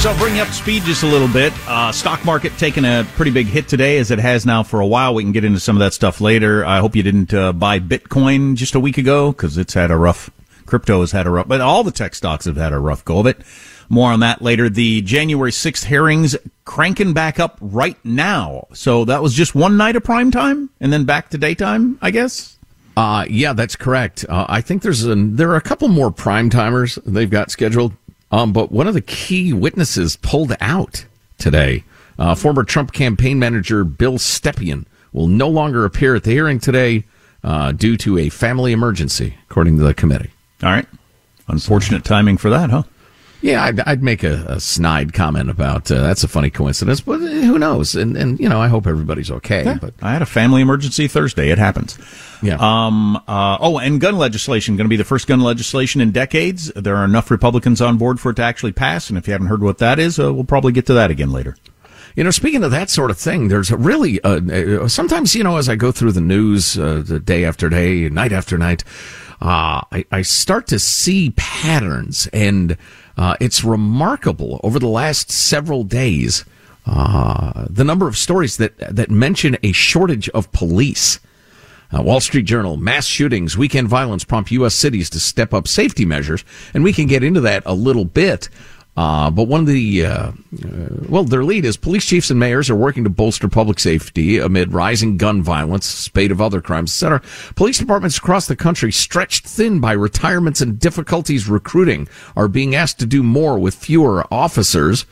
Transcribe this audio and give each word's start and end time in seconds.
So, 0.00 0.16
bring 0.16 0.36
you 0.36 0.40
up 0.40 0.48
to 0.48 0.54
speed 0.54 0.84
just 0.84 1.02
a 1.02 1.06
little 1.06 1.28
bit. 1.28 1.52
Uh, 1.68 1.92
stock 1.92 2.24
market 2.24 2.56
taking 2.56 2.86
a 2.86 3.06
pretty 3.16 3.30
big 3.30 3.46
hit 3.46 3.68
today, 3.68 3.98
as 3.98 4.10
it 4.10 4.18
has 4.18 4.46
now 4.46 4.62
for 4.62 4.80
a 4.80 4.86
while. 4.86 5.12
We 5.14 5.22
can 5.22 5.32
get 5.32 5.44
into 5.44 5.60
some 5.60 5.76
of 5.76 5.80
that 5.80 5.92
stuff 5.92 6.22
later. 6.22 6.64
I 6.64 6.78
hope 6.78 6.96
you 6.96 7.02
didn't 7.02 7.34
uh, 7.34 7.52
buy 7.52 7.80
Bitcoin 7.80 8.54
just 8.56 8.74
a 8.74 8.80
week 8.80 8.96
ago 8.96 9.30
because 9.30 9.58
it's 9.58 9.74
had 9.74 9.90
a 9.90 9.98
rough. 9.98 10.30
Crypto 10.64 11.00
has 11.00 11.12
had 11.12 11.26
a 11.26 11.30
rough, 11.30 11.48
but 11.48 11.60
all 11.60 11.84
the 11.84 11.90
tech 11.90 12.14
stocks 12.14 12.46
have 12.46 12.56
had 12.56 12.72
a 12.72 12.78
rough 12.78 13.04
go 13.04 13.18
of 13.18 13.26
it. 13.26 13.42
More 13.90 14.10
on 14.10 14.20
that 14.20 14.40
later. 14.40 14.70
The 14.70 15.02
January 15.02 15.50
6th 15.50 15.84
hearings 15.84 16.34
cranking 16.64 17.12
back 17.12 17.38
up 17.38 17.58
right 17.60 18.02
now. 18.02 18.68
So 18.72 19.04
that 19.04 19.20
was 19.22 19.34
just 19.34 19.54
one 19.54 19.76
night 19.76 19.96
of 19.96 20.04
prime 20.04 20.30
time 20.30 20.70
and 20.80 20.90
then 20.90 21.04
back 21.04 21.28
to 21.28 21.38
daytime, 21.38 21.98
I 22.00 22.10
guess. 22.10 22.56
Uh, 22.96 23.24
yeah, 23.28 23.52
that's 23.52 23.76
correct. 23.76 24.24
Uh, 24.28 24.46
I 24.48 24.60
think 24.60 24.82
there's 24.82 25.04
there 25.04 25.50
are 25.50 25.56
a 25.56 25.60
couple 25.62 25.88
more 25.88 26.10
prime 26.10 26.50
timers 26.50 26.96
they've 27.06 27.30
got 27.30 27.50
scheduled. 27.50 27.92
Um, 28.30 28.52
but 28.52 28.70
one 28.70 28.86
of 28.86 28.94
the 28.94 29.00
key 29.00 29.52
witnesses 29.52 30.16
pulled 30.16 30.54
out 30.60 31.04
today. 31.38 31.84
Uh, 32.18 32.34
former 32.34 32.64
Trump 32.64 32.92
campaign 32.92 33.38
manager 33.38 33.82
Bill 33.82 34.18
Stepien 34.18 34.84
will 35.12 35.26
no 35.26 35.48
longer 35.48 35.84
appear 35.84 36.14
at 36.14 36.24
the 36.24 36.30
hearing 36.30 36.60
today 36.60 37.04
uh, 37.42 37.72
due 37.72 37.96
to 37.96 38.18
a 38.18 38.28
family 38.28 38.72
emergency, 38.72 39.36
according 39.48 39.78
to 39.78 39.82
the 39.82 39.94
committee. 39.94 40.30
All 40.62 40.70
right. 40.70 40.86
Unfortunate 41.48 42.04
timing 42.04 42.36
for 42.36 42.50
that, 42.50 42.70
huh? 42.70 42.82
Yeah, 43.42 43.64
I'd, 43.64 43.80
I'd 43.80 44.02
make 44.02 44.22
a, 44.22 44.44
a, 44.48 44.60
snide 44.60 45.14
comment 45.14 45.48
about 45.48 45.90
uh, 45.90 46.00
that's 46.02 46.22
a 46.24 46.28
funny 46.28 46.50
coincidence, 46.50 47.00
but 47.00 47.18
who 47.18 47.58
knows? 47.58 47.94
And 47.94 48.16
and 48.16 48.38
you 48.38 48.48
know, 48.48 48.60
I 48.60 48.68
hope 48.68 48.86
everybody's 48.86 49.30
okay. 49.30 49.64
Yeah, 49.64 49.78
but 49.80 49.94
I 50.02 50.12
had 50.12 50.20
a 50.20 50.26
family 50.26 50.60
emergency 50.60 51.08
Thursday. 51.08 51.50
It 51.50 51.56
happens. 51.56 51.98
Yeah. 52.42 52.56
Um. 52.60 53.16
Uh, 53.16 53.56
oh, 53.60 53.78
and 53.78 53.98
gun 54.00 54.18
legislation 54.18 54.76
going 54.76 54.84
to 54.84 54.90
be 54.90 54.96
the 54.96 55.04
first 55.04 55.26
gun 55.26 55.40
legislation 55.40 56.02
in 56.02 56.10
decades. 56.10 56.70
There 56.76 56.96
are 56.96 57.04
enough 57.04 57.30
Republicans 57.30 57.80
on 57.80 57.96
board 57.96 58.20
for 58.20 58.30
it 58.30 58.34
to 58.34 58.42
actually 58.42 58.72
pass. 58.72 59.08
And 59.08 59.16
if 59.16 59.26
you 59.26 59.32
haven't 59.32 59.48
heard 59.48 59.62
what 59.62 59.78
that 59.78 59.98
is, 59.98 60.18
uh, 60.18 60.32
we'll 60.34 60.44
probably 60.44 60.72
get 60.72 60.86
to 60.86 60.94
that 60.94 61.10
again 61.10 61.32
later. 61.32 61.56
You 62.16 62.24
know, 62.24 62.30
speaking 62.30 62.64
of 62.64 62.70
that 62.72 62.90
sort 62.90 63.10
of 63.10 63.18
thing, 63.18 63.48
there's 63.48 63.70
a 63.70 63.76
really 63.76 64.20
uh, 64.22 64.86
sometimes 64.88 65.34
you 65.34 65.44
know 65.44 65.56
as 65.56 65.68
I 65.68 65.76
go 65.76 65.92
through 65.92 66.12
the 66.12 66.20
news 66.20 66.78
uh, 66.78 67.02
the 67.06 67.20
day 67.20 67.46
after 67.46 67.70
day, 67.70 68.10
night 68.10 68.32
after 68.32 68.58
night, 68.58 68.84
uh, 69.40 69.80
I, 69.90 70.04
I 70.12 70.22
start 70.22 70.66
to 70.68 70.78
see 70.78 71.30
patterns 71.36 72.26
and. 72.34 72.76
Uh, 73.20 73.36
it's 73.38 73.62
remarkable 73.62 74.58
over 74.64 74.78
the 74.78 74.88
last 74.88 75.30
several 75.30 75.84
days 75.84 76.46
uh, 76.86 77.66
the 77.68 77.84
number 77.84 78.08
of 78.08 78.16
stories 78.16 78.56
that 78.56 78.78
that 78.78 79.10
mention 79.10 79.58
a 79.62 79.72
shortage 79.72 80.30
of 80.30 80.50
police. 80.52 81.20
Uh, 81.92 82.00
Wall 82.02 82.20
Street 82.20 82.46
Journal: 82.46 82.78
Mass 82.78 83.04
shootings, 83.04 83.58
weekend 83.58 83.88
violence 83.88 84.24
prompt 84.24 84.50
U.S. 84.52 84.74
cities 84.74 85.10
to 85.10 85.20
step 85.20 85.52
up 85.52 85.68
safety 85.68 86.06
measures, 86.06 86.46
and 86.72 86.82
we 86.82 86.94
can 86.94 87.06
get 87.06 87.22
into 87.22 87.42
that 87.42 87.62
a 87.66 87.74
little 87.74 88.06
bit. 88.06 88.48
Uh, 88.96 89.30
but 89.30 89.44
one 89.44 89.60
of 89.60 89.66
the, 89.66 90.04
uh, 90.04 90.12
uh, 90.12 90.32
well, 91.08 91.24
their 91.24 91.44
lead 91.44 91.64
is 91.64 91.76
police 91.76 92.04
chiefs 92.04 92.30
and 92.30 92.40
mayors 92.40 92.68
are 92.68 92.76
working 92.76 93.04
to 93.04 93.10
bolster 93.10 93.48
public 93.48 93.78
safety 93.78 94.38
amid 94.38 94.72
rising 94.72 95.16
gun 95.16 95.42
violence, 95.42 95.86
spate 95.86 96.32
of 96.32 96.40
other 96.40 96.60
crimes, 96.60 96.90
etc. 96.90 97.22
Police 97.54 97.78
departments 97.78 98.18
across 98.18 98.46
the 98.46 98.56
country, 98.56 98.90
stretched 98.90 99.46
thin 99.46 99.80
by 99.80 99.92
retirements 99.92 100.60
and 100.60 100.78
difficulties 100.78 101.48
recruiting, 101.48 102.08
are 102.36 102.48
being 102.48 102.74
asked 102.74 102.98
to 102.98 103.06
do 103.06 103.22
more 103.22 103.58
with 103.58 103.74
fewer 103.74 104.26
officers. 104.32 105.06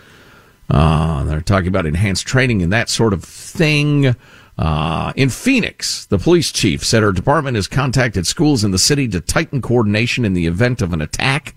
Uh, 0.68 1.24
they're 1.24 1.40
talking 1.40 1.68
about 1.68 1.86
enhanced 1.86 2.26
training 2.26 2.62
and 2.62 2.72
that 2.72 2.88
sort 2.88 3.12
of 3.12 3.24
thing. 3.24 4.14
Uh, 4.58 5.12
in 5.14 5.28
Phoenix, 5.28 6.04
the 6.06 6.18
police 6.18 6.50
chief 6.50 6.84
said 6.84 7.04
her 7.04 7.12
department 7.12 7.54
has 7.54 7.68
contacted 7.68 8.26
schools 8.26 8.64
in 8.64 8.72
the 8.72 8.78
city 8.78 9.06
to 9.06 9.20
tighten 9.20 9.62
coordination 9.62 10.24
in 10.24 10.34
the 10.34 10.46
event 10.46 10.82
of 10.82 10.92
an 10.92 11.00
attack 11.00 11.54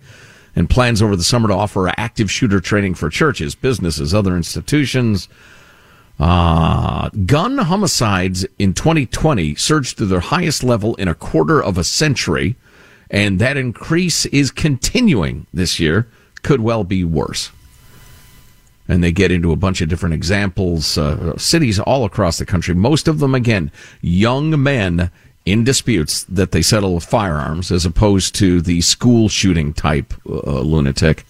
and 0.56 0.70
plans 0.70 1.02
over 1.02 1.16
the 1.16 1.24
summer 1.24 1.48
to 1.48 1.54
offer 1.54 1.90
active 1.98 2.30
shooter 2.30 2.60
training 2.60 2.96
for 2.96 3.10
churches, 3.10 3.56
businesses, 3.56 4.14
other 4.14 4.36
institutions. 4.36 5.28
Uh, 6.20 7.10
gun 7.26 7.58
homicides 7.58 8.46
in 8.60 8.74
2020 8.74 9.56
surged 9.56 9.98
to 9.98 10.06
their 10.06 10.20
highest 10.20 10.64
level 10.64 10.94
in 10.96 11.08
a 11.08 11.16
quarter 11.16 11.62
of 11.62 11.78
a 11.78 11.84
century, 11.84 12.56
and 13.10 13.40
that 13.40 13.58
increase 13.58 14.26
is 14.28 14.52
continuing 14.52 15.48
this 15.54 15.80
year. 15.80 16.08
Could 16.44 16.62
well 16.62 16.84
be 16.84 17.04
worse. 17.04 17.52
And 18.88 19.04
they 19.04 19.12
get 19.12 19.32
into 19.32 19.52
a 19.52 19.56
bunch 19.56 19.80
of 19.80 19.90
different 19.90 20.14
examples, 20.16 20.98
uh, 20.98 21.38
cities 21.38 21.80
all 21.80 22.04
across 22.04 22.38
the 22.38 22.46
country. 22.46 22.76
Most 22.76 23.08
of 23.08 23.20
them, 23.20 23.34
again, 23.34 23.72
young 24.02 24.62
men 24.62 25.12
in 25.52 25.64
disputes 25.64 26.24
that 26.24 26.52
they 26.52 26.62
settle 26.62 26.96
with 26.96 27.06
firearms 27.06 27.72
as 27.72 27.86
opposed 27.86 28.36
to 28.36 28.62
the 28.62 28.82
school 28.82 29.30
shooting 29.30 29.74
type 29.74 30.14
uh, 30.28 30.62
lunatic. 30.62 31.26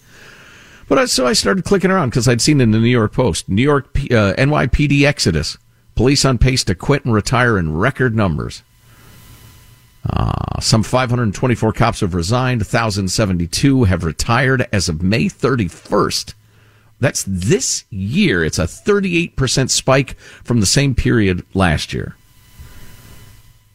But 0.88 0.98
I, 0.98 1.04
so 1.06 1.26
I 1.26 1.32
started 1.32 1.64
clicking 1.64 1.90
around 1.90 2.10
because 2.10 2.28
I'd 2.28 2.40
seen 2.40 2.60
in 2.60 2.70
the 2.70 2.78
New 2.78 2.86
York 2.86 3.12
Post, 3.12 3.48
New 3.48 3.62
York 3.62 3.86
uh, 3.96 4.34
NYPD 4.36 5.04
Exodus. 5.04 5.56
Police 5.94 6.24
on 6.24 6.38
pace 6.38 6.64
to 6.64 6.74
quit 6.74 7.04
and 7.04 7.12
retire 7.12 7.58
in 7.58 7.76
record 7.76 8.14
numbers. 8.16 8.62
Uh, 10.08 10.60
some 10.60 10.82
524 10.82 11.72
cops 11.72 12.00
have 12.00 12.14
resigned. 12.14 12.60
1,072 12.62 13.84
have 13.84 14.04
retired 14.04 14.66
as 14.72 14.88
of 14.88 15.02
May 15.02 15.26
31st. 15.26 16.34
That's 16.98 17.24
this 17.26 17.84
year. 17.90 18.44
It's 18.44 18.58
a 18.58 18.64
38% 18.64 19.70
spike 19.70 20.18
from 20.44 20.60
the 20.60 20.66
same 20.66 20.94
period 20.94 21.44
last 21.54 21.92
year. 21.92 22.16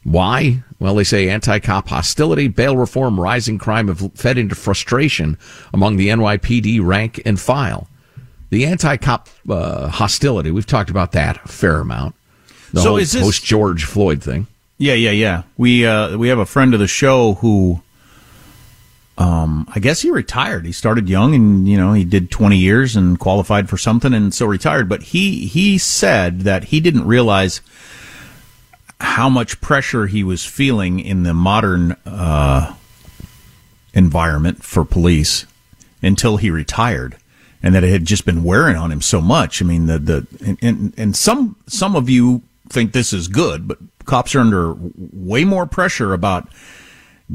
Why? 0.08 0.64
Well, 0.80 0.96
they 0.96 1.04
say 1.04 1.28
anti 1.28 1.60
cop 1.60 1.90
hostility, 1.90 2.48
bail 2.48 2.78
reform, 2.78 3.20
rising 3.20 3.58
crime 3.58 3.90
have 3.90 4.14
fed 4.14 4.38
into 4.38 4.56
frustration 4.56 5.38
among 5.74 5.98
the 5.98 6.08
NYPD 6.08 6.80
rank 6.82 7.22
and 7.26 7.38
file. 7.38 7.90
The 8.50 8.66
anti 8.66 8.96
cop 8.96 9.28
uh, 9.50 9.90
hostility, 9.90 10.50
we've 10.50 10.66
talked 10.66 10.90
about 10.90 11.12
that 11.12 11.44
a 11.44 11.48
fair 11.50 11.82
amount. 11.82 12.16
The 12.72 12.80
So 12.82 12.90
whole 12.92 12.98
is 13.00 13.12
this- 13.12 13.22
post 13.22 13.44
George 13.44 13.84
Floyd 13.84 14.24
thing. 14.24 14.48
Yeah, 14.78 14.94
yeah, 14.94 15.12
yeah. 15.12 15.44
We 15.58 15.86
uh, 15.86 16.18
we 16.18 16.30
have 16.30 16.40
a 16.40 16.46
friend 16.46 16.74
of 16.74 16.80
the 16.80 16.88
show 16.88 17.34
who, 17.34 17.82
um, 19.18 19.68
I 19.76 19.80
guess 19.80 20.02
he 20.04 20.12
retired. 20.12 20.66
He 20.68 20.72
started 20.72 21.10
young, 21.10 21.34
and 21.36 21.68
you 21.68 21.76
know 21.76 21.92
he 21.94 22.06
did 22.06 22.30
twenty 22.32 22.58
years 22.58 22.96
and 22.96 23.20
qualified 23.20 23.68
for 23.70 23.78
something, 23.78 24.14
and 24.14 24.34
so 24.34 24.46
retired. 24.46 24.88
But 24.88 25.02
he 25.04 25.48
he 25.48 25.80
said 25.80 26.42
that 26.42 26.66
he 26.66 26.80
didn't 26.80 27.08
realize 27.08 27.60
how 29.00 29.30
much 29.30 29.62
pressure 29.62 30.08
he 30.08 30.24
was 30.24 30.46
feeling 30.46 31.00
in 31.00 31.24
the 31.24 31.34
modern 31.34 31.94
uh, 32.06 32.76
environment 33.94 34.64
for 34.64 34.86
police 34.86 35.46
until 36.02 36.38
he 36.38 36.50
retired, 36.50 37.18
and 37.62 37.76
that 37.76 37.84
it 37.84 37.92
had 37.92 38.06
just 38.06 38.26
been 38.26 38.44
wearing 38.44 38.76
on 38.76 38.92
him 38.92 39.02
so 39.02 39.22
much. 39.22 39.62
I 39.62 39.66
mean, 39.66 39.86
the 39.88 40.00
the 40.00 40.28
and, 40.46 40.58
and, 40.62 40.94
and 40.98 41.16
some 41.16 41.56
some 41.68 41.96
of 41.96 42.10
you 42.10 42.42
think 42.70 42.92
this 42.92 43.14
is 43.14 43.28
good, 43.28 43.68
but 43.68 43.78
cops 44.06 44.36
are 44.36 44.40
under 44.40 44.76
way 44.76 45.44
more 45.44 45.66
pressure 45.66 46.14
about 46.14 46.48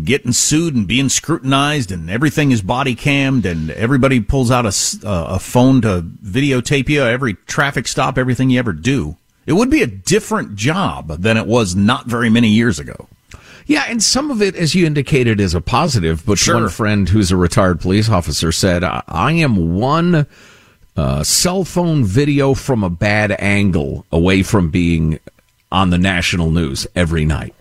getting 0.05 0.33
sued 0.33 0.75
and 0.75 0.87
being 0.89 1.09
scrutinized, 1.09 1.93
and 1.93 2.09
everything 2.09 2.51
is 2.51 2.63
body 2.63 2.95
cammed, 2.95 3.45
and 3.45 3.71
everybody 3.71 4.21
pulls 4.21 4.51
out 4.51 4.65
a, 4.65 4.73
a 5.05 5.39
phone 5.39 5.83
to 5.83 6.03
videotape 6.25 6.89
you 6.89 7.03
every 7.03 7.35
traffic 7.35 7.87
stop, 7.87 8.17
everything 8.17 8.51
you 8.51 8.59
ever 8.59 8.73
do. 8.73 9.17
It 9.47 9.55
would 9.55 9.71
be 9.71 9.83
a 9.83 9.87
different 9.87 10.55
job 10.57 11.09
than 11.23 11.37
it 11.37 11.47
was 11.47 11.75
not 11.75 12.07
very 12.07 12.31
many 12.31 12.49
years 12.49 12.79
ago. 12.79 13.09
Yeah, 13.67 13.85
and 13.89 14.03
some 14.03 14.31
of 14.31 14.43
it, 14.43 14.55
as 14.57 14.75
you 14.75 14.87
indicated, 14.87 15.41
is 15.41 15.55
a 15.55 15.61
positive. 15.61 16.25
But 16.27 16.39
Sure. 16.39 16.55
one 16.57 16.69
friend 16.69 17.09
who's 17.09 17.31
a 17.31 17.37
retired 17.37 17.81
police 17.81 18.09
officer 18.09 18.53
said, 18.53 18.83
"I 18.85 19.03
I 19.09 19.33
am 19.33 19.75
one 19.75 20.27
uh, 20.97 21.23
cell 21.25 21.65
phone 21.65 22.05
video 22.05 22.55
from 22.55 22.83
a 22.85 22.91
bad 22.91 23.35
angle 23.39 24.05
away 24.13 24.43
from 24.43 24.71
being 24.71 25.19
on 25.71 25.91
the 25.91 25.99
national 25.99 26.51
news 26.51 26.87
every 26.95 27.25
night." 27.25 27.55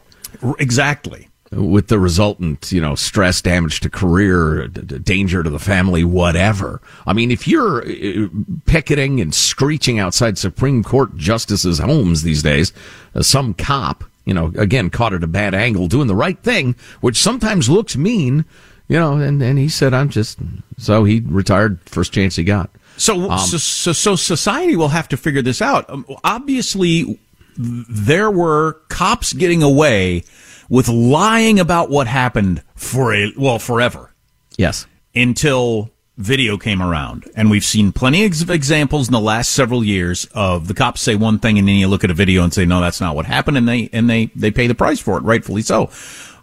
Exactly. 0.60 1.28
With 1.51 1.88
the 1.88 2.00
resultant, 2.00 2.71
you 2.71 2.80
know, 2.80 2.95
stress, 2.95 3.42
damage 3.42 3.81
to 3.81 3.89
career, 3.89 4.68
d- 4.68 4.81
d- 4.81 5.00
danger 5.00 5.44
to 5.44 5.50
the 5.50 5.59
family, 5.59 6.03
whatever. 6.03 6.81
I 7.06 7.13
mean, 7.13 7.30
if 7.30 7.48
you're 7.48 7.83
uh, 7.83 8.27
picketing 8.65 9.19
and 9.19 9.36
screeching 9.36 10.00
outside 10.00 10.38
Supreme 10.38 10.81
Court 10.81 11.18
justices' 11.18 11.80
homes 11.80 12.24
these 12.24 12.42
days, 12.42 12.71
uh, 13.15 13.21
some 13.21 13.53
cop, 13.53 14.06
you 14.24 14.33
know, 14.33 14.53
again, 14.57 14.89
caught 14.89 15.13
at 15.13 15.24
a 15.24 15.27
bad 15.27 15.53
angle 15.53 15.88
doing 15.88 16.07
the 16.07 16.15
right 16.15 16.42
thing, 16.42 16.75
which 17.01 17.18
sometimes 17.18 17.69
looks 17.69 17.97
mean, 17.97 18.45
you 18.88 18.97
know, 18.97 19.18
and, 19.18 19.42
and 19.42 19.59
he 19.59 19.68
said, 19.68 19.94
I'm 19.94 20.09
just, 20.09 20.39
so 20.77 21.04
he 21.04 21.19
retired 21.19 21.80
first 21.86 22.13
chance 22.13 22.38
he 22.38 22.45
got. 22.45 22.69
So, 22.95 23.36
so, 23.38 23.57
so, 23.57 23.94
so 23.94 24.15
society 24.15 24.75
will 24.75 24.89
have 24.89 25.07
to 25.09 25.18
figure 25.18 25.42
this 25.42 25.62
out. 25.62 25.89
Um, 25.89 26.06
obviously, 26.24 27.19
there 27.57 28.30
were 28.30 28.74
cops 28.89 29.33
getting 29.33 29.63
away 29.63 30.24
with 30.71 30.88
lying 30.88 31.59
about 31.59 31.89
what 31.89 32.07
happened 32.07 32.63
for 32.75 33.13
a 33.13 33.31
well 33.38 33.59
forever 33.59 34.09
Yes. 34.57 34.88
until 35.13 35.91
video 36.18 36.57
came 36.57 36.81
around, 36.81 37.29
and 37.35 37.50
we've 37.50 37.63
seen 37.63 37.91
plenty 37.91 38.23
of 38.25 38.50
examples 38.50 39.07
in 39.07 39.12
the 39.12 39.19
last 39.19 39.51
several 39.51 39.83
years 39.83 40.25
of 40.33 40.68
the 40.68 40.73
cops 40.73 41.01
say 41.01 41.15
one 41.15 41.39
thing 41.39 41.57
and 41.59 41.68
then 41.68 41.75
you 41.75 41.88
look 41.88 42.03
at 42.03 42.09
a 42.12 42.13
video 42.13 42.44
and 42.44 42.53
say 42.53 42.65
no, 42.65 42.79
that's 42.79 43.01
not 43.01 43.15
what 43.15 43.25
happened, 43.25 43.57
and 43.57 43.68
they 43.68 43.89
and 43.91 44.09
they 44.09 44.27
they 44.35 44.50
pay 44.51 44.68
the 44.68 44.75
price 44.75 45.00
for 45.00 45.18
it, 45.18 45.23
rightfully 45.23 45.62
so. 45.62 45.89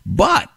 But 0.04 0.50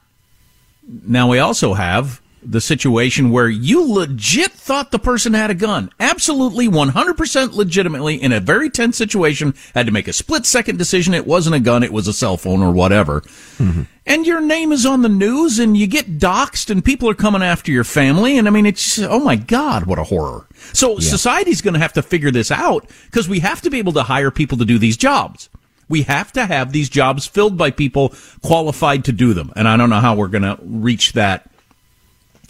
now 0.88 1.30
we 1.30 1.40
also 1.40 1.74
have 1.74 2.21
the 2.44 2.62
situation 2.62 3.32
where 3.32 3.50
you 3.50 3.86
legit 3.88 4.52
thought 4.52 4.92
the 4.92 5.00
person 5.00 5.34
had 5.34 5.50
a 5.50 5.56
gun. 5.56 5.92
Absolutely 6.00 6.68
100% 6.68 7.54
legitimately 7.54 8.22
in 8.22 8.32
a 8.32 8.40
very 8.40 8.70
tense 8.70 8.98
situation, 8.98 9.54
had 9.74 9.86
to 9.86 9.92
make 9.92 10.08
a 10.08 10.14
split 10.14 10.46
second 10.46 10.78
decision. 10.78 11.14
It 11.14 11.28
wasn't 11.28 11.56
a 11.56 11.60
gun, 11.60 11.84
it 11.84 11.94
was 11.94 12.08
a 12.08 12.14
cell 12.14 12.38
phone 12.38 12.62
or 12.62 12.72
whatever. 12.72 13.22
Mm-hmm. 13.58 13.84
And 14.06 14.26
your 14.26 14.42
name 14.42 14.72
is 14.72 14.86
on 14.86 15.04
the 15.04 15.10
news 15.10 15.60
and 15.60 15.78
you 15.78 15.88
get 15.88 16.18
doxxed 16.18 16.70
and 16.70 16.84
people 16.84 17.10
are 17.10 17.16
coming 17.16 17.44
after 17.44 17.72
your 17.72 17.84
family. 17.84 18.38
And 18.38 18.48
I 18.48 18.52
mean, 18.52 18.66
it's, 18.66 18.98
oh 19.00 19.20
my 19.20 19.36
God, 19.36 19.86
what 19.86 20.00
a 20.00 20.04
horror. 20.04 20.48
So 20.74 20.98
society's 21.00 21.62
going 21.62 21.76
to 21.76 21.80
have 21.80 21.94
to 21.94 22.02
figure 22.02 22.32
this 22.32 22.52
out 22.52 22.90
because 23.06 23.30
we 23.30 23.40
have 23.40 23.62
to 23.62 23.70
be 23.70 23.80
able 23.80 23.94
to 23.94 24.04
hire 24.04 24.32
people 24.32 24.58
to 24.58 24.66
do 24.66 24.80
these 24.80 24.98
jobs. 24.98 25.50
We 25.88 26.04
have 26.04 26.32
to 26.34 26.46
have 26.46 26.72
these 26.72 26.90
jobs 26.90 27.28
filled 27.28 27.58
by 27.58 27.70
people 27.72 28.14
qualified 28.42 29.06
to 29.06 29.12
do 29.12 29.34
them. 29.34 29.52
And 29.56 29.68
I 29.68 29.78
don't 29.78 29.90
know 29.90 30.00
how 30.00 30.16
we're 30.16 30.30
going 30.30 30.44
to 30.44 30.58
reach 30.62 31.14
that 31.14 31.52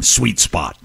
sweet 0.05 0.39
spot. 0.39 0.77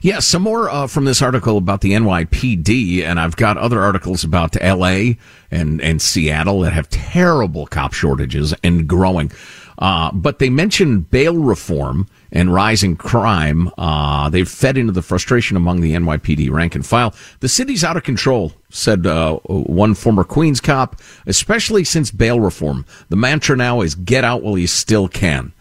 Yeah, 0.00 0.18
some 0.18 0.42
more 0.42 0.68
uh, 0.68 0.86
from 0.86 1.04
this 1.04 1.22
article 1.22 1.56
about 1.56 1.80
the 1.80 1.92
NYPD, 1.92 3.02
and 3.04 3.20
I've 3.20 3.36
got 3.36 3.56
other 3.56 3.80
articles 3.80 4.24
about 4.24 4.56
L.A. 4.60 5.16
and 5.50 5.80
and 5.80 6.02
Seattle 6.02 6.60
that 6.60 6.72
have 6.72 6.88
terrible 6.90 7.66
cop 7.66 7.92
shortages 7.92 8.52
and 8.64 8.88
growing. 8.88 9.30
Uh, 9.78 10.10
but 10.12 10.38
they 10.38 10.50
mentioned 10.50 11.10
bail 11.10 11.36
reform 11.36 12.06
and 12.30 12.52
rising 12.52 12.96
crime. 12.96 13.70
Uh, 13.78 14.28
they've 14.28 14.48
fed 14.48 14.76
into 14.76 14.92
the 14.92 15.02
frustration 15.02 15.56
among 15.56 15.80
the 15.80 15.92
NYPD 15.92 16.50
rank 16.50 16.74
and 16.74 16.86
file. 16.86 17.14
The 17.40 17.48
city's 17.48 17.82
out 17.82 17.96
of 17.96 18.04
control, 18.04 18.52
said 18.70 19.06
uh, 19.06 19.36
one 19.44 19.94
former 19.94 20.24
Queens 20.24 20.60
cop, 20.60 21.00
especially 21.26 21.84
since 21.84 22.10
bail 22.10 22.38
reform. 22.38 22.86
The 23.08 23.16
mantra 23.16 23.56
now 23.56 23.80
is 23.80 23.94
get 23.94 24.24
out 24.24 24.42
while 24.42 24.58
you 24.58 24.66
still 24.66 25.08
can. 25.08 25.52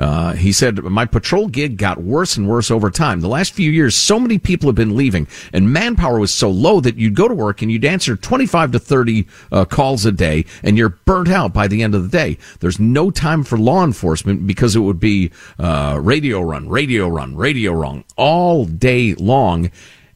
Uh, 0.00 0.32
he 0.32 0.50
said, 0.50 0.82
my 0.82 1.04
patrol 1.04 1.46
gig 1.46 1.76
got 1.76 2.02
worse 2.02 2.36
and 2.36 2.48
worse 2.48 2.70
over 2.70 2.90
time. 2.90 3.20
The 3.20 3.28
last 3.28 3.52
few 3.52 3.70
years, 3.70 3.94
so 3.94 4.18
many 4.18 4.38
people 4.38 4.66
have 4.68 4.74
been 4.74 4.96
leaving 4.96 5.28
and 5.52 5.70
manpower 5.70 6.18
was 6.18 6.32
so 6.32 6.48
low 6.48 6.80
that 6.80 6.96
you'd 6.96 7.14
go 7.14 7.28
to 7.28 7.34
work 7.34 7.60
and 7.60 7.70
you'd 7.70 7.84
answer 7.84 8.16
25 8.16 8.72
to 8.72 8.78
30 8.78 9.26
uh, 9.52 9.64
calls 9.66 10.06
a 10.06 10.12
day 10.12 10.46
and 10.62 10.78
you're 10.78 10.88
burnt 10.88 11.28
out 11.28 11.52
by 11.52 11.68
the 11.68 11.82
end 11.82 11.94
of 11.94 12.02
the 12.02 12.08
day. 12.08 12.38
There's 12.60 12.80
no 12.80 13.10
time 13.10 13.44
for 13.44 13.58
law 13.58 13.84
enforcement 13.84 14.46
because 14.46 14.74
it 14.74 14.80
would 14.80 15.00
be, 15.00 15.32
uh, 15.58 15.98
radio 16.02 16.40
run, 16.40 16.70
radio 16.70 17.06
run, 17.06 17.36
radio 17.36 17.72
run 17.72 18.04
all 18.16 18.64
day 18.64 19.14
long. 19.14 19.70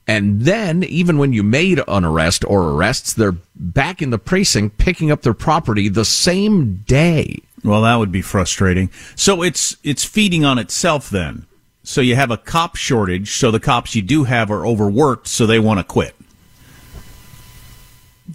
And 0.06 0.42
then, 0.42 0.82
even 0.84 1.16
when 1.16 1.32
you 1.32 1.42
made 1.42 1.80
an 1.88 2.04
arrest 2.04 2.44
or 2.46 2.70
arrests, 2.70 3.14
they're 3.14 3.36
back 3.54 4.02
in 4.02 4.10
the 4.10 4.18
precinct 4.18 4.76
picking 4.76 5.10
up 5.10 5.22
their 5.22 5.34
property 5.34 5.88
the 5.88 6.04
same 6.04 6.84
day. 6.86 7.40
Well, 7.64 7.82
that 7.82 7.96
would 7.96 8.12
be 8.12 8.22
frustrating. 8.22 8.90
So 9.16 9.42
it's 9.42 9.76
it's 9.82 10.04
feeding 10.04 10.44
on 10.44 10.58
itself 10.58 11.08
then. 11.10 11.46
So 11.82 12.00
you 12.00 12.16
have 12.16 12.30
a 12.30 12.36
cop 12.36 12.76
shortage, 12.76 13.32
so 13.32 13.50
the 13.50 13.60
cops 13.60 13.94
you 13.94 14.02
do 14.02 14.24
have 14.24 14.50
are 14.50 14.66
overworked, 14.66 15.28
so 15.28 15.46
they 15.46 15.58
want 15.58 15.80
to 15.80 15.84
quit. 15.84 16.14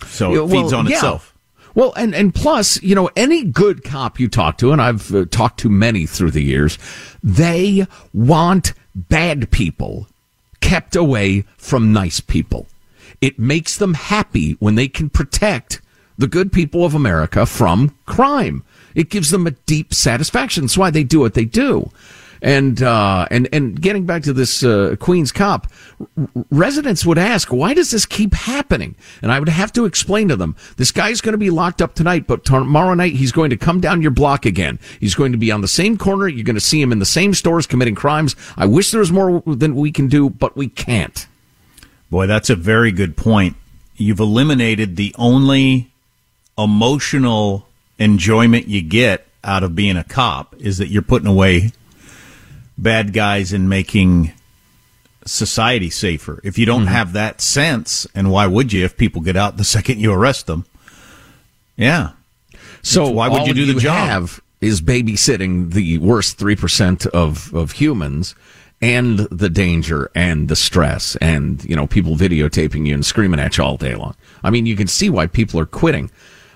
So 0.06 0.34
it 0.34 0.38
well, 0.38 0.48
feeds 0.48 0.74
on 0.74 0.86
yeah. 0.86 0.96
itself. 0.96 1.36
Well, 1.76 1.94
and, 1.96 2.14
and 2.14 2.34
plus, 2.34 2.82
you 2.84 2.96
know, 2.96 3.10
any 3.16 3.44
good 3.44 3.84
cop 3.84 4.20
you 4.20 4.28
talk 4.28 4.58
to, 4.60 4.72
and 4.72 4.82
I've 4.82 5.14
uh, 5.14 5.26
talked 5.26 5.60
to 5.62 5.70
many 5.70 6.06
through 6.06 6.32
the 6.32 6.44
years, 6.44 6.78
they 7.24 7.88
want 8.14 8.74
bad 8.96 9.50
people 9.52 10.08
kept 10.62 10.96
away 10.96 11.46
from 11.58 11.94
nice 11.94 12.20
people. 12.20 12.68
It 13.22 13.40
makes 13.40 13.78
them 13.78 13.94
happy 13.94 14.54
when 14.60 14.76
they 14.76 14.88
can 14.88 15.10
protect 15.10 15.82
the 16.18 16.28
good 16.28 16.52
people 16.52 16.84
of 16.84 16.94
America 16.94 17.46
from 17.46 17.96
crime. 18.06 18.64
It 18.96 19.10
gives 19.10 19.32
them 19.32 19.48
a 19.48 19.52
deep 19.52 19.94
satisfaction. 19.94 20.64
That's 20.64 20.78
why 20.78 20.90
they 20.90 21.04
do 21.04 21.20
what 21.20 21.34
they 21.34 21.46
do. 21.46 21.92
And 22.42 22.82
uh, 22.82 23.28
and 23.30 23.50
and 23.52 23.80
getting 23.82 24.06
back 24.06 24.24
to 24.24 24.32
this 24.32 24.64
uh, 24.64 24.96
Queens 24.98 25.34
cop, 25.34 25.68
r- 26.00 26.28
residents 26.50 27.06
would 27.06 27.18
ask, 27.18 27.52
"Why 27.52 27.74
does 27.74 27.92
this 27.92 28.06
keep 28.06 28.34
happening?" 28.34 28.96
And 29.22 29.30
I 29.30 29.40
would 29.40 29.50
have 29.50 29.74
to 29.74 29.84
explain 29.84 30.30
to 30.30 30.38
them, 30.38 30.56
"This 30.78 30.94
guy's 30.94 31.20
going 31.20 31.34
to 31.34 31.38
be 31.38 31.50
locked 31.50 31.82
up 31.82 31.96
tonight, 31.96 32.28
but 32.28 32.46
tomorrow 32.46 32.94
night 32.94 33.14
he's 33.14 33.34
going 33.34 33.50
to 33.50 33.58
come 33.58 33.82
down 33.82 34.02
your 34.02 34.12
block 34.12 34.46
again. 34.46 34.80
He's 35.02 35.16
going 35.16 35.34
to 35.34 35.38
be 35.38 35.52
on 35.52 35.60
the 35.60 35.68
same 35.68 35.98
corner. 35.98 36.30
You're 36.30 36.46
going 36.46 36.56
to 36.56 36.62
see 36.62 36.82
him 36.82 36.94
in 36.94 37.00
the 37.00 37.06
same 37.06 37.34
stores 37.34 37.68
committing 37.68 37.96
crimes. 37.96 38.38
I 38.56 38.68
wish 38.68 38.92
there 38.92 39.02
was 39.02 39.12
more 39.12 39.44
than 39.46 39.76
we 39.76 39.92
can 39.92 40.08
do, 40.08 40.30
but 40.30 40.56
we 40.56 40.70
can't." 40.70 41.28
Boy, 42.10 42.26
that's 42.26 42.50
a 42.50 42.56
very 42.56 42.94
good 42.94 43.18
point. 43.18 43.58
You've 43.98 44.22
eliminated 44.22 44.96
the 44.96 45.14
only 45.18 45.92
emotional 46.58 47.68
enjoyment 48.00 48.68
you 48.68 48.82
get 48.82 49.28
out 49.44 49.64
of 49.64 49.76
being 49.76 49.98
a 49.98 50.04
cop 50.04 50.56
is 50.58 50.80
that 50.80 50.88
you're 50.88 51.02
putting 51.02 51.28
away 51.28 51.72
bad 52.78 53.14
guys 53.14 53.54
and 53.54 53.70
making 53.70 54.34
society 55.26 55.90
safer. 55.90 56.40
If 56.44 56.58
you 56.58 56.66
don't 56.66 56.84
mm-hmm. 56.84 56.94
have 56.94 57.14
that 57.14 57.42
sense, 57.42 58.08
and 58.16 58.32
why 58.32 58.48
would 58.48 58.74
you 58.74 58.84
if 58.84 58.98
people 58.98 59.22
get 59.22 59.36
out 59.36 59.58
the 59.58 59.64
second 59.76 60.00
you 60.00 60.12
arrest 60.12 60.48
them? 60.48 60.66
Yeah. 61.76 62.12
So 62.82 63.10
why 63.10 63.30
would 63.30 63.48
you 63.48 63.54
do 63.54 63.66
the 63.66 63.74
you 63.74 63.80
job? 63.80 64.08
Have 64.08 64.42
is 64.62 64.82
babysitting 64.82 65.74
the 65.74 65.98
worst 66.00 66.38
three 66.38 66.56
percent 66.56 67.06
of 67.08 67.54
of 67.54 67.74
humans, 67.74 68.36
and 68.82 69.20
the 69.20 69.50
danger 69.50 70.10
and 70.16 70.48
the 70.48 70.56
stress, 70.56 71.16
and 71.18 71.64
you 71.66 71.76
know 71.76 71.88
people 71.88 72.16
videotaping 72.16 72.88
you 72.88 72.94
and 72.94 73.06
screaming 73.06 73.40
at 73.40 73.58
you 73.58 73.64
all 73.64 73.78
day 73.78 73.96
long. 73.96 74.16
I 74.44 74.50
mean, 74.50 74.66
you 74.66 74.76
can 74.76 74.88
see 74.88 75.10
why 75.10 75.28
people 75.28 75.60
are 75.60 75.66
quitting. 75.66 76.10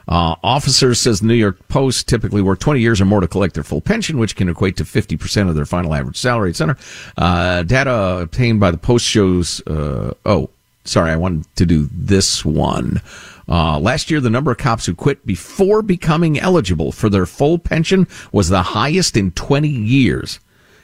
Uh, 0.08 0.36
officers, 0.44 1.00
says 1.00 1.22
the 1.22 1.28
New 1.28 1.34
York 1.34 1.68
Post, 1.70 2.08
typically 2.08 2.42
work 2.42 2.60
20 2.60 2.80
years 2.80 3.00
or 3.00 3.06
more 3.06 3.22
to 3.22 3.28
collect 3.28 3.54
their 3.54 3.64
full 3.64 3.82
pension, 3.82 4.18
which 4.18 4.36
can 4.36 4.50
equate 4.50 4.78
to 4.78 4.84
50% 4.84 5.50
of 5.50 5.56
their 5.56 5.66
final 5.66 5.94
average 5.94 6.18
salary, 6.18 6.50
et 6.50 6.56
cetera. 6.56 6.78
Uh, 7.18 7.64
data 7.64 8.20
obtained 8.22 8.60
by 8.60 8.72
the 8.72 8.78
Post 8.78 9.06
shows, 9.06 9.66
uh, 9.68 10.14
oh, 10.26 10.50
sorry, 10.84 11.12
I 11.12 11.16
wanted 11.16 11.46
to 11.56 11.66
do 11.66 11.90
this 11.92 12.44
one. 12.44 13.02
Uh, 13.48 13.78
last 13.80 14.10
year, 14.10 14.20
the 14.20 14.30
number 14.30 14.52
of 14.52 14.58
cops 14.58 14.86
who 14.86 14.96
quit 14.96 15.26
before 15.26 15.82
becoming 15.82 16.40
eligible 16.40 16.92
for 16.92 17.10
their 17.10 17.26
full 17.26 17.58
pension 17.58 18.08
was 18.32 18.50
the 18.50 18.64
highest 18.64 19.18
in 19.18 19.32
20 19.32 19.68
years. 19.68 20.40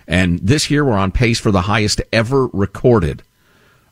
And 0.08 0.40
this 0.40 0.72
year, 0.72 0.84
we're 0.84 0.98
on 0.98 1.12
pace 1.12 1.40
for 1.40 1.52
the 1.52 1.62
highest 1.62 2.02
ever 2.12 2.48
recorded. 2.48 3.22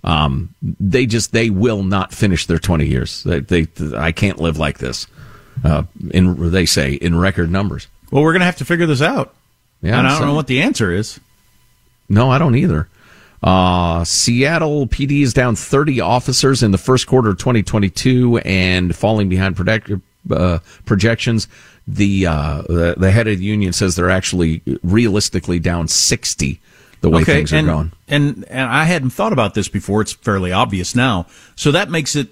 Um, 0.03 0.53
they 0.61 1.05
just, 1.05 1.31
they 1.31 1.49
will 1.49 1.83
not 1.83 2.13
finish 2.13 2.45
their 2.45 2.59
20 2.59 2.85
years. 2.85 3.23
They, 3.23 3.39
they 3.39 3.67
I 3.95 4.11
can't 4.11 4.39
live 4.39 4.57
like 4.57 4.79
this. 4.79 5.07
Uh, 5.63 5.83
in, 6.11 6.51
they 6.51 6.65
say 6.65 6.93
in 6.93 7.17
record 7.17 7.51
numbers. 7.51 7.87
Well, 8.11 8.23
we're 8.23 8.33
going 8.33 8.41
to 8.41 8.45
have 8.45 8.57
to 8.57 8.65
figure 8.65 8.85
this 8.85 9.01
out. 9.01 9.33
Yeah. 9.81 9.97
and 9.99 10.07
I 10.07 10.11
don't 10.11 10.19
so- 10.19 10.25
know 10.25 10.33
what 10.35 10.47
the 10.47 10.61
answer 10.61 10.91
is. 10.91 11.19
No, 12.09 12.29
I 12.29 12.37
don't 12.37 12.55
either. 12.55 12.87
Uh, 13.43 14.03
Seattle 14.03 14.87
PD 14.87 15.21
is 15.21 15.33
down 15.33 15.55
30 15.55 16.01
officers 16.01 16.63
in 16.63 16.71
the 16.71 16.77
first 16.77 17.05
quarter 17.05 17.29
of 17.29 17.37
2022 17.37 18.39
and 18.39 18.95
falling 18.95 19.29
behind 19.29 19.55
predict, 19.55 19.91
uh, 20.31 20.59
projections. 20.85 21.47
The, 21.87 22.25
uh, 22.27 22.61
the 22.63 22.95
the 22.97 23.11
head 23.11 23.27
of 23.27 23.37
the 23.37 23.45
union 23.45 23.71
says 23.71 23.95
they're 23.95 24.09
actually 24.09 24.61
realistically 24.83 25.59
down 25.59 25.87
60 25.87 26.59
the 26.99 27.09
way 27.09 27.23
things 27.23 27.53
are 27.53 27.57
and, 27.57 27.67
going. 27.67 27.91
And 28.07 28.45
and 28.49 28.69
I 28.69 28.83
hadn't 28.85 29.11
thought 29.11 29.31
about 29.31 29.53
this 29.53 29.69
before. 29.69 30.01
It's 30.01 30.11
fairly 30.13 30.51
obvious 30.51 30.95
now. 30.95 31.27
So 31.55 31.71
that 31.71 31.89
makes 31.89 32.15
it 32.15 32.27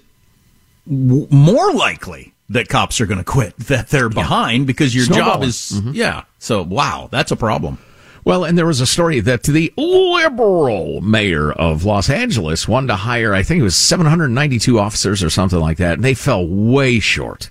w- 0.86 1.28
more 1.30 1.72
likely 1.72 2.34
that 2.48 2.68
cops 2.68 3.00
are 3.00 3.06
going 3.06 3.18
to 3.18 3.24
quit 3.24 3.56
that 3.58 3.88
they're 3.88 4.08
behind 4.08 4.66
because 4.66 4.94
your 4.94 5.06
job 5.06 5.42
is 5.42 5.72
mm-hmm. 5.74 5.92
yeah. 5.92 6.24
So 6.38 6.62
wow, 6.62 7.08
that's 7.10 7.32
a 7.32 7.36
problem. 7.36 7.78
Well, 8.24 8.44
and 8.44 8.58
there 8.58 8.66
was 8.66 8.80
a 8.80 8.86
story 8.86 9.20
that 9.20 9.44
the 9.44 9.72
liberal 9.76 11.00
mayor 11.00 11.52
of 11.52 11.84
Los 11.84 12.10
Angeles 12.10 12.66
wanted 12.66 12.88
to 12.88 12.96
hire, 12.96 13.32
I 13.32 13.44
think 13.44 13.60
it 13.60 13.62
was 13.64 13.76
792 13.76 14.80
officers 14.80 15.22
or 15.22 15.30
something 15.30 15.60
like 15.60 15.76
that, 15.76 15.94
and 15.94 16.04
they 16.04 16.14
fell 16.14 16.44
way 16.44 16.98
short 16.98 17.50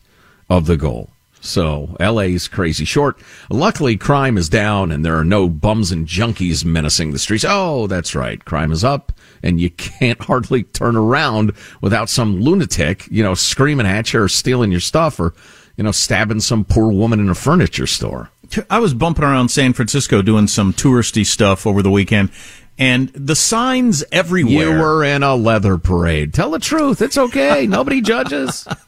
of 0.50 0.66
the 0.66 0.76
goal. 0.76 1.10
So 1.40 1.96
LA's 2.00 2.50
crazy 2.50 2.84
short. 2.84 3.18
Luckily, 3.50 3.96
crime 3.96 4.38
is 4.38 4.50
down 4.50 4.92
and 4.92 5.06
there 5.06 5.16
are 5.16 5.24
no 5.24 5.48
bums 5.48 5.92
and 5.92 6.08
junkies 6.08 6.66
menacing 6.66 7.12
the 7.12 7.20
streets. 7.20 7.46
Oh, 7.48 7.88
that's 7.88 8.16
right. 8.16 8.44
Crime 8.44 8.72
is 8.72 8.84
up 8.84 9.14
and 9.46 9.62
you 9.62 9.70
can't 9.70 10.22
hardly 10.24 10.64
turn 10.64 10.98
around 10.98 11.54
without 11.80 12.10
some 12.10 12.42
lunatic, 12.42 13.08
you 13.10 13.24
know, 13.24 13.36
screaming 13.36 13.88
at 13.88 14.12
you 14.12 14.22
or 14.22 14.28
stealing 14.28 14.72
your 14.72 14.82
stuff 14.82 15.20
or, 15.20 15.34
you 15.78 15.84
know, 15.84 15.92
stabbing 15.92 16.42
some 16.42 16.66
poor 16.66 16.92
woman 16.92 17.20
in 17.20 17.30
a 17.30 17.36
furniture 17.36 17.88
store. 17.88 18.32
I 18.70 18.80
was 18.80 18.94
bumping 18.94 19.24
around 19.24 19.50
San 19.50 19.74
Francisco 19.74 20.22
doing 20.22 20.48
some 20.48 20.74
touristy 20.74 21.26
stuff 21.26 21.66
over 21.66 21.82
the 21.82 21.92
weekend, 21.92 22.32
and 22.78 23.10
the 23.10 23.36
signs 23.36 24.04
everywhere. 24.12 24.54
You 24.54 24.80
were 24.80 25.04
in 25.04 25.24
a 25.24 25.36
leather 25.36 25.78
parade. 25.78 26.34
Tell 26.34 26.52
the 26.52 26.60
truth. 26.60 27.02
It's 27.02 27.18
okay. 27.18 27.66
Nobody 27.68 28.02
judges. 28.02 28.68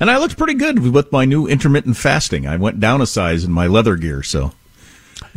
and 0.00 0.10
I 0.10 0.18
looked 0.18 0.36
pretty 0.36 0.54
good 0.54 0.92
with 0.92 1.12
my 1.12 1.24
new 1.24 1.46
intermittent 1.46 1.96
fasting. 1.96 2.46
I 2.46 2.56
went 2.56 2.80
down 2.80 3.00
a 3.00 3.06
size 3.06 3.44
in 3.44 3.52
my 3.52 3.66
leather 3.66 3.96
gear, 3.96 4.22
so 4.22 4.52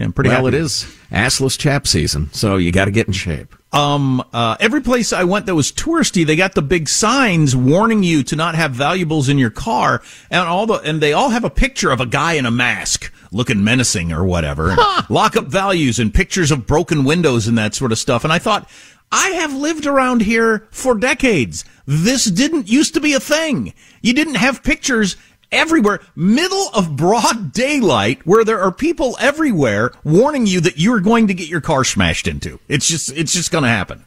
yeah, 0.01 0.05
I'm 0.05 0.13
pretty 0.13 0.29
well, 0.29 0.45
happy. 0.45 0.57
it 0.57 0.61
is 0.61 0.83
assless 1.11 1.57
chap 1.57 1.85
season, 1.85 2.33
so 2.33 2.57
you 2.57 2.71
got 2.71 2.85
to 2.85 2.91
get 2.91 3.05
in 3.05 3.13
shape. 3.13 3.55
Um, 3.71 4.21
uh, 4.33 4.57
every 4.59 4.81
place 4.81 5.13
I 5.13 5.23
went 5.25 5.45
that 5.45 5.53
was 5.53 5.71
touristy, 5.71 6.25
they 6.25 6.35
got 6.35 6.55
the 6.55 6.61
big 6.63 6.89
signs 6.89 7.55
warning 7.55 8.01
you 8.01 8.23
to 8.23 8.35
not 8.35 8.55
have 8.55 8.71
valuables 8.71 9.29
in 9.29 9.37
your 9.37 9.51
car, 9.51 10.01
and 10.31 10.41
all 10.41 10.65
the 10.65 10.79
and 10.79 11.01
they 11.01 11.13
all 11.13 11.29
have 11.29 11.43
a 11.43 11.49
picture 11.51 11.91
of 11.91 12.01
a 12.01 12.07
guy 12.07 12.33
in 12.33 12.47
a 12.47 12.51
mask 12.51 13.13
looking 13.31 13.63
menacing 13.63 14.11
or 14.11 14.25
whatever, 14.25 14.71
and 14.71 14.79
lock 15.09 15.37
up 15.37 15.45
values 15.45 15.99
and 15.99 16.13
pictures 16.13 16.51
of 16.51 16.65
broken 16.65 17.03
windows 17.03 17.47
and 17.47 17.57
that 17.57 17.75
sort 17.75 17.91
of 17.91 17.99
stuff. 17.99 18.23
And 18.23 18.33
I 18.33 18.39
thought, 18.39 18.69
I 19.11 19.29
have 19.29 19.53
lived 19.53 19.85
around 19.85 20.21
here 20.21 20.67
for 20.71 20.95
decades. 20.95 21.63
This 21.85 22.25
didn't 22.25 22.69
used 22.69 22.93
to 22.95 23.01
be 23.01 23.13
a 23.13 23.19
thing. 23.19 23.73
You 24.01 24.13
didn't 24.13 24.35
have 24.35 24.63
pictures 24.63 25.15
everywhere, 25.51 25.99
middle 26.15 26.69
of 26.73 26.95
broad 26.95 27.51
daylight, 27.51 28.25
where 28.25 28.43
there 28.43 28.61
are 28.61 28.71
people 28.71 29.17
everywhere 29.19 29.91
warning 30.03 30.47
you 30.47 30.61
that 30.61 30.77
you're 30.77 30.99
going 30.99 31.27
to 31.27 31.33
get 31.33 31.47
your 31.47 31.61
car 31.61 31.83
smashed 31.83 32.27
into. 32.27 32.59
It's 32.67 32.87
just, 32.87 33.11
it's 33.15 33.33
just 33.33 33.51
going 33.51 33.63
to 33.63 33.69
happen. 33.69 34.05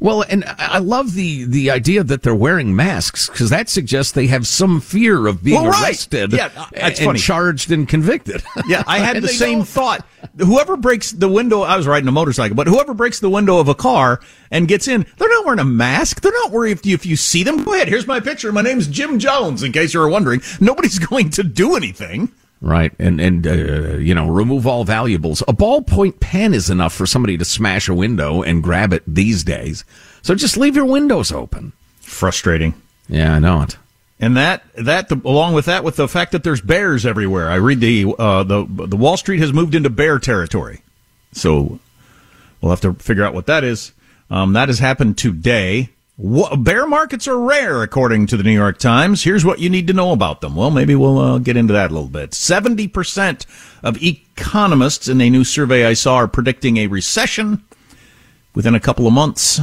Well, 0.00 0.22
and 0.28 0.44
I 0.46 0.78
love 0.78 1.14
the 1.14 1.44
the 1.44 1.70
idea 1.72 2.04
that 2.04 2.22
they're 2.22 2.34
wearing 2.34 2.76
masks 2.76 3.28
because 3.28 3.50
that 3.50 3.68
suggests 3.68 4.12
they 4.12 4.28
have 4.28 4.46
some 4.46 4.80
fear 4.80 5.26
of 5.26 5.42
being 5.42 5.60
Well, 5.60 5.70
right. 5.72 5.88
arrested, 5.88 6.32
Yeah, 6.32 6.50
uh, 6.56 6.66
that's 6.72 7.00
and 7.00 7.06
funny. 7.06 7.18
charged 7.18 7.72
and 7.72 7.88
convicted. 7.88 8.42
Yeah, 8.68 8.84
I 8.86 8.98
had 8.98 9.22
the 9.22 9.28
same 9.28 9.58
don't. 9.60 9.68
thought. 9.68 10.06
Whoever 10.38 10.76
breaks 10.76 11.10
the 11.12 11.28
window, 11.28 11.62
I 11.62 11.76
was 11.76 11.86
riding 11.86 12.06
a 12.08 12.12
motorcycle, 12.12 12.54
but 12.54 12.66
whoever 12.66 12.92
breaks 12.94 13.18
the 13.20 13.30
window 13.30 13.58
of 13.58 13.68
a 13.68 13.74
car 13.74 14.20
and 14.50 14.68
gets 14.68 14.86
in, 14.88 15.06
they're 15.16 15.28
not 15.28 15.44
wearing 15.44 15.60
a 15.60 15.64
mask. 15.64 16.20
They're 16.20 16.32
not 16.32 16.50
worried 16.52 16.72
if 16.78 16.84
you, 16.86 16.94
if 16.94 17.06
you 17.06 17.16
see 17.16 17.42
them. 17.42 17.64
Go 17.64 17.72
ahead. 17.74 17.88
Here's 17.88 18.06
my 18.06 18.20
picture. 18.20 18.52
My 18.52 18.62
name's 18.62 18.86
Jim 18.88 19.18
Jones. 19.18 19.62
In 19.62 19.72
case 19.72 19.94
you 19.94 20.00
were 20.00 20.08
wondering, 20.08 20.42
nobody's 20.60 20.98
going 21.10 21.30
to 21.30 21.42
do 21.42 21.76
anything. 21.76 22.30
Right, 22.60 22.92
and 22.98 23.20
and 23.20 23.46
uh, 23.46 23.98
you 23.98 24.14
know, 24.14 24.28
remove 24.28 24.66
all 24.66 24.82
valuables. 24.82 25.42
A 25.42 25.52
ballpoint 25.52 26.18
pen 26.18 26.52
is 26.54 26.68
enough 26.68 26.92
for 26.92 27.06
somebody 27.06 27.38
to 27.38 27.44
smash 27.44 27.88
a 27.88 27.94
window 27.94 28.42
and 28.42 28.64
grab 28.64 28.92
it 28.92 29.04
these 29.06 29.44
days. 29.44 29.84
So 30.22 30.34
just 30.34 30.56
leave 30.56 30.74
your 30.74 30.84
windows 30.84 31.30
open. 31.30 31.72
Frustrating. 32.00 32.74
Yeah, 33.08 33.34
I 33.34 33.38
know 33.38 33.62
it. 33.62 33.76
And 34.18 34.36
that 34.36 34.64
that 34.74 35.10
along 35.12 35.54
with 35.54 35.66
that, 35.66 35.84
with 35.84 35.94
the 35.96 36.08
fact 36.08 36.32
that 36.32 36.42
there's 36.42 36.60
bears 36.60 37.06
everywhere. 37.06 37.48
I 37.48 37.56
read 37.56 37.80
the 37.80 38.12
uh, 38.18 38.42
the 38.42 38.66
the 38.68 38.96
Wall 38.96 39.16
Street 39.16 39.38
has 39.38 39.52
moved 39.52 39.76
into 39.76 39.90
bear 39.90 40.18
territory, 40.18 40.82
so 41.32 41.78
we'll 42.60 42.70
have 42.70 42.80
to 42.80 42.94
figure 42.94 43.24
out 43.24 43.34
what 43.34 43.46
that 43.46 43.62
is. 43.62 43.92
Um, 44.30 44.54
that 44.54 44.68
has 44.68 44.80
happened 44.80 45.16
today. 45.16 45.90
Bear 46.18 46.84
markets 46.88 47.28
are 47.28 47.38
rare, 47.38 47.80
according 47.84 48.26
to 48.26 48.36
the 48.36 48.42
New 48.42 48.52
York 48.52 48.78
Times. 48.78 49.22
Here's 49.22 49.44
what 49.44 49.60
you 49.60 49.70
need 49.70 49.86
to 49.86 49.92
know 49.92 50.10
about 50.10 50.40
them. 50.40 50.56
Well, 50.56 50.72
maybe 50.72 50.96
we'll 50.96 51.18
uh, 51.18 51.38
get 51.38 51.56
into 51.56 51.72
that 51.74 51.92
a 51.92 51.94
little 51.94 52.08
bit. 52.08 52.34
Seventy 52.34 52.88
percent 52.88 53.46
of 53.84 54.02
economists 54.02 55.06
in 55.06 55.20
a 55.20 55.30
new 55.30 55.44
survey 55.44 55.86
I 55.86 55.92
saw 55.92 56.16
are 56.16 56.26
predicting 56.26 56.76
a 56.76 56.88
recession 56.88 57.62
within 58.52 58.74
a 58.74 58.80
couple 58.80 59.06
of 59.06 59.12
months. 59.12 59.60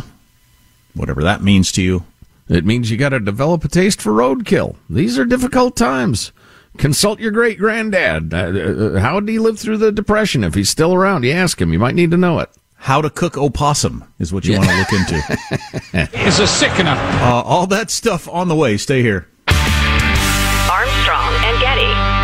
Whatever 0.94 1.24
that 1.24 1.44
means 1.44 1.74
to 1.74 1.82
you. 1.82 2.06
It 2.48 2.64
means 2.64 2.90
you 2.90 2.96
got 2.96 3.10
to 3.10 3.20
develop 3.20 3.66
a 3.66 3.68
taste 3.68 4.02
for 4.02 4.14
roadkill. 4.14 4.78
These 4.90 5.20
are 5.20 5.26
difficult 5.26 5.76
times. 5.76 6.32
Consult 6.78 7.20
your 7.20 7.32
great 7.32 7.58
granddad. 7.58 8.34
Uh, 8.34 8.38
uh, 8.38 9.00
how 9.00 9.20
did 9.20 9.28
he 9.28 9.40
live 9.40 9.60
through 9.60 9.78
the 9.78 9.92
depression? 9.92 10.44
If 10.44 10.54
he's 10.54 10.70
still 10.70 10.94
around, 10.94 11.24
you 11.24 11.32
ask 11.32 11.60
him. 11.60 11.74
You 11.74 11.80
might 11.80 11.96
need 11.96 12.12
to 12.12 12.18
know 12.18 12.40
it. 12.40 12.50
How 12.86 13.02
to 13.02 13.10
cook 13.10 13.36
opossum 13.36 14.04
is 14.20 14.32
what 14.32 14.46
you 14.46 14.54
Yeah. 14.54 14.60
want 14.60 14.70
to 14.70 14.78
look 14.78 14.94
into. 14.94 16.20
is 16.28 16.38
a 16.40 16.46
sickener. 16.46 16.92
Uh, 16.92 17.42
all 17.42 17.66
that 17.66 17.90
stuff 17.90 18.30
on 18.30 18.48
the 18.48 18.54
way. 18.56 18.78
Stay 18.78 19.02
here. 19.02 19.28
Armstrong 19.48 21.34
and 21.46 21.60
Getty. 21.60 22.16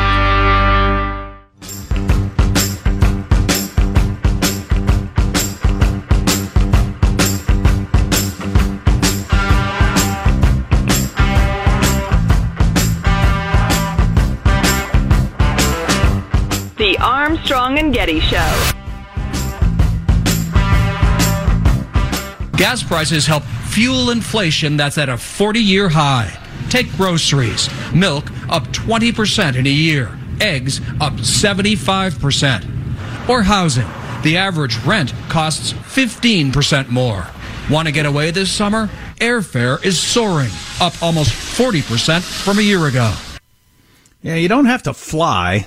The 16.78 16.98
Armstrong 17.00 17.78
and 17.78 17.94
Getty 17.94 18.20
Show. 18.22 18.81
Gas 22.62 22.84
prices 22.84 23.26
help 23.26 23.42
fuel 23.42 24.12
inflation 24.12 24.78
that's 24.78 25.00
at 25.00 25.10
a 25.10 25.18
40 25.18 25.60
year 25.60 25.90
high. 25.90 26.32
Take 26.70 26.92
groceries. 26.92 27.68
Milk 27.92 28.30
up 28.50 28.68
20% 28.68 29.56
in 29.56 29.66
a 29.66 29.72
year. 29.72 30.16
Eggs 30.40 30.80
up 31.02 31.14
75%. 31.14 33.28
Or 33.28 33.42
housing. 33.42 33.88
The 34.22 34.38
average 34.38 34.78
rent 34.84 35.12
costs 35.28 35.74
15% 35.74 36.90
more. 36.90 37.26
Want 37.68 37.88
to 37.88 37.92
get 37.92 38.06
away 38.06 38.30
this 38.30 38.52
summer? 38.52 38.92
Airfare 39.18 39.84
is 39.84 40.00
soaring, 40.00 40.52
up 40.80 40.94
almost 41.02 41.32
40% 41.32 42.22
from 42.22 42.60
a 42.60 42.62
year 42.62 42.86
ago. 42.86 43.12
Yeah, 44.22 44.36
you 44.36 44.48
don't 44.48 44.66
have 44.66 44.84
to 44.84 44.94
fly. 44.94 45.66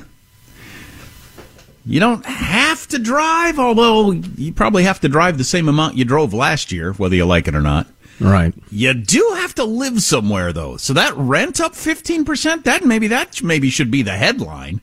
You 1.86 2.00
don't 2.00 2.24
have 2.24 2.86
to 2.88 2.98
drive, 2.98 3.58
although 3.58 4.12
you 4.12 4.52
probably 4.52 4.84
have 4.84 5.00
to 5.00 5.08
drive 5.08 5.36
the 5.36 5.44
same 5.44 5.68
amount 5.68 5.96
you 5.96 6.04
drove 6.04 6.32
last 6.32 6.72
year, 6.72 6.92
whether 6.94 7.14
you 7.14 7.26
like 7.26 7.46
it 7.46 7.54
or 7.54 7.60
not. 7.60 7.86
Right. 8.20 8.54
You 8.70 8.94
do 8.94 9.34
have 9.36 9.54
to 9.56 9.64
live 9.64 10.00
somewhere 10.02 10.52
though. 10.52 10.76
So 10.76 10.92
that 10.94 11.16
rent 11.16 11.60
up 11.60 11.72
15%, 11.72 12.64
that 12.64 12.84
maybe 12.84 13.08
that 13.08 13.42
maybe 13.42 13.70
should 13.70 13.90
be 13.90 14.02
the 14.02 14.12
headline. 14.12 14.80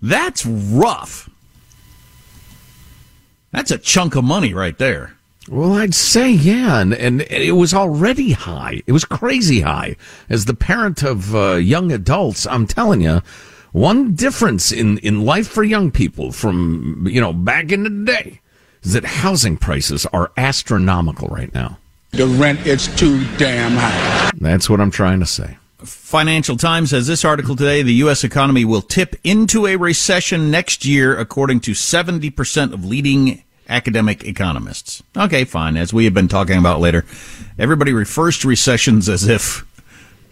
That's 0.00 0.46
rough. 0.46 1.28
That's 3.52 3.70
a 3.70 3.78
chunk 3.78 4.14
of 4.16 4.24
money 4.24 4.54
right 4.54 4.78
there. 4.78 5.16
Well, 5.48 5.72
I'd 5.72 5.94
say 5.94 6.30
yeah, 6.30 6.80
and 6.80 6.94
and 6.94 7.22
it 7.22 7.56
was 7.56 7.74
already 7.74 8.32
high. 8.32 8.82
It 8.86 8.92
was 8.92 9.04
crazy 9.04 9.62
high. 9.62 9.96
As 10.28 10.44
the 10.44 10.54
parent 10.54 11.02
of 11.02 11.34
uh, 11.34 11.54
young 11.54 11.90
adults, 11.90 12.46
I'm 12.46 12.66
telling 12.66 13.00
you, 13.00 13.20
one 13.72 14.14
difference 14.14 14.72
in 14.72 14.98
in 14.98 15.24
life 15.24 15.48
for 15.48 15.62
young 15.62 15.90
people 15.90 16.32
from 16.32 17.06
you 17.08 17.20
know 17.20 17.32
back 17.32 17.72
in 17.72 17.84
the 17.84 18.12
day 18.12 18.40
is 18.82 18.92
that 18.94 19.04
housing 19.04 19.56
prices 19.56 20.06
are 20.06 20.32
astronomical 20.36 21.28
right 21.28 21.52
now. 21.54 21.78
The 22.12 22.26
rent 22.26 22.66
is 22.66 22.88
too 22.96 23.24
damn 23.36 23.72
high. 23.72 24.30
That's 24.40 24.68
what 24.68 24.80
I'm 24.80 24.90
trying 24.90 25.20
to 25.20 25.26
say. 25.26 25.58
Financial 25.78 26.56
Times 26.56 26.90
has 26.90 27.06
this 27.06 27.24
article 27.24 27.56
today. 27.56 27.82
The 27.82 27.94
U.S. 27.94 28.24
economy 28.24 28.64
will 28.64 28.82
tip 28.82 29.16
into 29.24 29.66
a 29.66 29.76
recession 29.76 30.50
next 30.50 30.84
year, 30.84 31.16
according 31.16 31.60
to 31.60 31.72
70% 31.72 32.72
of 32.72 32.84
leading 32.84 33.44
academic 33.68 34.24
economists. 34.24 35.02
Okay, 35.16 35.44
fine. 35.44 35.76
As 35.76 35.92
we 35.94 36.04
have 36.04 36.12
been 36.12 36.28
talking 36.28 36.58
about 36.58 36.80
later, 36.80 37.06
everybody 37.58 37.92
refers 37.92 38.38
to 38.40 38.48
recessions 38.48 39.08
as 39.08 39.26
if 39.26 39.64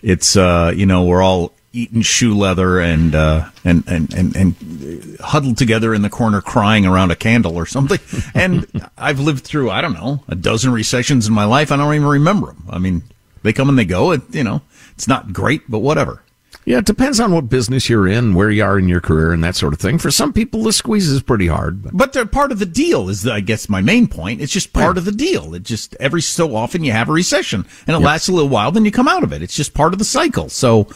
it's, 0.02 0.37
uh, 0.37 0.73
you 0.75 0.85
know, 0.85 1.04
we're 1.04 1.23
all 1.23 1.54
eating 1.72 2.02
shoe 2.02 2.37
leather 2.37 2.80
and, 2.80 3.14
uh, 3.14 3.50
and, 3.64 3.84
and, 3.87 4.12
and, 4.14 4.37
and 4.37 5.16
huddled 5.20 5.58
together 5.58 5.94
in 5.94 6.02
the 6.02 6.10
corner 6.10 6.40
crying 6.40 6.87
around 6.87 7.10
a 7.10 7.16
candle 7.16 7.56
or 7.56 7.66
something. 7.66 7.98
And 8.34 8.66
I've 8.96 9.20
lived 9.20 9.44
through, 9.44 9.70
I 9.70 9.80
don't 9.80 9.94
know, 9.94 10.22
a 10.28 10.34
dozen 10.34 10.72
recessions 10.72 11.26
in 11.26 11.34
my 11.34 11.44
life. 11.44 11.72
I 11.72 11.76
don't 11.76 11.92
even 11.94 12.06
remember 12.06 12.48
them. 12.48 12.64
I 12.70 12.78
mean, 12.78 13.02
they 13.42 13.52
come 13.52 13.68
and 13.68 13.78
they 13.78 13.84
go. 13.84 14.12
It, 14.12 14.22
you 14.30 14.44
know, 14.44 14.62
it's 14.92 15.08
not 15.08 15.32
great, 15.32 15.68
but 15.68 15.80
whatever. 15.80 16.22
Yeah, 16.68 16.78
it 16.78 16.84
depends 16.84 17.18
on 17.18 17.32
what 17.32 17.48
business 17.48 17.88
you're 17.88 18.06
in, 18.06 18.34
where 18.34 18.50
you 18.50 18.62
are 18.62 18.78
in 18.78 18.88
your 18.88 19.00
career, 19.00 19.32
and 19.32 19.42
that 19.42 19.56
sort 19.56 19.72
of 19.72 19.78
thing. 19.78 19.96
For 19.96 20.10
some 20.10 20.34
people, 20.34 20.62
the 20.62 20.72
squeeze 20.72 21.08
is 21.08 21.22
pretty 21.22 21.46
hard. 21.46 21.82
But, 21.82 21.96
but 21.96 22.12
they're 22.12 22.26
part 22.26 22.52
of 22.52 22.58
the 22.58 22.66
deal. 22.66 23.08
Is 23.08 23.22
the, 23.22 23.32
I 23.32 23.40
guess 23.40 23.70
my 23.70 23.80
main 23.80 24.06
point? 24.06 24.42
It's 24.42 24.52
just 24.52 24.75
part 24.75 24.96
yeah. 24.96 24.98
of 24.98 25.04
the 25.06 25.12
deal. 25.12 25.54
It 25.54 25.62
just 25.62 25.96
every 25.98 26.20
so 26.20 26.54
often 26.54 26.84
you 26.84 26.92
have 26.92 27.08
a 27.08 27.12
recession, 27.12 27.60
and 27.87 27.96
it 27.96 28.00
yep. 28.00 28.06
lasts 28.06 28.28
a 28.28 28.32
little 28.32 28.50
while, 28.50 28.70
then 28.70 28.84
you 28.84 28.92
come 28.92 29.08
out 29.08 29.22
of 29.22 29.32
it. 29.32 29.40
It's 29.40 29.56
just 29.56 29.72
part 29.72 29.94
of 29.94 29.98
the 29.98 30.04
cycle. 30.04 30.50
So, 30.50 30.88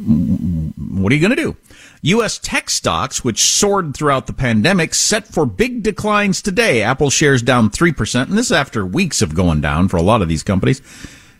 what 0.00 1.12
are 1.12 1.14
you 1.14 1.20
going 1.20 1.36
to 1.36 1.42
do? 1.42 1.56
U.S. 2.02 2.38
tech 2.38 2.70
stocks, 2.70 3.22
which 3.22 3.42
soared 3.42 3.94
throughout 3.94 4.26
the 4.26 4.32
pandemic, 4.32 4.94
set 4.94 5.26
for 5.26 5.44
big 5.44 5.82
declines 5.82 6.40
today. 6.40 6.82
Apple 6.82 7.10
shares 7.10 7.42
down 7.42 7.68
3%, 7.70 8.28
and 8.28 8.38
this 8.38 8.46
is 8.46 8.52
after 8.52 8.86
weeks 8.86 9.20
of 9.20 9.34
going 9.34 9.60
down 9.60 9.88
for 9.88 9.98
a 9.98 10.02
lot 10.02 10.22
of 10.22 10.28
these 10.28 10.42
companies. 10.42 10.80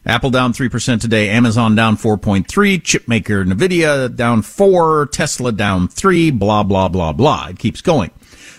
Apple 0.04 0.30
down 0.30 0.52
3% 0.52 1.00
today, 1.00 1.30
Amazon 1.30 1.74
down 1.74 1.96
4.3, 1.96 2.44
chipmaker 2.46 3.44
Nvidia 3.46 4.14
down 4.14 4.42
4, 4.42 5.06
Tesla 5.06 5.52
down 5.52 5.88
3, 5.88 6.30
blah 6.30 6.62
blah 6.62 6.88
blah 6.88 7.12
blah. 7.12 7.48
It 7.48 7.58
keeps 7.58 7.80
going. 7.80 8.10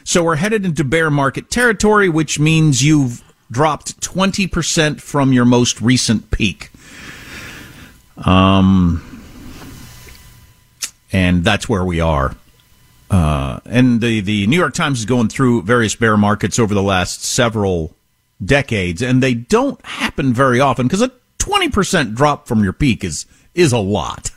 So 0.04 0.24
we're 0.24 0.36
headed 0.36 0.66
into 0.66 0.84
bear 0.84 1.12
market 1.12 1.50
territory, 1.50 2.10
which 2.10 2.40
means 2.40 2.84
you've 2.84 3.24
dropped 3.52 4.00
20% 4.02 5.02
from 5.02 5.34
your 5.34 5.46
most 5.46 5.82
recent 5.82 6.32
peak. 6.32 6.72
Um 8.18 9.11
and 11.12 11.44
that's 11.44 11.68
where 11.68 11.84
we 11.84 12.00
are. 12.00 12.36
Uh, 13.10 13.60
and 13.66 14.00
the, 14.00 14.22
the 14.22 14.48
New 14.48 14.58
York 14.58 14.74
Times 14.74 15.00
is 15.00 15.06
going 15.06 15.28
through 15.28 15.64
various 15.64 15.96
bear 15.96 16.16
markets 16.16 16.58
over 16.58 16.74
the 16.74 16.82
last 16.82 17.24
several 17.24 17.94
decades, 18.44 19.02
and 19.02 19.22
they 19.22 19.34
don't 19.34 19.84
happen 19.86 20.34
very 20.34 20.60
often 20.60 20.88
because 20.88 21.02
a 21.02 21.12
20% 21.40 22.16
drop 22.16 22.48
from 22.48 22.64
your 22.64 22.74
peak 22.74 23.04
is, 23.04 23.26
is 23.54 23.74
a 23.74 23.78
lot. 23.78 24.32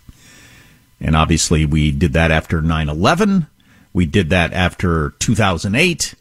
And 1.00 1.14
obviously, 1.14 1.64
we 1.64 1.90
did 1.90 2.14
that 2.14 2.30
after 2.30 2.60
9 2.62 2.88
11. 2.88 3.46
We 3.92 4.06
did 4.06 4.30
that 4.30 4.52
after 4.52 5.10
2008. 5.20 6.14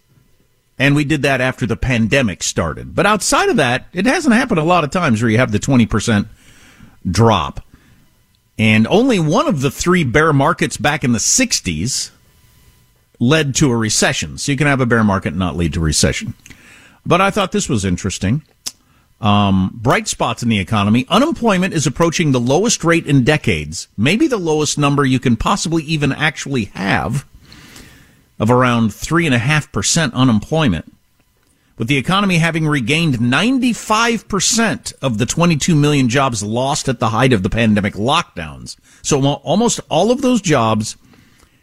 And 0.80 0.96
we 0.96 1.06
did 1.06 1.22
that 1.22 1.40
after 1.40 1.66
the 1.66 1.78
pandemic 1.78 2.44
started. 2.44 2.96
But 2.96 3.06
outside 3.06 3.50
of 3.50 3.58
that, 3.58 3.86
it 3.94 4.06
hasn't 4.06 4.36
happened 4.36 4.60
a 4.60 4.64
lot 4.64 4.84
of 4.84 4.92
times 4.92 5.22
where 5.22 5.30
you 5.30 5.38
have 5.38 5.52
the 5.52 5.60
20% 5.60 6.28
drop. 7.10 7.62
And 8.58 8.88
only 8.88 9.20
one 9.20 9.48
of 9.48 9.62
the 9.62 9.72
three 9.72 10.04
bear 10.04 10.32
markets 10.32 10.78
back 10.78 11.04
in 11.04 11.12
the 11.12 11.20
60s 11.20 12.12
led 13.20 13.56
to 13.56 13.72
a 13.72 13.76
recession. 13.76 14.38
So 14.38 14.52
you 14.52 14.58
can 14.58 14.68
have 14.68 14.82
a 14.82 14.86
bear 14.86 15.04
market 15.04 15.30
and 15.30 15.40
not 15.40 15.56
lead 15.56 15.74
to 15.74 15.80
recession. 15.80 16.34
But 17.06 17.22
I 17.22 17.32
thought 17.32 17.52
this 17.52 17.70
was 17.70 17.86
interesting. 17.86 18.44
Um, 19.22 19.72
bright 19.74 20.08
spots 20.08 20.44
in 20.44 20.50
the 20.50 20.60
economy. 20.60 21.06
Unemployment 21.10 21.74
is 21.74 21.88
approaching 21.88 22.32
the 22.32 22.40
lowest 22.40 22.84
rate 22.84 23.08
in 23.08 23.24
decades, 23.24 23.88
maybe 23.98 24.28
the 24.28 24.38
lowest 24.38 24.78
number 24.78 25.06
you 25.06 25.20
can 25.20 25.38
possibly 25.38 25.84
even 25.84 26.12
actually 26.12 26.66
have 26.66 27.26
of 28.38 28.52
around 28.52 28.90
3.5% 28.90 30.14
unemployment. 30.14 30.93
With 31.78 31.88
the 31.88 31.98
economy 31.98 32.38
having 32.38 32.68
regained 32.68 33.16
95% 33.16 34.94
of 35.02 35.18
the 35.18 35.26
22 35.26 35.76
million 35.76 36.08
jobs 36.08 36.44
lost 36.44 36.88
at 36.88 37.00
the 37.00 37.10
height 37.10 37.34
of 37.34 37.42
the 37.42 37.50
pandemic 37.50 37.96
lockdowns. 37.96 38.76
So 39.02 39.24
almost 39.26 39.80
all 39.90 40.12
of 40.12 40.22
those 40.22 40.42
jobs 40.42 40.98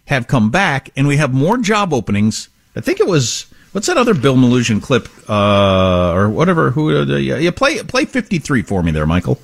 have 0.06 0.26
come 0.26 0.50
back, 0.50 0.90
and 0.96 1.06
we 1.06 1.16
have 1.18 1.32
more 1.32 1.58
job 1.58 1.94
openings. 1.94 2.48
I 2.74 2.80
think 2.80 2.98
it 2.98 3.06
was 3.06 3.46
What's 3.72 3.86
that 3.86 3.96
other 3.96 4.14
Bill 4.14 4.34
Melugin 4.34 4.82
clip, 4.82 5.08
uh, 5.30 6.12
or 6.12 6.28
whatever? 6.28 6.70
Who? 6.72 6.90
Uh, 6.90 7.16
yeah, 7.16 7.50
play 7.52 7.80
play 7.84 8.04
fifty 8.04 8.40
three 8.40 8.62
for 8.62 8.82
me 8.82 8.90
there, 8.90 9.06
Michael. 9.06 9.40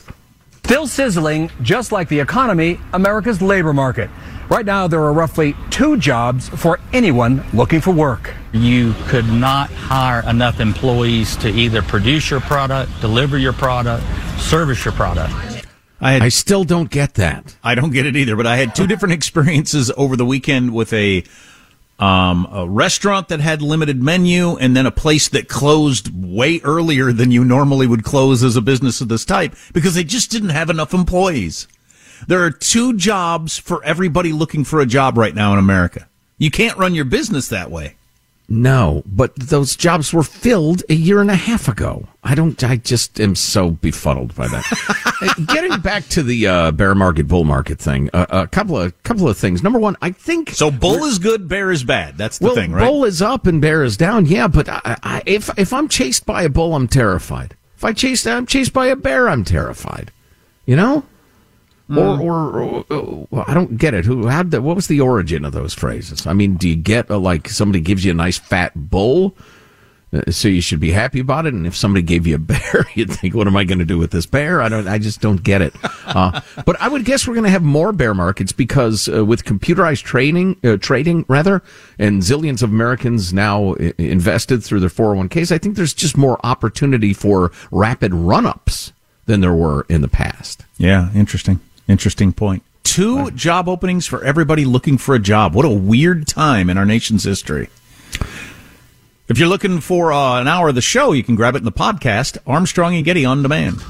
Still 0.65 0.89
sizzling, 0.89 1.49
just 1.63 1.93
like 1.93 2.09
the 2.09 2.19
economy, 2.19 2.81
America's 2.93 3.41
labor 3.41 3.73
market. 3.73 4.11
Right 4.49 4.65
now, 4.65 4.87
there 4.87 5.03
are 5.03 5.13
roughly 5.13 5.57
two 5.71 5.97
jobs 5.97 6.49
for 6.49 6.79
anyone 6.93 7.45
looking 7.53 7.81
for 7.81 7.91
work. 7.91 8.33
You 8.53 8.95
could 9.07 9.27
not 9.27 9.71
hire 9.71 10.29
enough 10.29 10.61
employees 10.61 11.37
to 11.39 11.49
either 11.49 11.83
produce 11.83 12.31
your 12.31 12.41
product, 12.41 12.93
deliver 13.01 13.39
your 13.39 13.53
product, 13.53 14.05
service 14.39 14.85
your 14.85 14.95
product. 14.95 15.35
I, 16.01 16.13
had, 16.13 16.23
I 16.23 16.29
still 16.29 16.63
don't 16.63 16.91
get 16.91 17.15
that. 17.15 17.57
I 17.65 17.75
don't 17.75 17.91
get 17.91 18.07
it 18.07 18.15
either, 18.15 18.37
but 18.37 18.47
I 18.47 18.57
had 18.57 18.77
two 18.77 18.87
different 18.87 19.15
experiences 19.15 19.91
over 19.97 20.15
the 20.15 20.27
weekend 20.27 20.73
with 20.73 20.93
a 20.93 21.25
um, 21.99 22.47
a 22.53 22.69
restaurant 22.69 23.29
that 23.29 23.41
had 23.41 23.63
limited 23.63 24.03
menu, 24.03 24.57
and 24.59 24.77
then 24.77 24.85
a 24.85 24.91
place 24.91 25.31
that 25.31 25.49
closed 25.49 26.11
way 26.15 26.61
earlier 26.63 27.11
than 27.11 27.31
you 27.31 27.43
normally 27.43 27.87
would 27.87 28.05
close 28.05 28.45
as 28.45 28.55
a 28.55 28.61
business 28.61 29.01
of 29.01 29.09
this 29.09 29.25
type 29.25 29.55
because 29.73 29.95
they 29.95 30.05
just 30.05 30.31
didn't 30.31 30.51
have 30.51 30.69
enough 30.69 30.93
employees. 30.93 31.67
There 32.27 32.43
are 32.45 32.51
two 32.51 32.97
jobs 32.97 33.59
for 33.59 33.83
everybody 33.85 34.33
looking 34.33 34.65
for 34.65 34.81
a 34.81 34.87
job 34.87 35.17
right 35.17 35.35
now 35.35 35.53
in 35.53 35.59
America. 35.59 36.09
You 36.39 36.51
can't 36.51 36.77
run 36.77 36.95
your 36.95 37.05
business 37.05 37.49
that 37.49 37.71
way. 37.71 37.97
No, 38.49 39.03
but 39.07 39.35
those 39.35 39.75
jobs 39.75 40.13
were 40.13 40.23
filled 40.23 40.85
a 40.89 40.95
year 40.95 41.21
and 41.21 41.31
a 41.31 41.35
half 41.35 41.67
ago. 41.67 42.07
I 42.23 42.37
don't. 42.37 42.63
I 42.63 42.77
just 42.77 43.19
am 43.19 43.35
so 43.35 43.71
befuddled 43.71 44.37
by 44.37 44.47
that. 44.47 45.35
Getting 45.49 45.81
back 45.81 46.07
to 46.11 46.23
the 46.23 46.47
uh, 46.47 46.71
bear 46.71 46.95
market, 46.95 47.27
bull 47.27 47.43
market 47.43 47.81
thing, 47.81 48.09
uh, 48.13 48.27
a 48.31 48.47
couple 48.47 48.79
of 48.79 49.03
couple 49.03 49.29
of 49.29 49.37
things. 49.37 49.65
Number 49.65 49.81
one, 49.81 49.97
I 50.01 50.13
think 50.13 50.51
so. 50.51 50.71
Bull 50.71 51.05
is 51.05 51.19
good, 51.19 51.49
bear 51.49 51.73
is 51.73 51.83
bad. 51.83 52.17
That's 52.17 52.39
the 52.39 52.47
well, 52.47 52.55
thing, 52.55 52.71
right? 52.71 52.87
Bull 52.87 53.05
is 53.05 53.21
up 53.21 53.49
and 53.49 53.61
bear 53.61 53.83
is 53.83 53.97
down. 53.97 54.27
Yeah, 54.27 54.47
but 54.47 54.69
I, 54.69 54.81
I, 54.85 55.23
if 55.27 55.51
if 55.59 55.73
I'm 55.73 55.89
chased 55.89 56.25
by 56.25 56.45
a 56.45 56.49
bull, 56.49 56.77
I'm 56.77 56.87
terrified. 56.87 57.57
If 57.77 57.83
I 57.83 57.93
chase, 57.93 58.25
I'm 58.29 58.47
chased 58.47 58.73
by 58.73 58.87
a 58.87 58.97
bear, 58.97 59.29
I'm 59.29 59.43
terrified. 59.43 60.13
You 60.67 60.77
know. 60.77 61.05
Mm. 61.89 62.21
Or, 62.21 62.21
or, 62.21 62.85
or, 62.91 63.27
or, 63.31 63.41
uh, 63.41 63.45
I 63.47 63.55
don't 63.55 63.77
get 63.77 63.95
it. 63.95 64.05
Who 64.05 64.23
the, 64.45 64.61
what 64.61 64.75
was 64.75 64.89
the 64.89 65.01
origin 65.01 65.45
of 65.45 65.53
those 65.53 65.73
phrases? 65.73 66.27
I 66.27 66.33
mean, 66.33 66.57
do 66.57 66.69
you 66.69 66.75
get 66.75 67.09
a, 67.11 67.17
like 67.17 67.49
somebody 67.49 67.81
gives 67.81 68.05
you 68.05 68.11
a 68.11 68.15
nice 68.15 68.39
fat 68.39 68.73
bull, 68.75 69.37
uh, 70.13 70.31
so 70.31 70.49
you 70.49 70.61
should 70.61 70.81
be 70.81 70.91
happy 70.91 71.21
about 71.21 71.47
it, 71.47 71.55
and 71.55 71.67
if 71.67 71.77
somebody 71.77 72.03
gave 72.03 72.27
you 72.27 72.35
a 72.37 72.39
bear, 72.41 72.87
you'd 72.95 73.13
think, 73.13 73.35
"What 73.35 73.47
am 73.47 73.57
I 73.57 73.63
going 73.63 73.79
to 73.79 73.85
do 73.85 73.99
with 73.99 74.11
this 74.11 74.27
bear?" 74.27 74.63
I 74.63 74.69
don't. 74.69 74.89
I 74.89 74.99
just 74.99 75.21
don't 75.21 75.43
get 75.43 75.63
it. 75.63 75.75
Uh, 76.07 76.41
but 76.65 76.81
I 76.81 76.89
would 76.89 77.05
guess 77.05 77.27
we're 77.27 77.35
going 77.35 77.45
to 77.45 77.51
have 77.51 77.63
more 77.63 77.93
bear 77.93 78.15
markets 78.15 78.51
because 78.51 79.09
uh, 79.09 79.25
with 79.25 79.45
computerized 79.45 80.03
trading, 80.03 80.57
uh, 80.65 80.77
trading 80.79 81.25
rather, 81.29 81.63
and 81.99 82.23
zillions 82.23 82.63
of 82.63 82.71
Americans 82.71 83.33
now 83.33 83.75
invested 83.75 84.65
through 84.65 84.81
their 84.81 84.89
401ks, 84.89 85.53
I 85.53 85.59
think 85.59 85.77
there's 85.77 85.95
just 85.95 86.17
more 86.17 86.39
opportunity 86.45 87.13
for 87.13 87.53
rapid 87.71 88.13
run-ups 88.13 88.93
than 89.27 89.41
there 89.41 89.55
were 89.55 89.87
in 89.89 90.01
the 90.01 90.09
past. 90.09 90.65
Yeah, 90.79 91.13
interesting. 91.15 91.61
Interesting 91.89 92.33
point. 92.33 92.63
Two 92.83 93.31
job 93.33 93.69
openings 93.69 94.07
for 94.07 94.25
everybody 94.25 94.65
looking 94.65 94.99
for 94.99 95.15
a 95.15 95.19
job. 95.19 95.55
What 95.55 95.65
a 95.65 95.71
weird 95.71 96.27
time 96.27 96.71
in 96.71 96.79
our 96.79 96.87
nation's 96.87 97.25
history. 97.25 97.69
If 99.29 99.39
you're 99.39 99.49
looking 99.49 99.81
for 99.81 100.13
uh, 100.13 100.41
an 100.41 100.49
hour 100.49 100.69
of 100.69 100.77
the 100.77 100.81
show, 100.81 101.13
you 101.13 101.25
can 101.25 101.35
grab 101.35 101.57
it 101.57 101.59
in 101.59 101.65
the 101.65 101.73
podcast, 101.73 102.39
Armstrong 102.47 102.95
and 102.95 103.05
Getty 103.05 103.25
on 103.25 103.43
demand. 103.43 103.83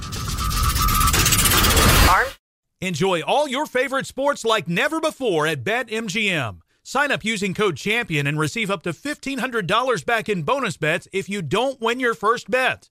Enjoy 2.80 3.22
all 3.22 3.48
your 3.48 3.66
favorite 3.66 4.06
sports 4.06 4.44
like 4.44 4.68
never 4.68 5.00
before 5.00 5.46
at 5.46 5.64
BetMGM. 5.64 6.60
Sign 6.82 7.10
up 7.10 7.24
using 7.24 7.54
code 7.54 7.76
CHAMPION 7.76 8.26
and 8.26 8.38
receive 8.38 8.70
up 8.70 8.82
to 8.82 8.92
$1,500 8.92 10.04
back 10.06 10.28
in 10.28 10.42
bonus 10.42 10.76
bets 10.76 11.08
if 11.12 11.28
you 11.28 11.42
don't 11.42 11.80
win 11.80 12.00
your 12.00 12.14
first 12.14 12.50
bet. 12.50 12.90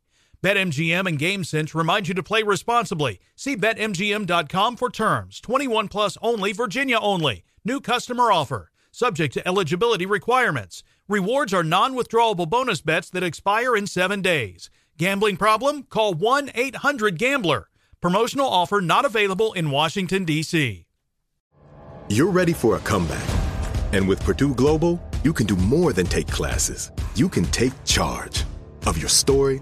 BetMGM 0.43 1.07
and 1.07 1.19
GameSense 1.19 1.75
remind 1.75 2.07
you 2.07 2.15
to 2.15 2.23
play 2.23 2.41
responsibly. 2.41 3.19
See 3.35 3.55
BetMGM.com 3.55 4.75
for 4.75 4.89
terms. 4.89 5.39
21 5.39 5.87
plus 5.87 6.17
only, 6.21 6.51
Virginia 6.51 6.97
only. 6.99 7.43
New 7.63 7.79
customer 7.79 8.31
offer. 8.31 8.71
Subject 8.91 9.33
to 9.35 9.47
eligibility 9.47 10.07
requirements. 10.07 10.83
Rewards 11.07 11.53
are 11.53 11.63
non 11.63 11.93
withdrawable 11.93 12.49
bonus 12.49 12.81
bets 12.81 13.09
that 13.11 13.21
expire 13.21 13.75
in 13.75 13.85
seven 13.85 14.21
days. 14.21 14.71
Gambling 14.97 15.37
problem? 15.37 15.83
Call 15.83 16.15
1 16.15 16.51
800 16.55 17.19
Gambler. 17.19 17.69
Promotional 18.01 18.47
offer 18.47 18.81
not 18.81 19.05
available 19.05 19.53
in 19.53 19.69
Washington, 19.69 20.25
D.C. 20.25 20.85
You're 22.09 22.31
ready 22.31 22.53
for 22.53 22.77
a 22.77 22.79
comeback. 22.79 23.29
And 23.93 24.07
with 24.07 24.23
Purdue 24.23 24.55
Global, 24.55 24.99
you 25.23 25.33
can 25.33 25.45
do 25.45 25.55
more 25.55 25.93
than 25.93 26.07
take 26.07 26.27
classes. 26.27 26.91
You 27.13 27.29
can 27.29 27.45
take 27.45 27.73
charge 27.85 28.43
of 28.87 28.97
your 28.97 29.09
story, 29.09 29.61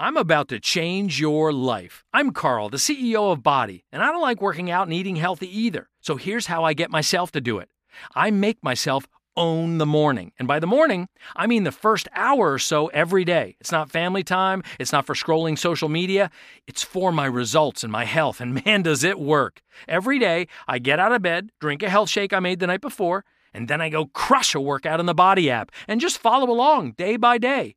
I'm 0.00 0.16
about 0.16 0.48
to 0.48 0.58
change 0.58 1.20
your 1.20 1.52
life. 1.52 2.04
I'm 2.10 2.30
Carl, 2.30 2.70
the 2.70 2.78
CEO 2.78 3.32
of 3.32 3.40
BODi, 3.42 3.82
and 3.92 4.02
I 4.02 4.06
don't 4.06 4.22
like 4.22 4.40
working 4.40 4.70
out 4.70 4.86
and 4.86 4.94
eating 4.94 5.16
healthy 5.16 5.46
either. 5.60 5.90
So 6.00 6.16
here's 6.16 6.46
how 6.46 6.64
I 6.64 6.72
get 6.72 6.90
myself 6.90 7.30
to 7.32 7.40
do 7.42 7.58
it 7.58 7.68
I 8.14 8.30
make 8.30 8.64
myself 8.64 9.06
own 9.36 9.76
the 9.76 9.84
morning. 9.84 10.32
And 10.38 10.48
by 10.48 10.58
the 10.58 10.66
morning, 10.66 11.10
I 11.36 11.46
mean 11.46 11.64
the 11.64 11.70
first 11.70 12.08
hour 12.14 12.50
or 12.50 12.58
so 12.58 12.86
every 12.86 13.26
day. 13.26 13.58
It's 13.60 13.72
not 13.72 13.90
family 13.90 14.22
time, 14.22 14.62
it's 14.78 14.90
not 14.90 15.04
for 15.04 15.14
scrolling 15.14 15.58
social 15.58 15.90
media, 15.90 16.30
it's 16.66 16.82
for 16.82 17.12
my 17.12 17.26
results 17.26 17.84
and 17.84 17.92
my 17.92 18.06
health. 18.06 18.40
And 18.40 18.54
man, 18.64 18.80
does 18.80 19.04
it 19.04 19.20
work. 19.20 19.60
Every 19.86 20.18
day, 20.18 20.48
I 20.66 20.78
get 20.78 20.98
out 20.98 21.12
of 21.12 21.20
bed, 21.20 21.50
drink 21.60 21.82
a 21.82 21.90
health 21.90 22.08
shake 22.08 22.32
I 22.32 22.40
made 22.40 22.60
the 22.60 22.68
night 22.68 22.80
before, 22.80 23.26
and 23.52 23.68
then 23.68 23.82
I 23.82 23.90
go 23.90 24.06
crush 24.06 24.54
a 24.54 24.62
workout 24.62 24.98
in 24.98 25.04
the 25.04 25.14
BODi 25.14 25.48
app 25.48 25.70
and 25.86 26.00
just 26.00 26.16
follow 26.16 26.50
along 26.50 26.92
day 26.92 27.18
by 27.18 27.36
day. 27.36 27.76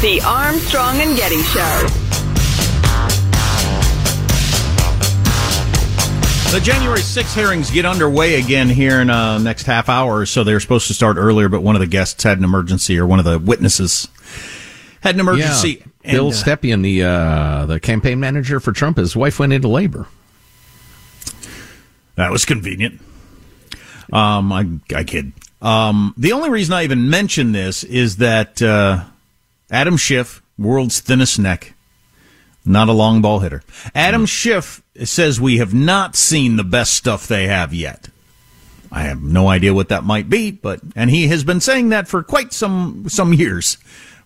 The 0.00 0.20
Armstrong 0.24 1.00
and 1.00 1.16
Getty 1.16 1.42
Show. 1.42 1.88
The 6.52 6.60
January 6.60 7.00
6 7.00 7.34
hearings 7.34 7.72
get 7.72 7.84
underway 7.84 8.40
again 8.40 8.68
here 8.68 9.00
in 9.00 9.10
uh, 9.10 9.38
next 9.38 9.64
half 9.64 9.88
hour 9.88 10.18
or 10.18 10.24
so. 10.24 10.44
They 10.44 10.52
were 10.52 10.60
supposed 10.60 10.86
to 10.86 10.94
start 10.94 11.16
earlier, 11.16 11.48
but 11.48 11.62
one 11.62 11.74
of 11.74 11.80
the 11.80 11.88
guests 11.88 12.22
had 12.22 12.38
an 12.38 12.44
emergency, 12.44 12.96
or 12.96 13.08
one 13.08 13.18
of 13.18 13.24
the 13.24 13.40
witnesses 13.40 14.06
had 15.00 15.16
an 15.16 15.20
emergency. 15.20 15.82
Yeah. 16.04 16.12
Bill 16.12 16.26
and, 16.26 16.34
uh, 16.34 16.38
Stepien, 16.38 16.82
the 16.84 17.02
uh, 17.02 17.66
the 17.66 17.80
campaign 17.80 18.20
manager 18.20 18.60
for 18.60 18.70
Trump, 18.70 18.98
his 18.98 19.16
wife 19.16 19.40
went 19.40 19.52
into 19.52 19.66
labor. 19.66 20.06
That 22.14 22.30
was 22.30 22.44
convenient. 22.44 23.00
Um, 24.12 24.52
I, 24.52 24.68
I 24.94 25.02
kid. 25.02 25.32
Um, 25.60 26.14
the 26.16 26.32
only 26.32 26.50
reason 26.50 26.72
I 26.72 26.84
even 26.84 27.10
mention 27.10 27.50
this 27.50 27.82
is 27.82 28.18
that 28.18 28.62
uh, 28.62 29.04
Adam 29.70 29.96
Schiff, 29.96 30.42
world's 30.58 31.00
thinnest 31.00 31.38
neck, 31.38 31.74
not 32.64 32.88
a 32.88 32.92
long 32.92 33.22
ball 33.22 33.40
hitter. 33.40 33.62
Adam 33.94 34.24
mm. 34.24 34.28
Schiff 34.28 34.82
says 35.04 35.40
we 35.40 35.58
have 35.58 35.74
not 35.74 36.16
seen 36.16 36.56
the 36.56 36.64
best 36.64 36.94
stuff 36.94 37.26
they 37.26 37.46
have 37.46 37.72
yet. 37.72 38.08
I 38.90 39.02
have 39.02 39.22
no 39.22 39.48
idea 39.48 39.74
what 39.74 39.90
that 39.90 40.04
might 40.04 40.30
be, 40.30 40.50
but 40.50 40.80
and 40.96 41.10
he 41.10 41.28
has 41.28 41.44
been 41.44 41.60
saying 41.60 41.90
that 41.90 42.08
for 42.08 42.22
quite 42.22 42.52
some 42.52 43.04
some 43.08 43.32
years 43.34 43.76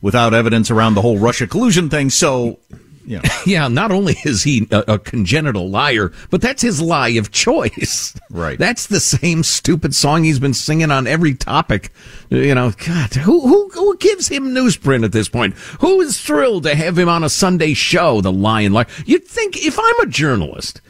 without 0.01 0.35
evidence 0.35 0.71
around 0.71 0.95
the 0.95 1.03
whole 1.03 1.19
Russia 1.19 1.47
collusion 1.47 1.89
thing. 1.89 2.11
So, 2.11 2.59
you 3.05 3.17
know. 3.23 3.23
Yeah, 3.47 3.69
not 3.69 3.91
only 3.91 4.17
is 4.25 4.43
he 4.43 4.67
a, 4.71 4.95
a 4.95 4.99
congenital 4.99 5.71
liar, 5.71 6.13
but 6.31 6.41
that's 6.41 6.63
his 6.63 6.81
lie 6.81 7.11
of 7.11 7.31
choice. 7.31 8.15
Right. 8.31 8.59
That's 8.59 8.87
the 8.87 9.01
same 9.01 9.43
stupid 9.43 9.95
song 9.95 10.25
he's 10.25 10.39
been 10.39 10.55
singing 10.55 10.91
on 10.91 11.07
every 11.07 11.35
topic. 11.35 11.93
You 12.31 12.55
know, 12.55 12.73
God, 12.73 13.15
who 13.15 13.41
who 13.41 13.69
who 13.71 13.97
gives 13.99 14.29
him 14.29 14.55
newsprint 14.55 15.05
at 15.05 15.13
this 15.13 15.29
point? 15.29 15.55
Who 15.81 16.01
is 16.01 16.21
thrilled 16.21 16.65
to 16.65 16.75
have 16.75 16.99
him 16.99 17.09
on 17.09 17.25
a 17.25 17.29
Sunday 17.29 17.75
show? 17.75 18.21
The 18.21 18.33
lion 18.33 18.73
liar. 18.73 18.87
You'd 19.05 19.27
think 19.27 19.65
if 19.65 19.79
I'm 19.79 20.01
a 20.01 20.07
journalist. 20.07 20.81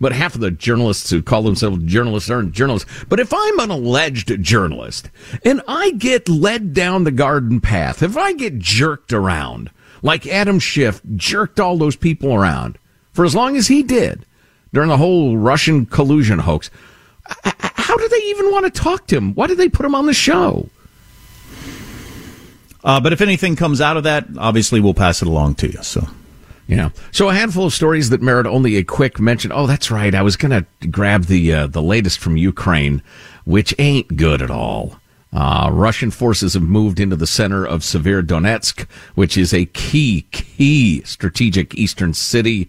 But 0.00 0.10
half 0.10 0.34
of 0.34 0.40
the 0.40 0.50
journalists 0.50 1.10
who 1.10 1.22
call 1.22 1.42
themselves 1.42 1.80
journalists 1.84 2.28
aren't 2.28 2.50
journalists. 2.50 2.90
But 3.08 3.20
if 3.20 3.32
I'm 3.32 3.60
an 3.60 3.70
alleged 3.70 4.42
journalist 4.42 5.08
and 5.44 5.62
I 5.68 5.92
get 5.92 6.28
led 6.28 6.74
down 6.74 7.04
the 7.04 7.12
garden 7.12 7.60
path, 7.60 8.02
if 8.02 8.16
I 8.16 8.32
get 8.32 8.58
jerked 8.58 9.12
around, 9.12 9.70
like 10.02 10.26
Adam 10.26 10.58
Schiff 10.58 11.00
jerked 11.16 11.60
all 11.60 11.76
those 11.76 11.96
people 11.96 12.34
around 12.34 12.78
for 13.12 13.24
as 13.24 13.34
long 13.34 13.56
as 13.56 13.68
he 13.68 13.82
did 13.82 14.26
during 14.72 14.88
the 14.88 14.96
whole 14.96 15.36
Russian 15.36 15.86
collusion 15.86 16.40
hoax. 16.40 16.70
How 17.44 17.96
do 17.96 18.08
they 18.08 18.22
even 18.24 18.50
want 18.50 18.64
to 18.66 18.80
talk 18.80 19.06
to 19.08 19.16
him? 19.16 19.34
Why 19.34 19.46
did 19.46 19.58
they 19.58 19.68
put 19.68 19.86
him 19.86 19.94
on 19.94 20.06
the 20.06 20.14
show? 20.14 20.68
Uh, 22.84 23.00
but 23.00 23.12
if 23.12 23.20
anything 23.20 23.54
comes 23.54 23.80
out 23.80 23.96
of 23.96 24.04
that, 24.04 24.26
obviously 24.38 24.80
we'll 24.80 24.94
pass 24.94 25.22
it 25.22 25.28
along 25.28 25.54
to 25.56 25.70
you. 25.70 25.82
So. 25.82 26.08
Yeah. 26.66 26.90
So 27.10 27.28
a 27.28 27.34
handful 27.34 27.66
of 27.66 27.74
stories 27.74 28.10
that 28.10 28.22
merit 28.22 28.46
only 28.46 28.76
a 28.76 28.84
quick 28.84 29.20
mention. 29.20 29.52
Oh, 29.52 29.66
that's 29.66 29.90
right. 29.90 30.14
I 30.14 30.22
was 30.22 30.36
going 30.36 30.50
to 30.50 30.88
grab 30.88 31.24
the 31.24 31.52
uh, 31.52 31.66
the 31.66 31.82
latest 31.82 32.18
from 32.18 32.36
Ukraine, 32.36 33.02
which 33.44 33.74
ain't 33.78 34.16
good 34.16 34.40
at 34.40 34.50
all. 34.50 34.96
Uh, 35.32 35.70
Russian 35.72 36.10
forces 36.10 36.54
have 36.54 36.62
moved 36.62 37.00
into 37.00 37.16
the 37.16 37.26
center 37.26 37.64
of 37.64 37.80
Severodonetsk, 37.80 38.86
which 39.14 39.38
is 39.38 39.54
a 39.54 39.64
key, 39.66 40.26
key 40.30 41.02
strategic 41.04 41.74
eastern 41.74 42.12
city. 42.12 42.68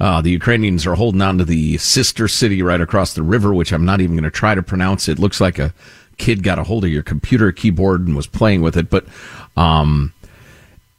Uh, 0.00 0.20
the 0.20 0.30
Ukrainians 0.30 0.86
are 0.86 0.94
holding 0.94 1.22
on 1.22 1.38
to 1.38 1.44
the 1.44 1.76
sister 1.78 2.26
city 2.26 2.62
right 2.62 2.80
across 2.80 3.14
the 3.14 3.22
river, 3.22 3.54
which 3.54 3.72
I'm 3.72 3.84
not 3.84 4.00
even 4.00 4.16
going 4.16 4.24
to 4.24 4.30
try 4.30 4.54
to 4.54 4.62
pronounce. 4.62 5.08
It 5.08 5.18
looks 5.18 5.40
like 5.40 5.58
a 5.58 5.72
kid 6.16 6.42
got 6.42 6.58
a 6.58 6.64
hold 6.64 6.84
of 6.84 6.90
your 6.90 7.02
computer 7.02 7.52
keyboard 7.52 8.06
and 8.06 8.16
was 8.16 8.26
playing 8.26 8.62
with 8.62 8.76
it, 8.76 8.90
but, 8.90 9.06
um, 9.56 10.12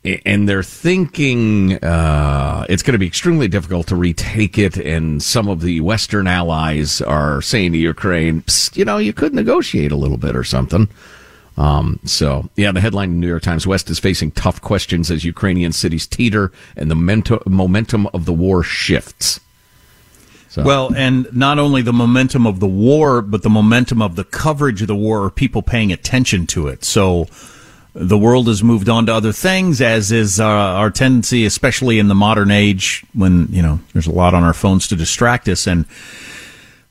and 0.04 0.50
they're 0.50 0.64
thinking 0.64 1.74
uh, 1.84 2.66
it's 2.70 2.82
going 2.82 2.94
to 2.94 3.00
be 3.00 3.08
extremely 3.08 3.48
difficult 3.48 3.88
to 3.88 3.96
retake 3.96 4.58
it. 4.58 4.78
And 4.78 5.22
some 5.22 5.48
of 5.48 5.62
the 5.62 5.82
Western 5.82 6.28
allies 6.28 7.02
are 7.02 7.42
saying 7.42 7.74
to 7.74 7.78
Ukraine, 7.78 8.44
you 8.74 8.86
know, 8.86 8.98
you 8.98 9.14
could 9.14 9.34
negotiate 9.34 9.92
a 9.92 9.96
little 9.96 10.18
bit 10.18 10.36
or 10.36 10.44
something. 10.44 10.90
Um, 11.58 12.00
so, 12.06 12.50
yeah, 12.56 12.72
the 12.72 12.82
headline 12.82 13.12
in 13.12 13.20
New 13.20 13.28
York 13.28 13.44
Times 13.44 13.68
West 13.68 13.90
is 13.90 14.00
facing 14.00 14.32
tough 14.32 14.62
questions 14.62 15.12
as 15.12 15.24
Ukrainian 15.24 15.72
cities 15.72 16.08
teeter 16.08 16.52
and 16.76 16.90
the 16.90 16.96
mento- 16.96 17.46
momentum 17.46 18.08
of 18.08 18.26
the 18.26 18.34
war 18.34 18.64
shifts. 18.64 19.40
So. 20.50 20.64
Well, 20.64 20.94
and 20.96 21.28
not 21.32 21.60
only 21.60 21.82
the 21.82 21.94
momentum 21.94 22.48
of 22.48 22.60
the 22.60 22.68
war, 22.68 23.22
but 23.22 23.44
the 23.44 23.50
momentum 23.50 24.02
of 24.02 24.16
the 24.16 24.24
coverage 24.24 24.82
of 24.82 24.88
the 24.88 24.96
war, 24.96 25.24
or 25.24 25.30
people 25.30 25.62
paying 25.62 25.94
attention 25.94 26.48
to 26.48 26.68
it. 26.68 26.84
So, 26.84 27.28
the 27.94 28.18
world 28.18 28.48
has 28.48 28.64
moved 28.64 28.88
on 28.88 29.06
to 29.08 29.14
other 29.14 29.34
things, 29.34 29.82
as 29.82 30.12
is 30.12 30.40
uh, 30.40 30.46
our 30.46 30.90
tendency, 30.90 31.46
especially 31.46 32.00
in 32.00 32.08
the 32.08 32.16
modern 32.16 32.52
age 32.52 33.04
when, 33.14 33.48
you 33.50 33.62
know, 33.62 33.80
there's 33.94 34.08
a 34.08 34.12
lot 34.12 34.34
on 34.34 34.44
our 34.44 34.54
phones 34.54 34.88
to 34.88 34.96
distract 34.96 35.48
us. 35.50 35.68
And 35.68 35.86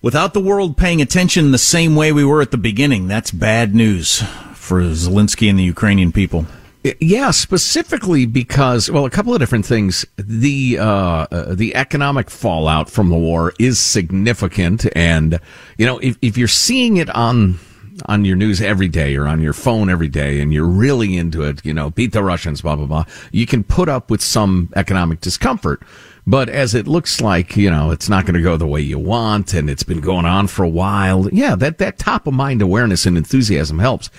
without 0.02 0.34
the 0.34 0.40
world 0.40 0.76
paying 0.76 1.00
attention 1.00 1.52
the 1.52 1.58
same 1.58 1.96
way 1.96 2.12
we 2.12 2.24
were 2.24 2.42
at 2.42 2.50
the 2.50 2.58
beginning, 2.58 3.08
that's 3.08 3.30
bad 3.30 3.74
news 3.74 4.22
for 4.54 4.82
Zelensky 4.82 5.48
and 5.48 5.58
the 5.58 5.64
Ukrainian 5.64 6.12
people. 6.12 6.46
Yeah, 6.82 7.30
specifically 7.32 8.24
because 8.24 8.90
well, 8.90 9.04
a 9.04 9.10
couple 9.10 9.34
of 9.34 9.40
different 9.40 9.66
things. 9.66 10.06
The 10.16 10.78
uh, 10.78 10.84
uh, 10.84 11.54
the 11.54 11.76
economic 11.76 12.30
fallout 12.30 12.88
from 12.88 13.10
the 13.10 13.18
war 13.18 13.52
is 13.58 13.78
significant, 13.78 14.86
and 14.96 15.40
you 15.76 15.84
know 15.84 15.98
if 15.98 16.16
if 16.22 16.38
you're 16.38 16.48
seeing 16.48 16.96
it 16.96 17.10
on 17.10 17.58
on 18.07 18.24
your 18.24 18.37
news 18.37 18.61
every 18.61 18.88
day 18.88 19.16
or 19.16 19.26
on 19.26 19.40
your 19.40 19.53
phone 19.53 19.90
every 19.90 20.09
day, 20.09 20.40
and 20.40 20.53
you're 20.53 20.66
really 20.66 21.16
into 21.16 21.42
it, 21.42 21.64
you 21.64 21.74
know, 21.74 21.90
beat 21.90 22.12
the 22.12 22.22
Russians, 22.22 22.62
blah 22.62 22.76
blah 22.76 22.87
blah. 22.87 23.05
You 23.33 23.46
can 23.46 23.64
put 23.64 23.88
up 23.88 24.11
with 24.11 24.22
some 24.22 24.72
economic 24.76 25.20
discomfort. 25.20 25.83
But 26.26 26.48
as 26.48 26.74
it 26.74 26.87
looks 26.87 27.20
like, 27.20 27.57
you 27.57 27.70
know, 27.70 27.90
it's 27.90 28.09
not 28.09 28.24
going 28.24 28.35
to 28.35 28.42
go 28.42 28.57
the 28.57 28.66
way 28.66 28.81
you 28.81 28.98
want, 28.98 29.55
and 29.55 29.68
it's 29.70 29.83
been 29.83 30.00
going 30.00 30.26
on 30.26 30.46
for 30.46 30.62
a 30.62 30.68
while. 30.68 31.29
Yeah, 31.31 31.57
that 31.57 31.79
that 31.79 31.98
top 31.98 32.26
of 32.26 32.35
mind 32.35 32.62
awareness 32.62 33.07
and 33.07 33.16
enthusiasm 33.16 33.79
helps. 33.79 34.11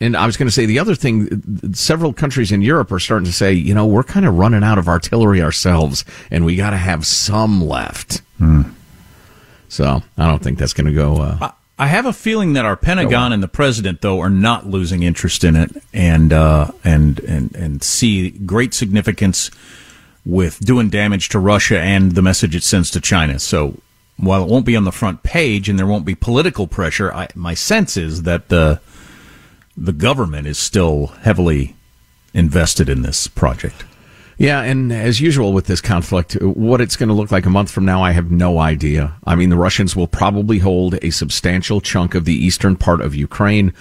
And 0.00 0.16
I 0.16 0.26
was 0.26 0.36
going 0.36 0.48
to 0.48 0.52
say 0.52 0.66
the 0.66 0.80
other 0.80 0.96
thing, 0.96 1.72
several 1.74 2.12
countries 2.12 2.50
in 2.50 2.60
Europe 2.60 2.90
are 2.90 2.98
starting 2.98 3.26
to 3.26 3.32
say, 3.32 3.52
you 3.52 3.72
know, 3.72 3.86
we're 3.86 4.02
kind 4.02 4.26
of 4.26 4.36
running 4.36 4.64
out 4.64 4.76
of 4.76 4.88
artillery 4.88 5.40
ourselves 5.40 6.04
and 6.28 6.44
we 6.44 6.56
got 6.56 6.70
to 6.70 6.76
have 6.76 7.06
some 7.06 7.64
left. 7.64 8.20
Hmm. 8.38 8.62
So 9.68 10.02
I 10.18 10.26
don't 10.26 10.42
think 10.42 10.58
that's 10.58 10.72
going 10.72 10.88
to 10.88 10.92
go. 10.92 11.22
Uh, 11.22 11.52
I 11.78 11.86
have 11.86 12.06
a 12.06 12.12
feeling 12.12 12.52
that 12.52 12.64
our 12.64 12.76
Pentagon 12.76 13.32
and 13.32 13.42
the 13.42 13.48
president, 13.48 14.02
though, 14.02 14.20
are 14.20 14.30
not 14.30 14.66
losing 14.66 15.02
interest 15.02 15.42
in 15.42 15.56
it 15.56 15.70
and, 15.92 16.32
uh, 16.32 16.70
and, 16.84 17.18
and, 17.20 17.54
and 17.56 17.82
see 17.82 18.30
great 18.30 18.74
significance 18.74 19.50
with 20.24 20.60
doing 20.60 20.90
damage 20.90 21.30
to 21.30 21.38
Russia 21.38 21.80
and 21.80 22.12
the 22.12 22.22
message 22.22 22.54
it 22.54 22.62
sends 22.62 22.90
to 22.90 23.00
China. 23.00 23.38
So 23.38 23.78
while 24.16 24.44
it 24.44 24.48
won't 24.48 24.66
be 24.66 24.76
on 24.76 24.84
the 24.84 24.92
front 24.92 25.22
page 25.22 25.68
and 25.68 25.78
there 25.78 25.86
won't 25.86 26.04
be 26.04 26.14
political 26.14 26.66
pressure, 26.66 27.12
I, 27.12 27.28
my 27.34 27.54
sense 27.54 27.96
is 27.96 28.22
that 28.22 28.48
the, 28.48 28.80
the 29.76 29.92
government 29.92 30.46
is 30.46 30.58
still 30.58 31.08
heavily 31.22 31.74
invested 32.34 32.88
in 32.88 33.02
this 33.02 33.26
project. 33.26 33.84
Yeah, 34.38 34.62
and 34.62 34.92
as 34.92 35.20
usual 35.20 35.52
with 35.52 35.66
this 35.66 35.80
conflict, 35.80 36.32
what 36.42 36.80
it's 36.80 36.96
going 36.96 37.08
to 37.08 37.14
look 37.14 37.30
like 37.30 37.46
a 37.46 37.50
month 37.50 37.70
from 37.70 37.84
now, 37.84 38.02
I 38.02 38.12
have 38.12 38.30
no 38.30 38.58
idea. 38.58 39.14
I 39.24 39.34
mean, 39.34 39.50
the 39.50 39.56
Russians 39.56 39.94
will 39.94 40.06
probably 40.06 40.58
hold 40.58 40.98
a 41.02 41.10
substantial 41.10 41.80
chunk 41.80 42.14
of 42.14 42.24
the 42.24 42.34
eastern 42.34 42.76
part 42.76 43.00
of 43.00 43.14
Ukraine. 43.14 43.72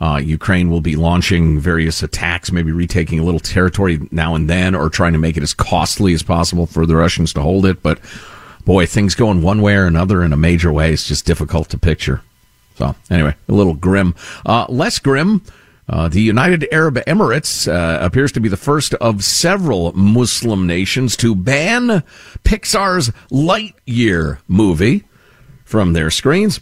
Uh, 0.00 0.20
Ukraine 0.22 0.70
will 0.70 0.80
be 0.80 0.96
launching 0.96 1.58
various 1.58 2.02
attacks, 2.02 2.52
maybe 2.52 2.72
retaking 2.72 3.18
a 3.18 3.24
little 3.24 3.40
territory 3.40 4.00
now 4.10 4.34
and 4.34 4.48
then, 4.48 4.74
or 4.74 4.88
trying 4.88 5.12
to 5.12 5.18
make 5.18 5.36
it 5.36 5.42
as 5.42 5.54
costly 5.54 6.14
as 6.14 6.22
possible 6.22 6.66
for 6.66 6.86
the 6.86 6.96
Russians 6.96 7.32
to 7.34 7.42
hold 7.42 7.66
it. 7.66 7.82
But 7.82 7.98
boy, 8.64 8.86
things 8.86 9.14
going 9.14 9.42
one 9.42 9.60
way 9.60 9.74
or 9.74 9.86
another 9.86 10.22
in 10.22 10.32
a 10.32 10.36
major 10.36 10.72
way, 10.72 10.92
it's 10.92 11.08
just 11.08 11.26
difficult 11.26 11.68
to 11.70 11.78
picture. 11.78 12.22
So 12.76 12.94
anyway, 13.10 13.34
a 13.48 13.52
little 13.52 13.74
grim. 13.74 14.14
Uh, 14.46 14.66
less 14.68 15.00
grim. 15.00 15.42
Uh, 15.88 16.06
the 16.08 16.20
United 16.20 16.68
Arab 16.70 16.96
Emirates 17.06 17.66
uh, 17.66 17.98
appears 18.04 18.30
to 18.32 18.40
be 18.40 18.48
the 18.48 18.58
first 18.58 18.92
of 18.94 19.24
several 19.24 19.92
Muslim 19.94 20.66
nations 20.66 21.16
to 21.16 21.34
ban 21.34 22.02
Pixar's 22.44 23.10
Lightyear 23.30 24.38
movie 24.48 25.04
from 25.64 25.94
their 25.94 26.10
screens. 26.10 26.60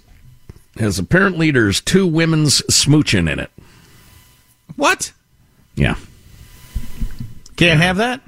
as 0.78 0.98
apparent 0.98 1.38
leaders 1.38 1.80
two 1.80 2.06
women's 2.06 2.62
smooching 2.62 3.30
in 3.30 3.40
it. 3.40 3.50
What? 4.76 5.12
Yeah. 5.74 5.96
Can't 7.56 7.80
have 7.80 7.96
that? 7.96 8.20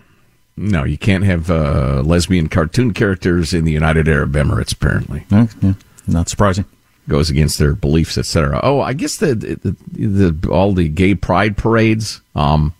No, 0.56 0.82
you 0.84 0.98
can't 0.98 1.24
have 1.24 1.48
uh, 1.50 2.02
lesbian 2.04 2.48
cartoon 2.48 2.92
characters 2.92 3.54
in 3.54 3.64
the 3.64 3.72
United 3.72 4.08
Arab 4.08 4.32
Emirates, 4.32 4.72
apparently. 4.72 5.24
yeah. 5.30 5.74
Not 6.08 6.28
surprising 6.28 6.64
goes 7.08 7.30
against 7.30 7.58
their 7.58 7.74
beliefs, 7.74 8.18
etc. 8.18 8.60
Oh, 8.62 8.80
I 8.80 8.92
guess 8.92 9.16
the, 9.16 9.34
the, 9.34 9.76
the, 9.92 10.48
all 10.50 10.72
the 10.72 10.88
gay 10.88 11.14
pride 11.14 11.56
parades 11.56 12.20
um, 12.34 12.74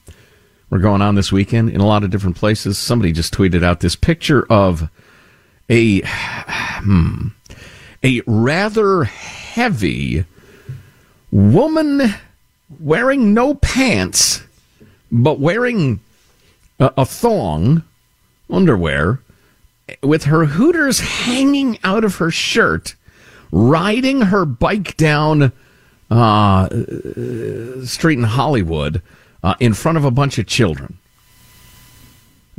were 0.71 0.79
going 0.79 1.03
on 1.03 1.15
this 1.15 1.33
weekend 1.33 1.71
in 1.71 1.81
a 1.81 1.87
lot 1.87 2.05
of 2.05 2.11
different 2.11 2.37
places. 2.37 2.79
Somebody 2.79 3.13
just 3.13 3.35
tweeted 3.35 3.65
out 3.65 3.81
this 3.81 3.97
picture 3.97 4.47
of 4.51 4.91
a 5.71 6.03
hmm, 6.05 7.29
a 8.05 8.23
rather 8.27 9.05
heavy 9.05 10.25
woman 11.31 12.15
wearing 12.81 13.35
no 13.35 13.55
pants, 13.55 14.43
but 15.11 15.41
wearing 15.41 16.01
a, 16.79 16.93
a 16.99 17.05
thong 17.05 17.83
underwear 18.51 19.21
with 20.03 20.25
her 20.25 20.45
hooters 20.45 21.01
hanging 21.01 21.79
out 21.83 22.05
of 22.05 22.17
her 22.17 22.31
shirt 22.31 22.95
riding 23.51 24.23
her 24.23 24.45
bike 24.45 24.97
down 24.97 25.53
uh, 26.11 26.69
street 27.85 28.19
in 28.19 28.25
Hollywood 28.25 29.03
uh, 29.43 29.55
in 29.61 29.75
front 29.75 29.99
of 29.99 30.05
a 30.05 30.11
bunch 30.11 30.39
of 30.39 30.47
children. 30.47 30.99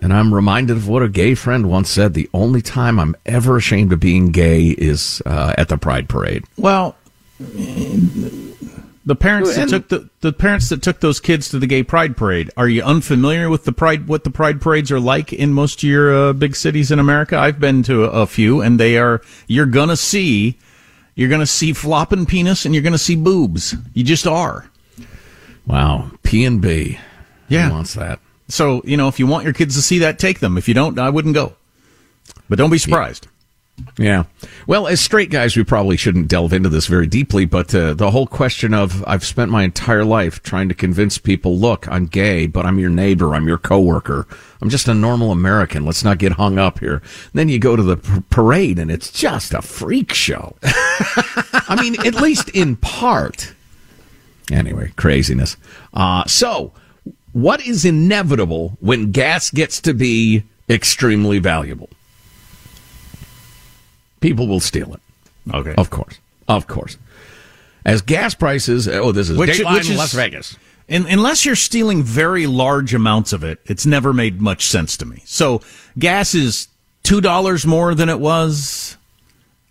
And 0.01 0.13
I'm 0.13 0.33
reminded 0.33 0.77
of 0.77 0.87
what 0.87 1.03
a 1.03 1.09
gay 1.09 1.35
friend 1.35 1.69
once 1.69 1.89
said 1.89 2.13
the 2.13 2.29
only 2.33 2.61
time 2.61 2.99
I'm 2.99 3.15
ever 3.25 3.57
ashamed 3.57 3.91
of 3.91 3.99
being 3.99 4.31
gay 4.31 4.67
is 4.67 5.21
uh, 5.25 5.53
at 5.57 5.67
the 5.67 5.77
Pride 5.77 6.07
Parade. 6.07 6.45
Well, 6.57 6.95
the 9.09 9.15
parents 9.15 9.55
that 9.55 9.69
took 9.69 9.89
the, 9.89 10.09
the 10.21 10.31
parents 10.31 10.69
that 10.69 10.81
took 10.81 10.99
those 10.99 11.19
kids 11.19 11.49
to 11.49 11.59
the 11.59 11.67
gay 11.67 11.83
pride 11.83 12.15
parade. 12.15 12.51
Are 12.55 12.67
you 12.67 12.83
unfamiliar 12.83 13.49
with 13.49 13.65
the 13.65 13.71
pride 13.71 14.07
what 14.07 14.23
the 14.23 14.29
pride 14.29 14.61
parades 14.61 14.91
are 14.91 14.99
like 14.99 15.33
in 15.33 15.51
most 15.51 15.83
of 15.83 15.89
your 15.89 16.15
uh, 16.15 16.33
big 16.33 16.55
cities 16.55 16.91
in 16.91 16.99
America? 16.99 17.37
I've 17.37 17.59
been 17.59 17.81
to 17.83 18.05
a, 18.05 18.21
a 18.21 18.27
few, 18.27 18.61
and 18.61 18.79
they 18.79 18.97
are 18.97 19.21
you're 19.47 19.65
gonna 19.65 19.97
see 19.97 20.57
you're 21.19 21.27
going 21.27 21.41
to 21.41 21.45
see 21.45 21.73
flopping 21.73 22.25
penis 22.25 22.63
and 22.63 22.73
you're 22.73 22.81
going 22.81 22.93
to 22.93 22.97
see 22.97 23.17
boobs. 23.17 23.75
You 23.93 24.05
just 24.05 24.25
are. 24.25 24.69
Wow. 25.67 26.11
P 26.23 26.45
and 26.45 26.61
B. 26.61 26.97
Yeah. 27.49 27.67
Who 27.67 27.73
wants 27.73 27.93
that? 27.95 28.21
So, 28.47 28.81
you 28.85 28.95
know, 28.95 29.09
if 29.09 29.19
you 29.19 29.27
want 29.27 29.43
your 29.43 29.51
kids 29.51 29.75
to 29.75 29.81
see 29.81 29.99
that, 29.99 30.17
take 30.17 30.39
them. 30.39 30.57
If 30.57 30.69
you 30.69 30.73
don't, 30.73 30.97
I 30.97 31.09
wouldn't 31.09 31.33
go. 31.33 31.57
But 32.47 32.57
don't 32.57 32.69
be 32.69 32.77
surprised. 32.77 33.25
Yeah. 33.25 33.38
Well, 34.67 34.87
as 34.87 35.01
straight 35.01 35.29
guys, 35.29 35.55
we 35.55 35.63
probably 35.63 35.97
shouldn't 35.97 36.27
delve 36.27 36.53
into 36.53 36.69
this 36.69 36.87
very 36.87 37.07
deeply, 37.07 37.45
but 37.45 37.73
uh, 37.73 37.93
the 37.93 38.11
whole 38.11 38.27
question 38.27 38.73
of 38.73 39.03
I've 39.07 39.25
spent 39.25 39.51
my 39.51 39.63
entire 39.63 40.05
life 40.05 40.41
trying 40.43 40.69
to 40.69 40.75
convince 40.75 41.17
people, 41.17 41.57
look, 41.57 41.87
I'm 41.87 42.05
gay, 42.05 42.47
but 42.47 42.65
I'm 42.65 42.79
your 42.79 42.89
neighbor, 42.89 43.35
I'm 43.35 43.47
your 43.47 43.57
coworker, 43.57 44.27
I'm 44.61 44.69
just 44.69 44.87
a 44.87 44.93
normal 44.93 45.31
American. 45.31 45.85
Let's 45.85 46.03
not 46.03 46.17
get 46.17 46.33
hung 46.33 46.57
up 46.57 46.79
here. 46.79 47.01
then 47.33 47.49
you 47.49 47.59
go 47.59 47.75
to 47.75 47.83
the 47.83 47.97
parade, 48.29 48.79
and 48.79 48.91
it's 48.91 49.11
just 49.11 49.53
a 49.53 49.61
freak 49.61 50.13
show. 50.13 50.55
I 50.63 51.77
mean, 51.81 52.05
at 52.05 52.15
least 52.15 52.49
in 52.49 52.75
part. 52.75 53.53
Anyway, 54.51 54.91
craziness. 54.95 55.57
Uh, 55.93 56.25
so, 56.25 56.73
what 57.31 57.61
is 57.65 57.85
inevitable 57.85 58.77
when 58.79 59.11
gas 59.11 59.51
gets 59.51 59.79
to 59.81 59.93
be 59.93 60.43
extremely 60.69 61.39
valuable? 61.39 61.89
People 64.19 64.47
will 64.47 64.59
steal 64.59 64.93
it. 64.93 65.01
Okay. 65.53 65.75
Of 65.75 65.89
course. 65.89 66.19
Of 66.47 66.67
course. 66.67 66.97
As 67.85 68.01
gas 68.01 68.33
prices, 68.33 68.87
oh, 68.87 69.11
this 69.11 69.29
is 69.29 69.37
which, 69.37 69.51
Dateline 69.51 69.73
which 69.73 69.89
is, 69.89 69.97
Las 69.97 70.13
Vegas. 70.13 70.57
In, 70.87 71.05
unless 71.05 71.45
you're 71.45 71.55
stealing 71.55 72.03
very 72.03 72.47
large 72.47 72.93
amounts 72.93 73.31
of 73.31 73.43
it, 73.43 73.59
it's 73.65 73.85
never 73.85 74.11
made 74.11 74.41
much 74.41 74.67
sense 74.67 74.97
to 74.97 75.05
me. 75.05 75.21
So 75.25 75.61
gas 75.97 76.33
is 76.35 76.67
$2 77.03 77.65
more 77.65 77.95
than 77.95 78.09
it 78.09 78.19
was 78.19 78.97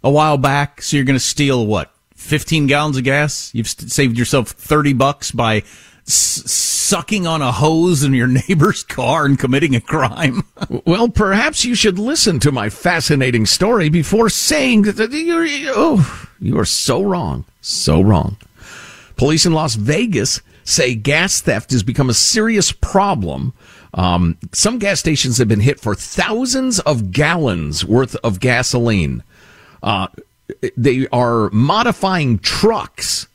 a 0.03 0.11
while 0.11 0.39
back. 0.39 0.81
So 0.81 0.97
you're 0.97 1.05
going 1.05 1.15
to 1.15 1.21
steal 1.21 1.67
what? 1.67 1.93
15 2.15 2.67
gallons 2.67 2.97
of 2.97 3.05
gas? 3.05 3.53
You've 3.55 3.69
saved 3.69 4.19
yourself 4.19 4.49
30 4.49 4.93
bucks 4.95 5.31
by 5.31 5.63
sucking 6.09 7.27
on 7.27 7.43
a 7.43 7.53
hose 7.53 8.03
in 8.03 8.15
your 8.15 8.27
neighbor's 8.49 8.83
car 8.83 9.27
and 9.27 9.39
committing 9.39 9.75
a 9.75 9.81
crime. 9.81 10.43
well, 10.87 11.09
perhaps 11.09 11.65
you 11.65 11.75
should 11.75 11.99
listen 11.99 12.41
to 12.41 12.53
my 12.53 12.71
fascinating 12.71 13.47
story 13.47 13.89
before 13.89 14.29
saying 14.29 14.83
that 14.83 15.13
you're, 15.13 15.47
oh, 15.69 16.29
you 16.41 16.59
are 16.59 16.65
so 16.65 17.03
wrong. 17.03 17.45
So 17.61 18.01
wrong. 18.01 18.37
Police 19.17 19.45
in 19.45 19.53
Las 19.53 19.75
Vegas 19.75 20.41
say 20.65 20.95
gas 20.95 21.41
theft 21.41 21.73
has 21.73 21.83
become 21.83 22.09
a 22.09 22.15
serious 22.15 22.73
problem. 22.73 23.53
Um, 23.95 24.39
some 24.53 24.79
gas 24.79 25.01
stations 25.01 25.39
have 25.39 25.49
been 25.49 25.61
hit 25.61 25.81
for 25.81 25.95
thousands 25.95 26.79
of 26.81 27.11
gallons 27.11 27.85
worth 27.85 28.17
of 28.17 28.39
gasoline. 28.39 29.23
Uh, 29.83 30.09
they 30.77 31.07
are 31.09 31.51
modifying 31.51 32.39
trucks 32.39 33.27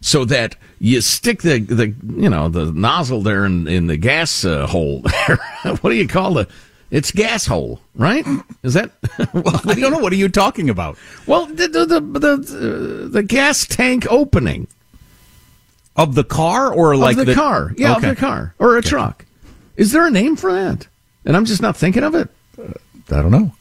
so 0.00 0.24
that 0.26 0.56
you 0.78 1.00
stick 1.00 1.42
the 1.42 1.58
the 1.60 1.88
you 2.16 2.30
know 2.30 2.48
the 2.48 2.72
nozzle 2.72 3.22
there 3.22 3.44
in, 3.44 3.68
in 3.68 3.86
the 3.86 3.96
gas 3.96 4.44
uh, 4.44 4.66
hole 4.66 5.02
what 5.62 5.90
do 5.90 5.94
you 5.94 6.08
call 6.08 6.34
the? 6.34 6.48
It's 6.90 7.12
gas 7.12 7.46
hole, 7.46 7.80
right? 7.94 8.26
Is 8.64 8.74
that? 8.74 8.90
well, 9.32 9.60
I 9.64 9.74
don't 9.74 9.92
know. 9.92 10.00
What 10.00 10.12
are 10.12 10.16
you 10.16 10.28
talking 10.28 10.68
about? 10.68 10.98
Well, 11.24 11.46
the 11.46 11.68
the 11.68 11.84
the 11.86 12.00
the, 12.00 13.08
the 13.12 13.22
gas 13.22 13.64
tank 13.66 14.06
opening. 14.10 14.66
Of 15.96 16.14
the 16.14 16.24
car 16.24 16.72
or 16.72 16.96
like 16.96 17.18
of 17.18 17.26
the, 17.26 17.34
car? 17.34 17.74
Yeah, 17.76 17.96
Okay. 17.96 18.08
of 18.10 18.16
the 18.16 18.20
car 18.20 18.54
or 18.58 18.78
a 18.78 18.82
truck. 18.82 19.24
Is 19.76 19.92
there 19.92 20.06
a 20.06 20.10
name 20.10 20.34
for 20.34 20.52
that? 20.52 20.86
And 21.24 21.36
I'm 21.36 21.44
just 21.44 21.60
not 21.60 21.76
thinking 21.76 22.04
of 22.04 22.14
it. 22.14 22.28
I 22.58 23.22
don't 23.22 23.30
know. 23.30 23.52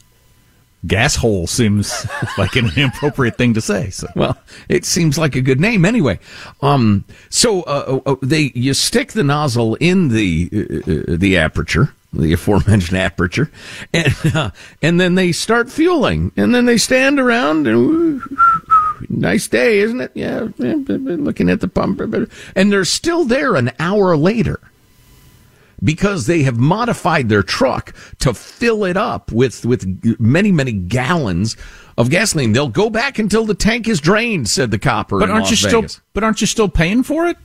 Gas 0.88 1.16
hole 1.16 1.46
seems 1.46 2.08
like 2.38 2.56
an 2.56 2.72
inappropriate 2.76 3.38
thing 3.38 3.54
to 3.54 3.62
say. 3.62 3.90
So. 3.90 4.08
Well, 4.16 4.38
it 4.70 4.86
seems 4.86 5.18
like 5.18 5.36
a 5.36 5.42
good 5.42 5.60
name 5.60 5.84
anyway. 5.84 6.20
Um, 6.62 7.06
so 7.30 7.64
uh, 7.64 8.00
uh, 8.06 8.16
they 8.22 8.52
you 8.56 8.74
stick 8.74 9.12
the 9.12 9.24
nozzle 9.24 9.76
in 9.76 10.10
the 10.10 10.50
uh, 10.54 10.92
uh, 10.92 11.18
the 11.18 11.38
aperture, 11.38 11.94
the 12.14 12.32
aforementioned 12.34 12.98
aperture, 12.98 13.52
and 13.94 14.16
uh, 14.34 14.52
and 14.82 15.00
then 15.02 15.16
they 15.16 15.32
start 15.34 15.70
fueling, 15.70 16.32
and 16.38 16.56
then 16.56 16.66
they 16.66 16.78
stand 16.78 17.20
around 17.20 17.68
and. 17.68 18.22
Nice 19.08 19.48
day, 19.48 19.80
isn't 19.80 20.02
it? 20.02 20.12
Yeah, 20.14 20.50
looking 20.58 21.50
at 21.50 21.62
the 21.62 21.70
pump, 21.70 22.02
and 22.56 22.72
they're 22.72 22.86
still 22.86 23.24
there 23.24 23.56
an 23.56 23.72
hour 23.80 24.16
later 24.18 24.60
because 25.84 26.26
they 26.28 26.44
have 26.44 26.58
modified 26.58 27.30
their 27.30 27.44
truck 27.44 27.94
to 28.20 28.34
fill 28.34 28.86
it 28.86 28.98
up 28.98 29.32
with 29.32 29.66
with 29.66 30.20
many 30.20 30.52
many 30.52 30.72
gallons 30.72 31.56
of 31.98 32.10
gasoline. 32.10 32.54
They'll 32.54 32.70
go 32.70 32.90
back 32.90 33.20
until 33.20 33.46
the 33.46 33.56
tank 33.56 33.88
is 33.88 34.00
drained," 34.00 34.50
said 34.50 34.72
the 34.72 34.80
copper. 34.80 35.20
But 35.20 35.30
aren't 35.30 35.46
you 35.52 35.58
Las 35.70 35.88
still? 35.90 36.04
But 36.14 36.24
aren't 36.24 36.42
you 36.42 36.48
still 36.48 36.70
paying 36.70 37.04
for 37.04 37.28
it? 37.28 37.38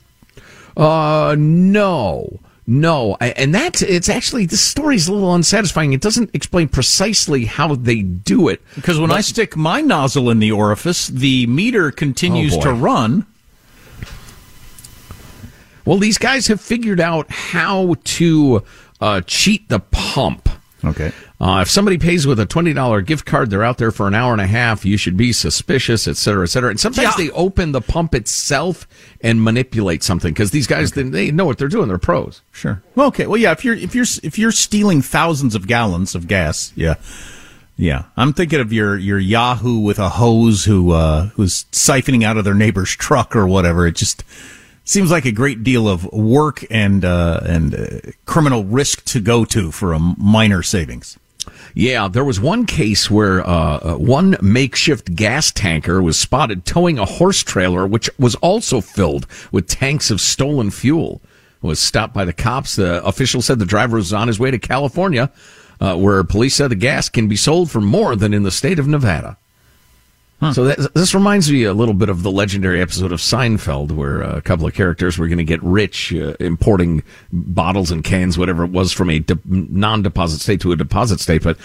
Uh, 0.77 1.35
no. 1.37 2.39
No, 2.67 3.15
and 3.21 3.53
that's 3.53 3.83
it's 3.83 4.09
actually 4.09 4.47
this 4.47 4.59
story's 4.61 5.07
a 5.07 5.13
little 5.13 5.35
unsatisfying. 5.35 5.93
It 5.93 6.01
doesn't 6.01 6.31
explain 6.33 6.67
precisely 6.67 7.45
how 7.45 7.75
they 7.75 8.01
do 8.01 8.47
it. 8.47 8.59
Because 8.73 8.99
when 8.99 9.11
I 9.11 9.21
stick 9.21 9.55
my 9.55 9.81
nozzle 9.81 10.31
in 10.31 10.39
the 10.39 10.51
orifice, 10.51 11.07
the 11.07 11.45
meter 11.45 11.91
continues 11.91 12.57
Oh, 12.57 12.61
to 12.61 12.73
run. 12.73 13.27
Well, 15.85 15.97
these 15.97 16.17
guys 16.17 16.47
have 16.47 16.59
figured 16.59 16.99
out 16.99 17.29
how 17.31 17.95
to 18.03 18.63
uh, 18.99 19.21
cheat 19.21 19.69
the 19.69 19.79
pump. 19.79 20.49
Okay. 20.83 21.11
Uh, 21.39 21.59
if 21.63 21.69
somebody 21.69 21.97
pays 21.97 22.25
with 22.27 22.39
a 22.39 22.45
twenty 22.45 22.71
dollar 22.73 23.01
gift 23.01 23.25
card, 23.25 23.49
they're 23.49 23.63
out 23.63 23.77
there 23.77 23.91
for 23.91 24.07
an 24.07 24.13
hour 24.15 24.31
and 24.31 24.41
a 24.41 24.47
half. 24.47 24.85
You 24.85 24.97
should 24.97 25.17
be 25.17 25.33
suspicious, 25.33 26.07
et 26.07 26.15
cetera, 26.15 26.43
et 26.43 26.47
cetera. 26.47 26.69
And 26.69 26.79
sometimes 26.79 27.17
Yeah. 27.17 27.25
they 27.25 27.31
open 27.31 27.71
the 27.71 27.81
pump 27.81 28.13
itself 28.15 28.87
and 29.21 29.43
manipulate 29.43 30.01
something 30.03 30.31
because 30.33 30.51
these 30.51 30.67
guys 30.67 30.91
they, 30.91 31.03
they 31.03 31.31
know 31.31 31.45
what 31.45 31.57
they're 31.57 31.67
doing. 31.67 31.87
They're 31.87 31.97
pros. 31.97 32.41
Sure. 32.51 32.81
Well, 32.95 33.07
okay. 33.07 33.25
Well, 33.27 33.37
yeah. 33.39 33.51
If 33.51 33.65
you're 33.65 33.75
if 33.75 33.93
you're 33.95 34.05
if 34.23 34.37
you're 34.39 34.51
stealing 34.51 35.01
thousands 35.01 35.55
of 35.55 35.67
gallons 35.67 36.13
of 36.15 36.27
gas, 36.27 36.71
yeah, 36.75 36.95
yeah. 37.77 38.03
I'm 38.15 38.31
thinking 38.33 38.59
of 38.61 38.71
your 38.71 38.95
your 38.97 39.19
Yahoo 39.19 39.79
with 39.79 39.99
a 39.99 40.09
hose 40.09 40.65
who 40.65 40.91
uh, 40.91 41.27
who's 41.29 41.65
siphoning 41.71 42.23
out 42.23 42.37
of 42.37 42.45
their 42.45 42.53
neighbor's 42.53 42.91
truck 42.95 43.35
or 43.35 43.45
whatever. 43.47 43.87
It 43.87 43.95
just 43.95 44.23
seems 44.85 45.11
like 45.11 45.25
a 45.25 45.31
great 45.31 45.63
deal 45.63 45.89
of 45.89 46.05
work 46.13 46.63
and 46.69 47.03
uh, 47.03 47.41
and 47.43 47.75
uh, 47.75 48.11
criminal 48.25 48.63
risk 48.63 49.03
to 49.05 49.19
go 49.19 49.43
to 49.45 49.71
for 49.71 49.91
a 49.91 49.99
minor 49.99 50.63
savings. 50.63 51.19
Yeah, 51.73 52.07
there 52.07 52.23
was 52.23 52.39
one 52.39 52.65
case 52.65 53.11
where 53.11 53.45
uh, 53.45 53.77
uh, 53.77 53.95
one 53.97 54.37
makeshift 54.41 55.13
gas 55.13 55.51
tanker 55.51 56.01
was 56.01 56.17
spotted 56.17 56.65
towing 56.65 56.97
a 56.97 57.05
horse 57.05 57.43
trailer, 57.43 57.85
which 57.85 58.09
was 58.17 58.35
also 58.35 58.79
filled 58.79 59.27
with 59.51 59.67
tanks 59.67 60.09
of 60.09 60.21
stolen 60.21 60.71
fuel. 60.71 61.21
Was 61.61 61.79
stopped 61.79 62.13
by 62.13 62.25
the 62.25 62.33
cops. 62.33 62.75
The 62.75 63.03
official 63.03 63.41
said 63.41 63.57
the 63.57 63.65
driver 63.65 63.97
was 63.97 64.13
on 64.13 64.27
his 64.27 64.39
way 64.39 64.51
to 64.51 64.59
California, 64.59 65.31
uh, 65.79 65.95
where 65.95 66.23
police 66.23 66.55
said 66.55 66.69
the 66.69 66.75
gas 66.75 67.09
can 67.09 67.27
be 67.27 67.35
sold 67.35 67.71
for 67.71 67.81
more 67.81 68.15
than 68.15 68.35
in 68.35 68.43
the 68.43 68.51
state 68.51 68.77
of 68.77 68.87
Nevada. 68.87 69.37
So 70.53 70.65
that, 70.65 70.93
this 70.93 71.15
reminds 71.15 71.51
me 71.51 71.63
a 71.63 71.73
little 71.73 71.93
bit 71.95 72.09
of 72.09 72.21
the 72.21 72.29
legendary 72.31 72.79
episode 72.81 73.11
of 73.11 73.19
Seinfeld, 73.19 73.91
where 73.93 74.21
a 74.21 74.41
couple 74.41 74.67
of 74.67 74.73
characters 74.75 75.17
were 75.17 75.27
going 75.27 75.39
to 75.39 75.43
get 75.43 75.63
rich 75.63 76.13
uh, 76.13 76.35
importing 76.39 77.01
bottles 77.31 77.89
and 77.89 78.03
cans, 78.03 78.37
whatever 78.37 78.63
it 78.63 78.71
was, 78.71 78.91
from 78.91 79.09
a 79.09 79.19
de- 79.19 79.39
non-deposit 79.45 80.41
state 80.41 80.61
to 80.61 80.71
a 80.71 80.75
deposit 80.75 81.19
state. 81.19 81.41
But 81.41 81.57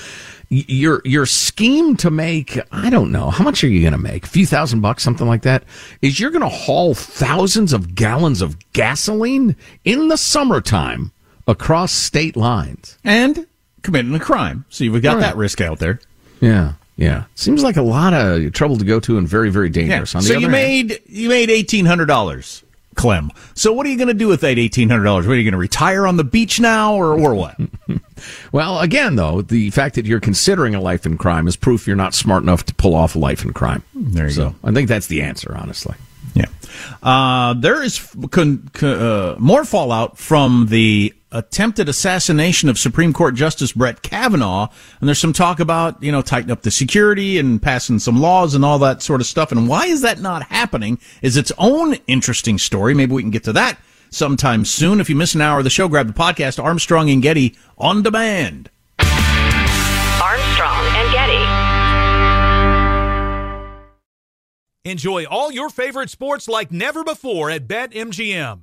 your 0.48 1.02
your 1.04 1.26
scheme 1.26 1.96
to 1.98 2.10
make, 2.10 2.58
I 2.72 2.88
don't 2.90 3.12
know, 3.12 3.28
how 3.30 3.44
much 3.44 3.62
are 3.64 3.68
you 3.68 3.82
going 3.82 3.92
to 3.92 3.98
make? 3.98 4.24
A 4.24 4.28
few 4.28 4.46
thousand 4.46 4.80
bucks, 4.80 5.02
something 5.02 5.26
like 5.26 5.42
that. 5.42 5.64
Is 6.00 6.18
you're 6.18 6.30
going 6.30 6.40
to 6.42 6.48
haul 6.48 6.94
thousands 6.94 7.72
of 7.72 7.94
gallons 7.94 8.40
of 8.40 8.56
gasoline 8.72 9.56
in 9.84 10.08
the 10.08 10.16
summertime 10.16 11.12
across 11.46 11.92
state 11.92 12.36
lines 12.36 12.96
and 13.04 13.46
committing 13.82 14.14
a 14.14 14.20
crime. 14.20 14.64
So 14.70 14.84
you've 14.84 15.02
got 15.02 15.14
Right. 15.16 15.20
that 15.22 15.36
risk 15.36 15.60
out 15.60 15.80
there. 15.80 16.00
Yeah, 16.40 16.72
yeah. 17.00 17.24
Seems 17.34 17.62
like 17.62 17.76
a 17.76 17.82
lot 17.82 18.12
of 18.14 18.52
trouble 18.52 18.76
to 18.76 18.84
go 18.84 19.00
to 19.00 19.18
and 19.18 19.26
very, 19.26 19.50
very 19.50 19.70
dangerous. 19.70 20.14
On 20.14 20.22
the 20.22 20.28
so 20.28 20.34
you 20.34 20.40
hand- 20.48 20.52
made 20.52 21.00
you 21.06 21.28
made 21.28 21.50
eighteen 21.50 21.86
hundred 21.86 22.06
dollars, 22.06 22.62
Clem. 22.94 23.30
So 23.54 23.72
what 23.72 23.86
are 23.86 23.88
you 23.88 23.96
going 23.96 24.08
to 24.08 24.14
do 24.14 24.28
with 24.28 24.42
that 24.42 24.58
eighteen 24.58 24.88
hundred 24.90 25.04
dollars? 25.04 25.26
What 25.26 25.32
are 25.32 25.36
you 25.38 25.44
going 25.44 25.52
to 25.52 25.58
retire 25.58 26.06
on 26.06 26.16
the 26.16 26.24
beach 26.24 26.60
now, 26.60 26.94
or 26.94 27.18
or 27.18 27.34
what? 27.34 27.56
Well, 28.52 28.80
again, 28.80 29.16
though, 29.16 29.40
the 29.40 29.70
fact 29.70 29.94
that 29.94 30.04
you're 30.04 30.20
considering 30.20 30.74
a 30.74 30.80
life 30.80 31.06
in 31.06 31.16
crime 31.16 31.48
is 31.48 31.56
proof 31.56 31.86
you're 31.86 31.96
not 31.96 32.12
smart 32.12 32.42
enough 32.42 32.64
to 32.66 32.74
pull 32.74 32.94
off 32.94 33.14
a 33.14 33.18
life 33.18 33.46
in 33.46 33.54
crime. 33.54 33.82
There 33.94 34.26
you 34.26 34.30
so 34.32 34.50
go. 34.50 34.56
I 34.62 34.72
think 34.72 34.88
that's 34.88 35.06
the 35.06 35.22
answer, 35.22 35.56
honestly. 35.56 35.94
Yeah. 36.34 36.44
Uh, 37.02 37.54
there 37.54 37.82
is 37.82 37.98
con, 38.30 38.68
con, 38.74 38.90
uh, 38.90 39.36
more 39.38 39.64
fallout 39.64 40.18
from 40.18 40.66
the 40.68 41.14
attempted 41.32 41.88
assassination 41.88 42.68
of 42.68 42.78
Supreme 42.78 43.12
Court 43.12 43.34
Justice 43.34 43.72
Brett 43.72 44.02
Kavanaugh. 44.02 44.68
And 45.00 45.08
there's 45.08 45.18
some 45.18 45.32
talk 45.32 45.60
about, 45.60 46.02
you 46.02 46.12
know, 46.12 46.22
tightening 46.22 46.52
up 46.52 46.62
the 46.62 46.70
security 46.70 47.38
and 47.38 47.62
passing 47.62 47.98
some 47.98 48.20
laws 48.20 48.54
and 48.54 48.64
all 48.64 48.78
that 48.80 49.02
sort 49.02 49.20
of 49.20 49.26
stuff. 49.26 49.52
And 49.52 49.68
why 49.68 49.86
is 49.86 50.02
that 50.02 50.20
not 50.20 50.44
happening 50.44 50.98
is 51.22 51.36
its 51.36 51.52
own 51.58 51.94
interesting 52.06 52.58
story. 52.58 52.94
Maybe 52.94 53.12
we 53.12 53.22
can 53.22 53.30
get 53.30 53.44
to 53.44 53.52
that 53.52 53.78
sometime 54.10 54.64
soon. 54.64 55.00
If 55.00 55.08
you 55.08 55.16
miss 55.16 55.34
an 55.34 55.40
hour 55.40 55.58
of 55.58 55.64
the 55.64 55.70
show, 55.70 55.88
grab 55.88 56.06
the 56.08 56.12
podcast 56.12 56.62
Armstrong 56.62 57.10
and 57.10 57.22
Getty 57.22 57.56
on 57.78 58.02
demand. 58.02 58.70
Armstrong 58.98 60.86
and 60.96 61.12
Getty. 61.12 61.70
Enjoy 64.84 65.24
all 65.26 65.52
your 65.52 65.68
favorite 65.68 66.08
sports 66.08 66.48
like 66.48 66.72
never 66.72 67.04
before 67.04 67.50
at 67.50 67.68
BetMGM. 67.68 68.62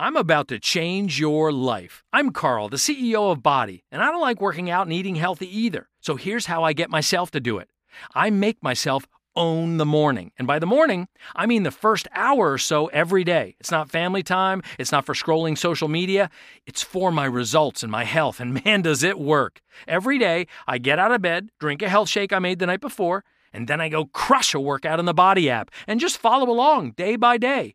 I'm 0.00 0.16
about 0.16 0.48
to 0.48 0.58
change 0.58 1.20
your 1.20 1.52
life. 1.52 2.02
I'm 2.10 2.30
Carl, 2.32 2.70
the 2.70 2.78
CEO 2.78 3.30
of 3.30 3.40
BODi, 3.42 3.82
and 3.92 4.02
I 4.02 4.06
don't 4.06 4.22
like 4.22 4.40
working 4.40 4.70
out 4.70 4.86
and 4.86 4.94
eating 4.94 5.16
healthy 5.16 5.46
either. 5.54 5.90
So 6.00 6.16
here's 6.16 6.46
how 6.46 6.64
I 6.64 6.72
get 6.72 6.88
myself 6.88 7.30
to 7.32 7.38
do 7.38 7.58
it 7.58 7.68
I 8.14 8.30
make 8.30 8.62
myself 8.62 9.06
own 9.36 9.76
the 9.76 9.84
morning. 9.84 10.32
And 10.38 10.48
by 10.48 10.58
the 10.58 10.64
morning, 10.64 11.08
I 11.36 11.44
mean 11.44 11.64
the 11.64 11.70
first 11.70 12.08
hour 12.14 12.50
or 12.50 12.56
so 12.56 12.86
every 12.86 13.24
day. 13.24 13.56
It's 13.60 13.70
not 13.70 13.90
family 13.90 14.22
time, 14.22 14.62
it's 14.78 14.90
not 14.90 15.04
for 15.04 15.12
scrolling 15.12 15.58
social 15.58 15.88
media, 15.88 16.30
it's 16.64 16.82
for 16.82 17.12
my 17.12 17.26
results 17.26 17.82
and 17.82 17.92
my 17.92 18.04
health. 18.04 18.40
And 18.40 18.54
man, 18.64 18.80
does 18.80 19.02
it 19.02 19.18
work. 19.18 19.60
Every 19.86 20.18
day, 20.18 20.46
I 20.66 20.78
get 20.78 20.98
out 20.98 21.12
of 21.12 21.20
bed, 21.20 21.50
drink 21.58 21.82
a 21.82 21.90
health 21.90 22.08
shake 22.08 22.32
I 22.32 22.38
made 22.38 22.58
the 22.58 22.64
night 22.64 22.80
before, 22.80 23.22
and 23.52 23.68
then 23.68 23.82
I 23.82 23.90
go 23.90 24.06
crush 24.06 24.54
a 24.54 24.60
workout 24.60 24.98
in 24.98 25.04
the 25.04 25.12
BODi 25.12 25.48
app 25.48 25.70
and 25.86 26.00
just 26.00 26.16
follow 26.16 26.48
along 26.48 26.92
day 26.92 27.16
by 27.16 27.36
day. 27.36 27.74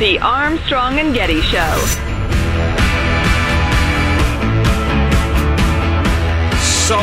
The 0.00 0.18
Armstrong 0.18 0.98
and 0.98 1.12
Getty 1.12 1.42
Show. 1.42 1.76
So 6.62 6.98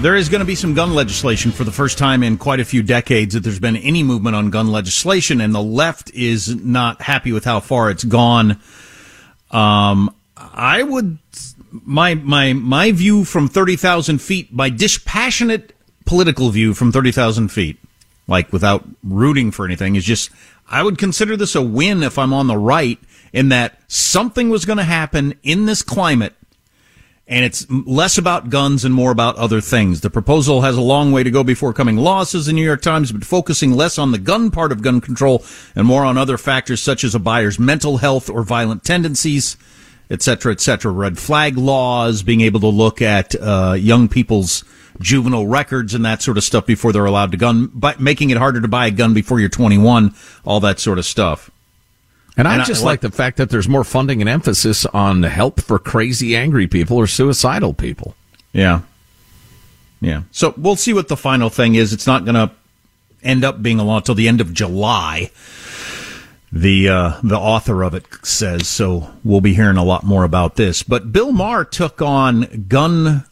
there 0.00 0.16
is 0.16 0.30
going 0.30 0.38
to 0.38 0.46
be 0.46 0.54
some 0.54 0.72
gun 0.72 0.94
legislation 0.94 1.52
for 1.52 1.64
the 1.64 1.70
first 1.70 1.98
time 1.98 2.22
in 2.22 2.38
quite 2.38 2.60
a 2.60 2.64
few 2.64 2.82
decades 2.82 3.34
that 3.34 3.40
there's 3.40 3.58
been 3.60 3.76
any 3.76 4.02
movement 4.02 4.34
on 4.34 4.48
gun 4.48 4.72
legislation, 4.72 5.42
and 5.42 5.54
the 5.54 5.62
left 5.62 6.10
is 6.14 6.56
not 6.56 7.02
happy 7.02 7.32
with 7.32 7.44
how 7.44 7.60
far 7.60 7.90
it's 7.90 8.04
gone. 8.04 8.58
Um, 9.50 10.14
I 10.38 10.82
would 10.82 11.18
my 11.70 12.14
my 12.14 12.54
my 12.54 12.92
view 12.92 13.26
from 13.26 13.48
thirty 13.48 13.76
thousand 13.76 14.22
feet, 14.22 14.54
my 14.54 14.70
dispassionate 14.70 15.76
political 16.06 16.48
view 16.48 16.72
from 16.72 16.92
thirty 16.92 17.12
thousand 17.12 17.48
feet, 17.48 17.76
like 18.26 18.54
without 18.54 18.88
rooting 19.04 19.50
for 19.50 19.66
anything, 19.66 19.96
is 19.96 20.04
just 20.06 20.30
I 20.68 20.82
would 20.82 20.98
consider 20.98 21.36
this 21.36 21.54
a 21.54 21.62
win 21.62 22.02
if 22.02 22.18
I'm 22.18 22.32
on 22.32 22.46
the 22.46 22.56
right 22.56 22.98
in 23.32 23.48
that 23.50 23.80
something 23.88 24.50
was 24.50 24.64
going 24.64 24.78
to 24.78 24.84
happen 24.84 25.34
in 25.42 25.66
this 25.66 25.82
climate 25.82 26.34
and 27.32 27.44
it's 27.44 27.66
less 27.70 28.18
about 28.18 28.50
guns 28.50 28.84
and 28.84 28.94
more 28.94 29.10
about 29.10 29.36
other 29.36 29.60
things. 29.60 30.00
The 30.00 30.10
proposal 30.10 30.62
has 30.62 30.76
a 30.76 30.82
long 30.82 31.12
way 31.12 31.22
to 31.22 31.30
go 31.30 31.44
before 31.44 31.72
coming 31.72 31.96
says 31.96 32.46
the 32.46 32.52
New 32.52 32.64
York 32.64 32.82
Times, 32.82 33.12
but 33.12 33.24
focusing 33.24 33.72
less 33.72 33.96
on 33.96 34.12
the 34.12 34.18
gun 34.18 34.50
part 34.50 34.72
of 34.72 34.82
gun 34.82 35.00
control 35.00 35.44
and 35.74 35.86
more 35.86 36.04
on 36.04 36.18
other 36.18 36.36
factors 36.36 36.82
such 36.82 37.04
as 37.04 37.14
a 37.14 37.20
buyer's 37.20 37.58
mental 37.58 37.98
health 37.98 38.28
or 38.28 38.42
violent 38.42 38.84
tendencies, 38.84 39.56
etc., 40.10 40.52
etc. 40.52 40.90
Red 40.92 41.18
flag 41.18 41.56
laws, 41.56 42.22
being 42.22 42.40
able 42.40 42.60
to 42.60 42.66
look 42.66 43.00
at 43.00 43.34
uh, 43.40 43.76
young 43.78 44.08
people's 44.08 44.64
juvenile 45.00 45.46
records 45.46 45.94
and 45.94 46.04
that 46.04 46.22
sort 46.22 46.36
of 46.36 46.44
stuff 46.44 46.66
before 46.66 46.92
they're 46.92 47.04
allowed 47.04 47.32
to 47.32 47.36
gun, 47.36 47.70
but 47.74 48.00
making 48.00 48.30
it 48.30 48.38
harder 48.38 48.60
to 48.60 48.68
buy 48.68 48.86
a 48.86 48.90
gun 48.90 49.14
before 49.14 49.40
you're 49.40 49.48
21, 49.48 50.14
all 50.44 50.60
that 50.60 50.80
sort 50.80 50.98
of 50.98 51.04
stuff. 51.04 51.50
And, 52.36 52.48
I 52.48 52.64
just 52.64 52.82
like, 52.82 53.02
like 53.02 53.10
the 53.12 53.16
fact 53.16 53.36
that 53.36 53.50
there's 53.50 53.68
more 53.68 53.84
funding 53.84 54.22
and 54.22 54.28
emphasis 54.28 54.86
on 54.86 55.22
help 55.22 55.60
for 55.60 55.78
crazy, 55.78 56.34
angry 56.34 56.66
people 56.66 56.96
or 56.96 57.06
suicidal 57.06 57.74
people. 57.74 58.14
Yeah. 58.52 58.82
Yeah. 60.00 60.22
So 60.30 60.54
we'll 60.56 60.76
see 60.76 60.94
what 60.94 61.08
the 61.08 61.16
final 61.16 61.50
thing 61.50 61.74
is. 61.74 61.92
It's 61.92 62.06
not 62.06 62.24
going 62.24 62.34
to 62.34 62.50
end 63.22 63.44
up 63.44 63.62
being 63.62 63.78
a 63.78 63.84
law 63.84 63.98
until 63.98 64.14
the 64.14 64.28
end 64.28 64.40
of 64.40 64.52
July. 64.54 65.30
The 66.50 66.88
uh, 66.90 67.20
the 67.22 67.38
author 67.38 67.82
of 67.82 67.94
it 67.94 68.04
says 68.22 68.68
so. 68.68 69.10
We'll 69.24 69.40
be 69.40 69.54
hearing 69.54 69.78
a 69.78 69.84
lot 69.84 70.04
more 70.04 70.24
about 70.24 70.56
this. 70.56 70.82
But 70.82 71.10
Bill 71.10 71.32
Maher 71.32 71.64
took 71.64 72.02
on 72.02 72.66
gun 72.68 73.24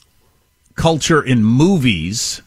culture 0.81 1.23
in 1.23 1.45
movies 1.45 2.41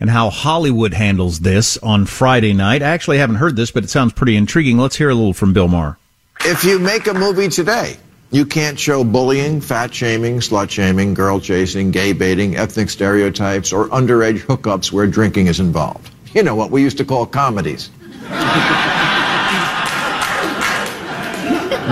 and 0.00 0.10
how 0.10 0.28
Hollywood 0.28 0.92
handles 0.92 1.38
this 1.38 1.78
on 1.78 2.04
Friday 2.04 2.52
night. 2.52 2.82
I 2.82 2.88
actually 2.88 3.18
haven't 3.18 3.36
heard 3.36 3.54
this, 3.54 3.70
but 3.70 3.84
it 3.84 3.90
sounds 3.90 4.12
pretty 4.12 4.34
intriguing. 4.34 4.76
Let's 4.76 4.96
hear 4.96 5.08
a 5.08 5.14
little 5.14 5.32
from 5.32 5.52
Bill 5.52 5.68
Maher. 5.68 5.98
If 6.40 6.64
you 6.64 6.80
make 6.80 7.06
a 7.06 7.14
movie 7.14 7.48
today, 7.48 7.96
you 8.32 8.44
can't 8.44 8.76
show 8.76 9.04
bullying, 9.04 9.60
fat 9.60 9.94
shaming, 9.94 10.40
slut 10.40 10.68
shaming, 10.68 11.14
girl 11.14 11.38
chasing, 11.38 11.92
gay 11.92 12.12
baiting, 12.12 12.56
ethnic 12.56 12.90
stereotypes, 12.90 13.72
or 13.72 13.86
underage 13.90 14.40
hookups 14.40 14.90
where 14.90 15.06
drinking 15.06 15.46
is 15.46 15.60
involved. 15.60 16.10
You 16.34 16.42
know 16.42 16.56
what 16.56 16.72
we 16.72 16.82
used 16.82 16.98
to 16.98 17.04
call 17.04 17.24
comedies. 17.24 17.90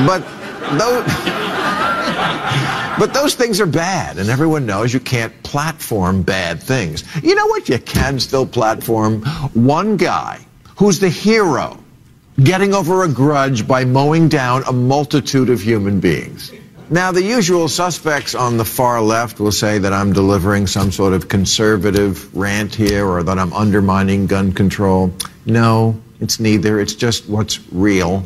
but 0.07 0.24
those. 0.76 1.45
But 2.99 3.12
those 3.12 3.34
things 3.34 3.61
are 3.61 3.66
bad, 3.66 4.18
and 4.18 4.30
everyone 4.30 4.64
knows 4.64 4.94
you 4.94 5.01
can't 5.01 5.42
platform 5.42 6.22
bad 6.22 6.62
things. 6.62 7.05
You 7.22 7.34
know 7.34 7.47
what? 7.47 7.68
You 7.68 7.78
can 7.78 8.18
still 8.18 8.47
platform 8.47 9.22
one 9.53 9.97
guy 9.97 10.47
who's 10.76 10.99
the 10.99 11.09
hero 11.09 11.78
getting 12.42 12.74
over 12.74 13.03
a 13.05 13.09
grudge 13.09 13.66
by 13.66 13.84
mowing 13.84 14.28
down 14.28 14.62
a 14.64 14.72
multitude 14.72 15.51
of 15.51 15.61
human 15.61 16.01
beings. 16.01 16.53
Now, 16.88 17.11
the 17.11 17.22
usual 17.22 17.68
suspects 17.68 18.34
on 18.34 18.59
the 18.59 18.64
far 18.64 19.03
left 19.03 19.40
will 19.40 19.53
say 19.53 19.78
that 19.78 19.92
I'm 19.92 20.12
delivering 20.12 20.66
some 20.66 20.92
sort 20.92 21.14
of 21.14 21.28
conservative 21.28 22.34
rant 22.34 22.74
here 22.74 23.07
or 23.07 23.22
that 23.24 23.38
I'm 23.38 23.53
undermining 23.53 24.26
gun 24.26 24.53
control. 24.53 25.12
No, 25.44 26.01
it's 26.20 26.38
neither. 26.38 26.78
It's 26.78 26.94
just 26.94 27.28
what's 27.28 27.61
real. 27.72 28.24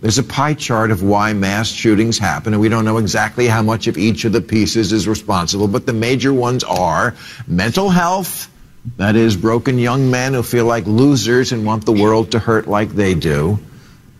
There's 0.00 0.16
a 0.16 0.22
pie 0.22 0.54
chart 0.54 0.90
of 0.90 1.02
why 1.02 1.34
mass 1.34 1.68
shootings 1.68 2.18
happen, 2.18 2.54
and 2.54 2.60
we 2.60 2.70
don't 2.70 2.86
know 2.86 2.96
exactly 2.96 3.46
how 3.46 3.60
much 3.60 3.86
of 3.86 3.98
each 3.98 4.24
of 4.24 4.32
the 4.32 4.40
pieces 4.40 4.92
is 4.92 5.06
responsible, 5.06 5.68
but 5.68 5.84
the 5.84 5.92
major 5.92 6.32
ones 6.32 6.64
are 6.64 7.14
mental 7.46 7.90
health, 7.90 8.50
that 8.96 9.14
is, 9.14 9.36
broken 9.36 9.78
young 9.78 10.10
men 10.10 10.32
who 10.32 10.42
feel 10.42 10.64
like 10.64 10.86
losers 10.86 11.52
and 11.52 11.66
want 11.66 11.84
the 11.84 11.92
world 11.92 12.30
to 12.30 12.38
hurt 12.38 12.66
like 12.66 12.88
they 12.90 13.12
do, 13.12 13.58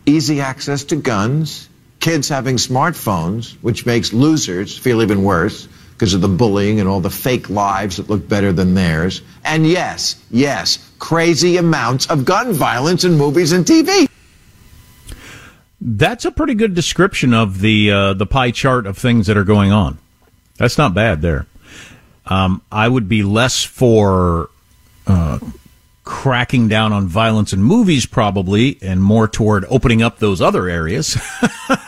easy 0.05 0.43
access 0.43 0.85
to 0.85 0.97
guns, 0.97 1.67
kids 1.99 2.29
having 2.29 2.57
smartphones, 2.57 3.55
which 3.63 3.87
makes 3.87 4.13
losers 4.13 4.77
feel 4.77 5.01
even 5.01 5.23
worse 5.23 5.67
because 5.93 6.13
of 6.13 6.21
the 6.21 6.29
bullying 6.29 6.81
and 6.81 6.91
all 6.91 7.01
the 7.01 7.09
fake 7.09 7.49
lives 7.49 7.97
that 7.97 8.11
look 8.11 8.29
better 8.29 8.53
than 8.53 8.75
theirs, 8.75 9.23
and 9.47 9.67
yes, 9.67 10.23
yes, 10.31 10.91
crazy 10.99 11.57
amounts 11.57 12.05
of 12.09 12.27
gun 12.27 12.53
violence 12.53 13.05
in 13.05 13.17
movies 13.17 13.53
and 13.53 13.65
TV. 13.65 14.10
That's 15.81 16.25
a 16.25 16.31
pretty 16.31 16.55
good 16.55 16.75
description 16.75 17.33
of 17.33 17.61
the 17.61 17.91
uh, 17.91 18.13
the 18.15 18.27
pie 18.27 18.51
chart 18.51 18.87
of 18.87 18.99
things 18.99 19.27
that 19.29 19.37
are 19.37 19.45
going 19.45 19.73
on. 19.73 19.99
That's 20.59 20.77
not 20.77 20.93
bad 20.93 21.23
there. 21.23 21.47
Um, 22.27 22.63
I 22.71 22.87
would 22.87 23.09
be 23.09 23.23
less 23.23 23.65
for 23.65 24.51
uh, 25.07 25.39
cracking 26.05 26.69
down 26.69 26.93
on 26.93 27.07
violence 27.07 27.53
in 27.53 27.63
movies, 27.63 28.05
probably, 28.05 28.79
and 28.83 29.03
more 29.03 29.27
toward 29.27 29.65
opening 29.71 30.03
up 30.03 30.19
those 30.19 30.43
other 30.43 30.69
areas. 30.69 31.17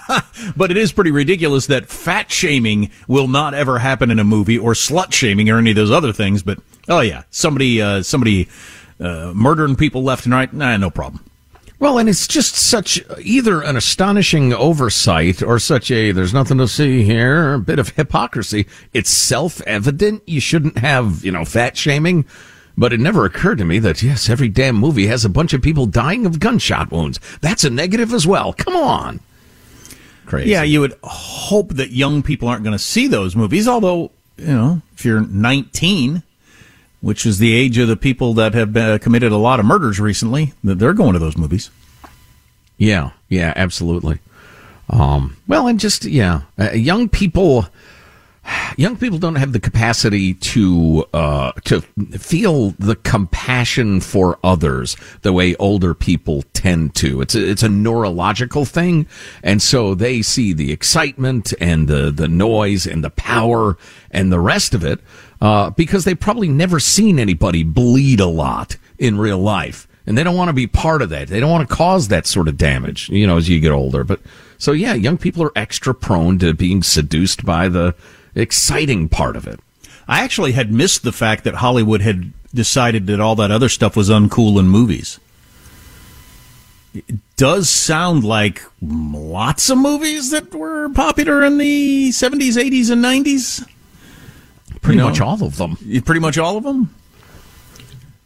but 0.57 0.71
it 0.71 0.77
is 0.77 0.93
pretty 0.93 1.11
ridiculous 1.11 1.67
that 1.67 1.89
fat 1.89 2.31
shaming 2.31 2.91
will 3.07 3.29
not 3.29 3.53
ever 3.53 3.79
happen 3.79 4.11
in 4.11 4.19
a 4.19 4.25
movie, 4.25 4.59
or 4.59 4.73
slut 4.73 5.13
shaming, 5.13 5.51
or 5.51 5.59
any 5.59 5.71
of 5.71 5.77
those 5.77 5.91
other 5.91 6.13
things. 6.13 6.43
But 6.43 6.61
oh 6.89 7.01
yeah, 7.01 7.25
somebody 7.31 7.83
uh, 7.83 8.03
somebody 8.03 8.49
uh, 8.99 9.33
murdering 9.35 9.77
people 9.77 10.03
left 10.03 10.25
and 10.25 10.35
right, 10.35 10.53
nah, 10.53 10.77
no 10.79 10.89
problem. 10.89 11.23
Well, 11.83 11.99
and 11.99 12.09
it's 12.09 12.29
just 12.29 12.55
such 12.55 13.03
either 13.21 13.61
an 13.61 13.75
astonishing 13.75 14.55
oversight 14.55 15.43
or 15.43 15.59
such 15.59 15.91
a 15.91 16.13
there's 16.13 16.33
nothing 16.33 16.59
to 16.59 16.69
see 16.69 17.03
here, 17.03 17.55
a 17.55 17.59
bit 17.59 17.81
of 17.81 17.89
hypocrisy. 17.89 18.69
It's 18.95 19.11
self 19.11 19.61
evident 19.63 20.23
you 20.25 20.41
shouldn't 20.41 20.79
have, 20.79 21.25
you 21.25 21.33
know, 21.33 21.45
fat 21.45 21.77
shaming. 21.77 22.25
But 22.79 22.93
it 22.93 23.01
never 23.01 23.25
occurred 23.25 23.59
to 23.59 23.65
me 23.65 23.81
that, 23.81 24.01
yes, 24.01 24.31
every 24.31 24.49
damn 24.49 24.77
movie 24.77 25.09
has 25.09 25.25
a 25.25 25.29
bunch 25.29 25.55
of 25.55 25.61
people 25.61 25.87
dying 25.87 26.25
of 26.25 26.39
gunshot 26.39 26.93
wounds. 26.93 27.19
That's 27.41 27.65
a 27.65 27.71
negative 27.71 28.15
as 28.15 28.29
well. 28.29 28.53
Come 28.53 28.77
on. 28.77 29.19
Crazy. 30.25 30.51
Yeah, 30.51 30.63
you 30.63 30.83
would 30.83 30.97
hope 31.03 31.71
that 31.71 31.91
young 31.91 32.23
people 32.23 32.47
aren't 32.47 32.63
going 32.63 32.79
to 32.79 32.79
see 32.79 33.09
those 33.09 33.35
movies, 33.35 33.67
although, 33.67 34.13
you 34.37 34.47
know, 34.47 34.83
if 34.95 35.05
you're 35.05 35.23
19, 35.23 36.23
which 37.03 37.27
is 37.27 37.39
the 37.39 37.53
age 37.53 37.77
of 37.77 37.89
the 37.89 37.97
people 37.97 38.33
that 38.35 38.55
have 38.55 38.73
been, 38.73 38.91
uh, 38.91 38.99
committed 38.99 39.33
a 39.33 39.37
lot 39.37 39.61
of 39.61 39.67
murders 39.67 40.01
recently. 40.01 40.55
That 40.65 40.79
they're 40.79 40.95
going 40.95 41.13
to 41.13 41.19
those 41.19 41.37
movies. 41.37 41.71
Yeah, 42.79 43.11
yeah, 43.29 43.53
absolutely. 43.55 44.21
Um, 44.89 45.37
well, 45.47 45.67
and 45.67 45.79
just 45.79 46.07
yeah, 46.07 46.43
uh, 46.59 46.71
young 46.73 47.11
people. 47.11 47.67
young 48.77 48.97
people 48.97 49.19
don't 49.19 49.37
have 49.37 49.53
the 49.53 49.61
capacity 49.61 50.35
to 50.35 51.05
uh, 51.15 51.53
to 51.65 51.81
feel 52.19 52.71
the 52.71 52.97
compassion 52.97 54.01
for 54.01 54.37
others 54.43 54.97
the 55.23 55.33
way 55.33 55.55
older 55.57 55.95
people 55.95 56.43
tend 56.53 56.95
to. 56.97 57.21
It's 57.21 57.37
a, 57.37 57.51
it's 57.51 57.63
a 57.63 57.69
neurological 57.69 58.65
thing, 58.65 59.07
and 59.45 59.63
so 59.63 59.95
they 59.95 60.23
see 60.23 60.53
the 60.53 60.73
excitement 60.73 61.55
and 61.61 61.87
the 61.87 62.11
the 62.11 62.27
noise 62.27 62.85
and 62.85 63.05
the 63.05 63.11
power 63.11 63.79
and 64.11 64.33
the 64.33 64.41
rest 64.41 64.75
of 64.75 64.85
it 64.85 65.01
uh, 65.43 65.71
because 65.71 66.05
they've 66.05 66.21
probably 66.21 66.47
never 66.47 66.79
seen 66.79 67.19
anybody 67.19 67.65
bleed 67.65 68.21
a 68.21 68.27
lot 68.27 68.77
in 68.97 69.19
real 69.19 69.39
life. 69.39 69.89
And 70.07 70.17
they 70.17 70.23
don't 70.23 70.37
want 70.37 70.51
to 70.51 70.55
be 70.55 70.69
part 70.69 71.03
of 71.03 71.11
that. 71.11 71.27
They 71.27 71.41
don't 71.41 71.51
want 71.51 71.69
to 71.69 71.75
cause 71.75 72.09
that 72.09 72.29
sort 72.29 72.47
of 72.47 72.57
damage, 72.57 73.09
you 73.09 73.27
know, 73.27 73.39
as 73.39 73.49
you 73.49 73.59
get 73.59 73.73
older. 73.73 74.05
But 74.05 74.21
so 74.57 74.71
yeah, 74.71 74.95
young 74.95 75.19
people 75.19 75.43
are 75.43 75.53
extra 75.57 75.95
prone 75.97 76.39
to 76.39 76.55
being 76.55 76.85
seduced 76.85 77.45
by 77.45 77.69
the 77.69 77.97
exciting 78.37 79.09
part 79.09 79.35
of 79.35 79.49
it. 79.49 79.59
I 80.07 80.23
actually 80.23 80.53
had 80.53 80.73
missed 80.73 81.03
the 81.03 81.11
fact 81.11 81.43
that 81.43 81.57
Hollywood 81.57 82.03
had 82.03 82.33
decided 82.55 83.09
that 83.09 83.21
all 83.21 83.35
that 83.35 83.51
other 83.51 83.69
stuff 83.69 83.97
was 83.97 84.11
uncool 84.11 84.61
in 84.61 84.69
movies. 84.69 85.19
It 86.95 87.17
does 87.37 87.69
sound 87.69 88.23
like 88.23 88.63
lots 88.81 89.71
of 89.71 89.79
movies 89.79 90.31
that 90.31 90.55
were 90.55 90.89
popular 90.91 91.43
in 91.43 91.59
the 91.59 92.11
70s, 92.11 92.57
80s, 92.57 92.91
and 92.91 93.05
90s. 93.05 93.67
Pretty 94.83 95.01
much 95.01 95.21
all 95.21 95.43
of 95.43 95.57
them. 95.57 95.77
Pretty 96.05 96.21
much 96.21 96.37
all 96.37 96.57
of 96.59 96.65
them. 96.65 96.95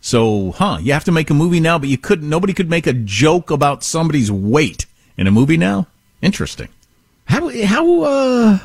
So, 0.00 0.52
huh? 0.52 0.78
You 0.80 0.92
have 0.92 1.04
to 1.04 1.12
make 1.12 1.30
a 1.30 1.34
movie 1.34 1.61
now, 1.61 1.78
but 1.78 1.88
you 1.88 1.98
couldn't. 1.98 2.28
Nobody 2.28 2.52
could 2.52 2.70
make 2.70 2.86
a 2.86 2.92
joke 2.92 3.50
about 3.50 3.84
somebody's 3.84 4.30
weight 4.32 4.86
in 5.16 5.26
a 5.26 5.30
movie 5.30 5.57
now. 5.57 5.86
Interesting. 6.22 6.68
How 7.26 7.48
how 7.64 8.02
uh 8.02 8.59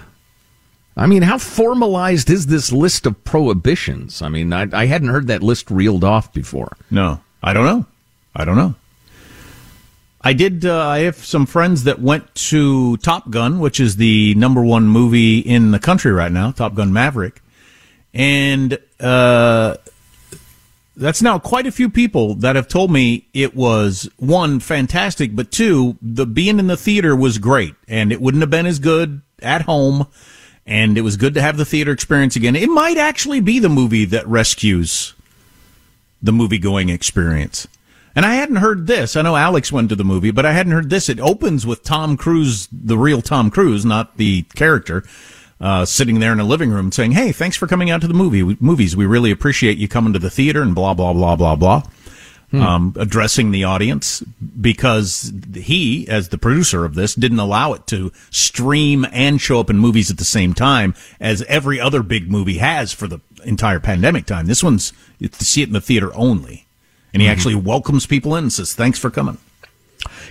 I 0.96 1.08
mean, 1.08 1.22
how 1.22 1.38
formalized 1.38 2.30
is 2.30 2.48
this 2.48 2.72
list 2.72 3.06
of 3.06 3.24
prohibitions? 3.24 4.22
I 4.22 4.30
mean, 4.30 4.52
I, 4.54 4.68
I 4.74 4.86
hadn't 4.86 5.10
heard 5.10 5.28
that 5.28 5.42
list 5.42 5.72
reeled 5.72 6.04
off 6.04 6.34
before. 6.34 6.76
No, 6.90 7.22
I 7.42 7.54
don't 7.54 7.66
know. 7.66 7.86
I 8.36 8.46
don't 8.46 8.58
know. 8.58 8.76
I 10.22 10.34
did. 10.34 10.66
Uh, 10.66 10.88
I 10.88 11.00
have 11.00 11.16
some 11.16 11.46
friends 11.46 11.86
that 11.86 12.00
went 12.00 12.34
to 12.36 12.98
Top 12.98 13.32
Gun, 13.32 13.60
which 13.60 13.80
is 13.80 13.96
the 13.96 14.36
number 14.36 14.64
one 14.64 14.86
movie 14.86 15.40
in 15.40 15.72
the 15.72 15.80
country 15.80 16.12
right 16.12 16.32
now, 16.32 16.52
Top 16.52 16.76
Gun 16.76 16.94
Maverick, 16.94 17.42
and 18.14 18.78
uh, 19.00 19.76
that's 20.96 21.22
now 21.22 21.40
quite 21.40 21.68
a 21.68 21.72
few 21.72 21.90
people 21.90 22.36
that 22.36 22.56
have 22.56 22.68
told 22.68 22.92
me 22.92 23.28
it 23.34 23.56
was 23.56 24.10
one 24.18 24.60
fantastic, 24.60 25.36
but 25.36 25.52
two, 25.52 25.98
the 26.02 26.26
being 26.26 26.60
in 26.60 26.68
the 26.68 26.78
theater 26.78 27.16
was 27.16 27.38
great, 27.38 27.76
and 27.88 28.12
it 28.12 28.22
wouldn't 28.22 28.42
have 28.42 28.50
been 28.50 28.66
as 28.66 28.80
good 28.80 29.22
at 29.42 29.64
home 29.64 30.08
and 30.66 30.98
it 30.98 31.02
was 31.02 31.18
good 31.18 31.34
to 31.34 31.42
have 31.42 31.58
the 31.58 31.66
theater 31.66 31.92
experience 31.92 32.36
again. 32.36 32.56
It 32.56 32.70
might 32.70 32.98
actually 32.98 33.40
be 33.40 33.60
the 33.60 33.70
movie 33.70 34.06
that 34.06 34.28
rescues 34.28 35.14
the 36.22 36.32
movie 36.32 36.60
going 36.60 36.90
experience. 36.90 37.68
And 38.16 38.26
I 38.26 38.36
hadn't 38.36 38.58
heard 38.58 38.88
this. 38.88 39.16
I 39.16 39.22
know 39.22 39.36
Alex 39.36 39.72
went 39.72 39.90
to 39.90 39.96
the 39.96 40.04
movie, 40.04 40.32
but 40.32 40.46
I 40.46 40.52
hadn't 40.52 40.74
heard 40.74 40.90
this. 40.90 41.10
It 41.10 41.20
opens 41.20 41.66
with 41.66 41.84
Tom 41.84 42.18
Cruise, 42.18 42.68
the 42.72 42.98
real 42.98 43.22
Tom 43.22 43.50
Cruise, 43.50 43.86
not 43.86 44.18
the 44.18 44.44
character, 44.54 45.04
uh, 45.62 45.86
sitting 45.86 46.20
there 46.20 46.34
in 46.34 46.40
a 46.40 46.44
living 46.44 46.72
room 46.72 46.92
saying, 46.92 47.12
Hey, 47.12 47.32
thanks 47.32 47.56
for 47.56 47.68
coming 47.68 47.90
out 47.90 48.02
to 48.02 48.08
the 48.08 48.14
movie 48.14 48.58
movies. 48.60 48.96
We 48.96 49.06
really 49.06 49.32
appreciate 49.32 49.78
you 49.78 49.88
coming 49.88 50.14
to 50.14 50.20
the 50.20 50.30
theater 50.30 50.62
and 50.62 50.76
blah, 50.76 50.94
blah, 50.94 51.14
blah, 51.14 51.36
blah, 51.36 51.56
blah 51.56 51.84
hmm. 52.52 52.62
um, 52.62 52.94
addressing 52.98 53.52
the 53.52 53.64
audience 53.64 54.22
because 54.60 55.34
he, 55.54 56.08
as 56.08 56.30
the 56.30 56.38
producer 56.38 56.86
of 56.86 56.96
this, 56.96 57.16
didn't 57.16 57.40
allow 57.40 57.74
it 57.74 57.88
to 57.88 58.12
stream 58.30 59.06
and 59.12 59.42
show 59.42 59.60
up 59.60 59.70
in 59.70 59.78
movies 59.78 60.12
at 60.12 60.18
the 60.18 60.26
same 60.26 60.54
time 60.54 60.94
as 61.20 61.42
every 61.44 61.80
other 61.80 62.04
big 62.04 62.30
movie 62.30 62.58
has 62.58 62.94
for 62.94 63.08
the 63.08 63.20
entire 63.44 63.80
pandemic 63.80 64.26
time. 64.26 64.46
This 64.46 64.64
one's 64.64 64.94
to 65.20 65.46
see 65.46 65.62
it 65.62 65.70
in 65.70 65.74
the 65.74 65.82
theater 65.82 66.14
only. 66.14 66.68
And 67.14 67.22
he 67.22 67.28
mm-hmm. 67.28 67.34
actually 67.34 67.56
welcomes 67.56 68.06
people 68.06 68.36
in 68.36 68.46
and 68.46 68.54
says, 68.54 68.74
thanks 68.74 69.00
for 69.00 69.10
coming. 69.10 69.38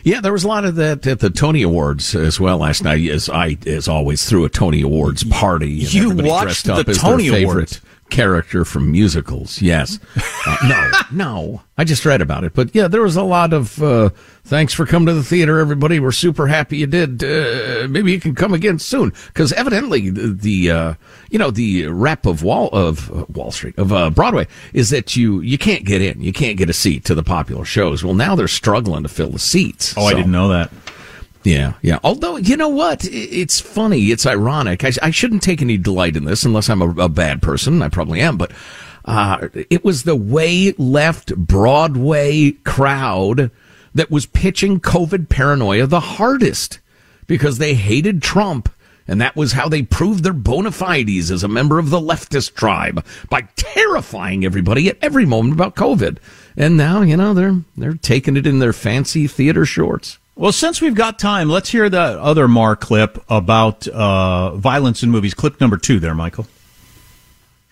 Yeah, 0.04 0.20
there 0.20 0.32
was 0.32 0.44
a 0.44 0.48
lot 0.48 0.64
of 0.64 0.76
that 0.76 1.06
at 1.06 1.20
the 1.20 1.30
Tony 1.30 1.62
Awards 1.62 2.14
as 2.14 2.40
well 2.40 2.58
last 2.58 2.82
night. 2.82 3.08
As 3.08 3.28
I, 3.28 3.56
as 3.66 3.88
always, 3.88 4.28
threw 4.28 4.44
a 4.44 4.48
Tony 4.48 4.82
Awards 4.82 5.24
party. 5.24 5.70
you 5.70 6.10
watched 6.10 6.66
the 6.66 6.84
Tony 6.84 7.28
Awards 7.28 7.80
character 8.10 8.64
from 8.64 8.90
musicals. 8.90 9.62
Yes. 9.62 9.98
Uh, 10.46 10.56
no, 10.68 10.90
no. 11.12 11.62
I 11.78 11.84
just 11.84 12.04
read 12.04 12.20
about 12.20 12.44
it. 12.44 12.52
But 12.54 12.74
yeah, 12.74 12.88
there 12.88 13.02
was 13.02 13.16
a 13.16 13.22
lot 13.22 13.52
of 13.52 13.82
uh, 13.82 14.10
thanks 14.44 14.74
for 14.74 14.84
coming 14.84 15.06
to 15.06 15.14
the 15.14 15.22
theater, 15.22 15.58
everybody. 15.58 16.00
We're 16.00 16.12
super 16.12 16.46
happy 16.46 16.78
you 16.78 16.86
did. 16.86 17.24
Uh, 17.24 17.88
maybe 17.88 18.12
you 18.12 18.20
can 18.20 18.34
come 18.34 18.52
again 18.52 18.78
soon. 18.78 19.12
Because 19.28 19.52
evidently, 19.54 20.10
the, 20.10 20.28
the 20.28 20.70
uh, 20.70 20.94
you 21.30 21.38
know 21.38 21.50
the 21.50 21.86
rep 21.86 22.26
of 22.26 22.42
Wall 22.42 22.68
of 22.72 23.10
uh, 23.10 23.24
Wall 23.32 23.50
Street 23.50 23.78
of 23.78 23.92
uh, 23.92 24.10
Broadway 24.10 24.46
is 24.74 24.90
that 24.90 25.16
you 25.16 25.40
you 25.40 25.56
can't 25.56 25.84
get 25.84 26.02
in, 26.02 26.20
you 26.20 26.32
can't 26.32 26.58
get 26.58 26.68
a 26.68 26.74
seat 26.74 27.04
to 27.06 27.14
the 27.14 27.22
popular 27.22 27.64
shows. 27.64 28.04
Well, 28.04 28.14
now 28.14 28.34
they're 28.34 28.48
struggling 28.48 29.02
to 29.04 29.08
fill 29.08 29.30
the 29.30 29.38
seats. 29.38 29.94
Oh, 29.96 30.02
so. 30.02 30.06
I 30.08 30.14
didn't 30.14 30.32
know 30.32 30.48
that. 30.48 30.70
Yeah, 31.42 31.74
yeah. 31.80 31.98
Although, 32.04 32.36
you 32.36 32.56
know 32.56 32.68
what? 32.68 33.04
It's 33.04 33.60
funny. 33.60 34.06
It's 34.06 34.26
ironic. 34.26 34.84
I, 34.84 34.92
I 35.02 35.10
shouldn't 35.10 35.42
take 35.42 35.62
any 35.62 35.78
delight 35.78 36.16
in 36.16 36.24
this 36.24 36.44
unless 36.44 36.68
I'm 36.68 36.82
a, 36.82 36.90
a 37.04 37.08
bad 37.08 37.40
person. 37.40 37.82
I 37.82 37.88
probably 37.88 38.20
am. 38.20 38.36
But 38.36 38.52
uh, 39.04 39.48
it 39.70 39.84
was 39.84 40.02
the 40.02 40.16
way 40.16 40.72
left 40.72 41.34
Broadway 41.34 42.52
crowd 42.52 43.50
that 43.94 44.10
was 44.10 44.26
pitching 44.26 44.80
COVID 44.80 45.28
paranoia 45.28 45.86
the 45.86 46.00
hardest 46.00 46.78
because 47.26 47.58
they 47.58 47.74
hated 47.74 48.22
Trump. 48.22 48.68
And 49.08 49.20
that 49.20 49.34
was 49.34 49.52
how 49.52 49.68
they 49.68 49.82
proved 49.82 50.22
their 50.22 50.32
bona 50.32 50.70
fides 50.70 51.32
as 51.32 51.42
a 51.42 51.48
member 51.48 51.80
of 51.80 51.90
the 51.90 51.98
leftist 51.98 52.54
tribe 52.54 53.04
by 53.28 53.48
terrifying 53.56 54.44
everybody 54.44 54.88
at 54.88 54.98
every 55.02 55.26
moment 55.26 55.54
about 55.54 55.74
COVID. 55.74 56.18
And 56.56 56.76
now, 56.76 57.02
you 57.02 57.16
know, 57.16 57.34
they're, 57.34 57.62
they're 57.76 57.94
taking 57.94 58.36
it 58.36 58.46
in 58.46 58.60
their 58.60 58.72
fancy 58.72 59.26
theater 59.26 59.66
shorts. 59.66 60.19
Well, 60.40 60.52
since 60.52 60.80
we've 60.80 60.94
got 60.94 61.18
time, 61.18 61.50
let's 61.50 61.68
hear 61.68 61.90
the 61.90 62.00
other 62.00 62.48
Maher 62.48 62.74
clip 62.74 63.22
about 63.28 63.86
uh, 63.86 64.56
violence 64.56 65.02
in 65.02 65.10
movies. 65.10 65.34
Clip 65.34 65.60
number 65.60 65.76
two 65.76 66.00
there, 66.00 66.14
Michael. 66.14 66.46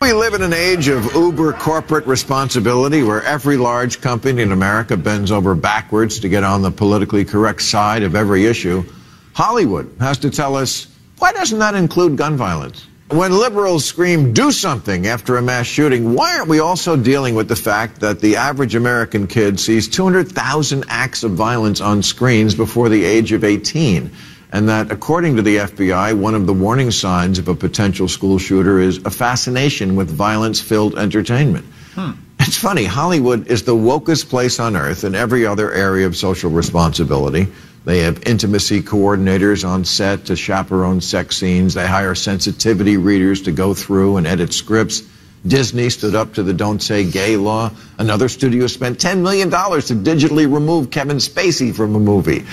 We 0.03 0.13
live 0.13 0.35
in 0.35 0.43
an 0.43 0.53
age 0.53 0.89
of 0.89 1.15
uber 1.15 1.55
corporate 1.55 2.07
responsibility 2.07 3.03
where 3.03 3.23
every 3.23 3.57
large 3.57 4.03
company 4.03 4.43
in 4.43 4.53
America 4.53 4.99
bends 4.99 5.33
over 5.33 5.55
backwards 5.55 6.19
to 6.19 6.29
get 6.29 6.45
on 6.45 6.61
the 6.61 6.71
politically 6.71 7.25
correct 7.25 7.63
side 7.63 8.03
of 8.03 8.15
every 8.15 8.45
issue. 8.45 8.85
Hollywood 9.33 9.91
has 9.99 10.19
to 10.19 10.29
tell 10.29 10.55
us 10.55 10.89
why 11.21 11.33
doesn't 11.33 11.61
that 11.61 11.75
include 11.75 12.19
gun 12.19 12.37
violence? 12.37 12.87
When 13.11 13.33
liberals 13.33 13.87
scream, 13.87 14.35
do 14.35 14.53
something 14.53 15.07
after 15.07 15.39
a 15.39 15.43
mass 15.43 15.65
shooting, 15.65 16.13
why 16.13 16.37
aren't 16.37 16.51
we 16.51 16.61
also 16.61 16.95
dealing 16.95 17.35
with 17.35 17.49
the 17.49 17.57
fact 17.57 18.01
that 18.01 18.21
the 18.21 18.37
average 18.37 18.75
American 18.75 19.27
kid 19.27 19.59
sees 19.59 19.89
200,000 19.89 20.85
acts 20.89 21.25
of 21.25 21.31
violence 21.31 21.81
on 21.81 22.03
screens 22.03 22.55
before 22.55 22.91
the 22.91 23.03
age 23.03 23.33
of 23.33 23.45
18? 23.45 24.11
And 24.53 24.69
that, 24.69 24.93
according 24.93 25.37
to 25.37 25.43
the 25.43 25.57
FBI, 25.57 26.19
one 26.19 26.35
of 26.35 26.47
the 26.47 26.53
warning 26.53 26.91
signs 26.91 27.39
of 27.39 27.49
a 27.49 27.55
potential 27.55 28.09
school 28.09 28.39
shooter 28.39 28.79
is 28.79 28.99
a 28.99 29.11
fascination 29.11 29.97
with 29.97 30.11
violence 30.11 30.61
filled 30.61 30.99
entertainment. 30.99 31.65
Hmm. 31.95 32.11
It's 32.41 32.59
funny, 32.59 32.85
Hollywood 32.85 33.47
is 33.47 33.63
the 33.63 33.75
wokest 33.75 34.29
place 34.29 34.61
on 34.61 34.77
earth 34.77 35.05
in 35.05 35.15
every 35.15 35.47
other 35.47 35.73
area 35.73 36.07
of 36.07 36.15
social 36.15 36.51
responsibility. 36.51 37.49
They 37.89 38.01
have 38.01 38.25
intimacy 38.25 38.83
coordinators 38.83 39.67
on 39.67 39.87
set 39.87 40.27
to 40.27 40.37
chaperone 40.37 41.01
sex 41.01 41.39
scenes. 41.39 41.73
They 41.73 41.87
hire 41.87 42.15
sensitivity 42.15 42.99
readers 42.99 43.41
to 43.45 43.51
go 43.51 43.73
through 43.73 44.19
and 44.19 44.27
edit 44.27 44.53
scripts. 44.53 45.03
Disney 45.47 45.89
stood 45.89 46.15
up 46.15 46.35
to 46.35 46.43
the 46.43 46.53
Don't 46.53 46.83
Say 46.83 47.11
Gay 47.11 47.39
law. 47.39 47.71
Another 47.97 48.29
studio 48.29 48.67
spent 48.67 48.99
$10 48.99 49.23
million 49.23 49.49
to 49.49 49.57
digitally 49.57 50.53
remove 50.53 50.91
Kevin 50.91 51.17
Spacey 51.17 51.75
from 51.75 51.95
a 51.95 51.99
movie. 51.99 52.45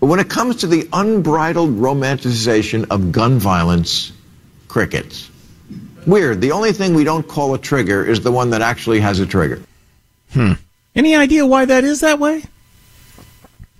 But 0.00 0.06
when 0.06 0.20
it 0.20 0.30
comes 0.30 0.56
to 0.62 0.66
the 0.66 0.88
unbridled 0.90 1.76
romanticization 1.76 2.86
of 2.88 3.12
gun 3.12 3.38
violence, 3.38 4.10
crickets. 4.68 5.28
Weird. 6.06 6.40
The 6.40 6.52
only 6.52 6.72
thing 6.72 6.94
we 6.94 7.04
don't 7.04 7.28
call 7.28 7.52
a 7.52 7.58
trigger 7.58 8.06
is 8.06 8.22
the 8.22 8.32
one 8.32 8.48
that 8.48 8.62
actually 8.62 9.00
has 9.00 9.20
a 9.20 9.26
trigger. 9.26 9.60
Hmm. 10.30 10.52
Any 10.94 11.14
idea 11.14 11.44
why 11.44 11.66
that 11.66 11.84
is 11.84 12.00
that 12.00 12.18
way? 12.18 12.44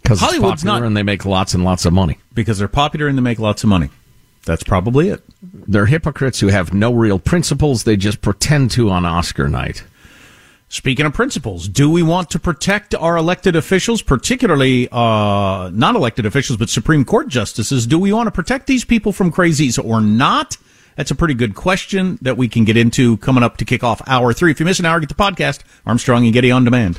Because 0.02 0.20
Hollywood's 0.20 0.64
not, 0.64 0.82
and 0.82 0.96
they 0.96 1.02
make 1.02 1.24
lots 1.24 1.54
and 1.54 1.64
lots 1.64 1.84
of 1.84 1.92
money. 1.92 2.18
Because 2.34 2.58
they're 2.58 2.68
popular 2.68 3.06
and 3.06 3.16
they 3.16 3.22
make 3.22 3.38
lots 3.38 3.62
of 3.62 3.68
money. 3.68 3.90
That's 4.44 4.64
probably 4.64 5.08
it. 5.08 5.22
They're 5.42 5.86
hypocrites 5.86 6.40
who 6.40 6.48
have 6.48 6.74
no 6.74 6.92
real 6.92 7.18
principles. 7.18 7.84
They 7.84 7.96
just 7.96 8.20
pretend 8.20 8.72
to 8.72 8.90
on 8.90 9.06
Oscar 9.06 9.48
night. 9.48 9.84
Speaking 10.68 11.04
of 11.04 11.12
principles, 11.12 11.68
do 11.68 11.90
we 11.90 12.02
want 12.02 12.30
to 12.30 12.38
protect 12.38 12.94
our 12.94 13.16
elected 13.18 13.54
officials, 13.56 14.00
particularly 14.00 14.88
uh, 14.90 15.70
not 15.72 15.94
elected 15.94 16.24
officials, 16.24 16.56
but 16.56 16.70
Supreme 16.70 17.04
Court 17.04 17.28
justices? 17.28 17.86
Do 17.86 17.98
we 17.98 18.12
want 18.12 18.26
to 18.26 18.30
protect 18.30 18.66
these 18.66 18.84
people 18.84 19.12
from 19.12 19.30
crazies 19.30 19.82
or 19.82 20.00
not? 20.00 20.56
That's 20.96 21.10
a 21.10 21.14
pretty 21.14 21.34
good 21.34 21.54
question 21.54 22.18
that 22.22 22.36
we 22.36 22.48
can 22.48 22.64
get 22.64 22.76
into 22.76 23.18
coming 23.18 23.42
up 23.42 23.58
to 23.58 23.64
kick 23.64 23.84
off 23.84 24.00
hour 24.08 24.32
three. 24.32 24.50
If 24.50 24.60
you 24.60 24.66
miss 24.66 24.78
an 24.78 24.86
hour, 24.86 24.98
get 24.98 25.10
the 25.10 25.14
podcast 25.14 25.60
Armstrong 25.86 26.24
and 26.24 26.32
Getty 26.32 26.50
on 26.50 26.64
demand. 26.64 26.98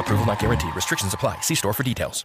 Approval 0.00 0.26
not 0.26 0.38
guaranteed. 0.38 0.74
Restrictions 0.74 1.14
apply. 1.14 1.40
See 1.40 1.54
store 1.54 1.72
for 1.72 1.82
details. 1.82 2.24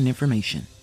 important 0.01 0.07
information. 0.07 0.80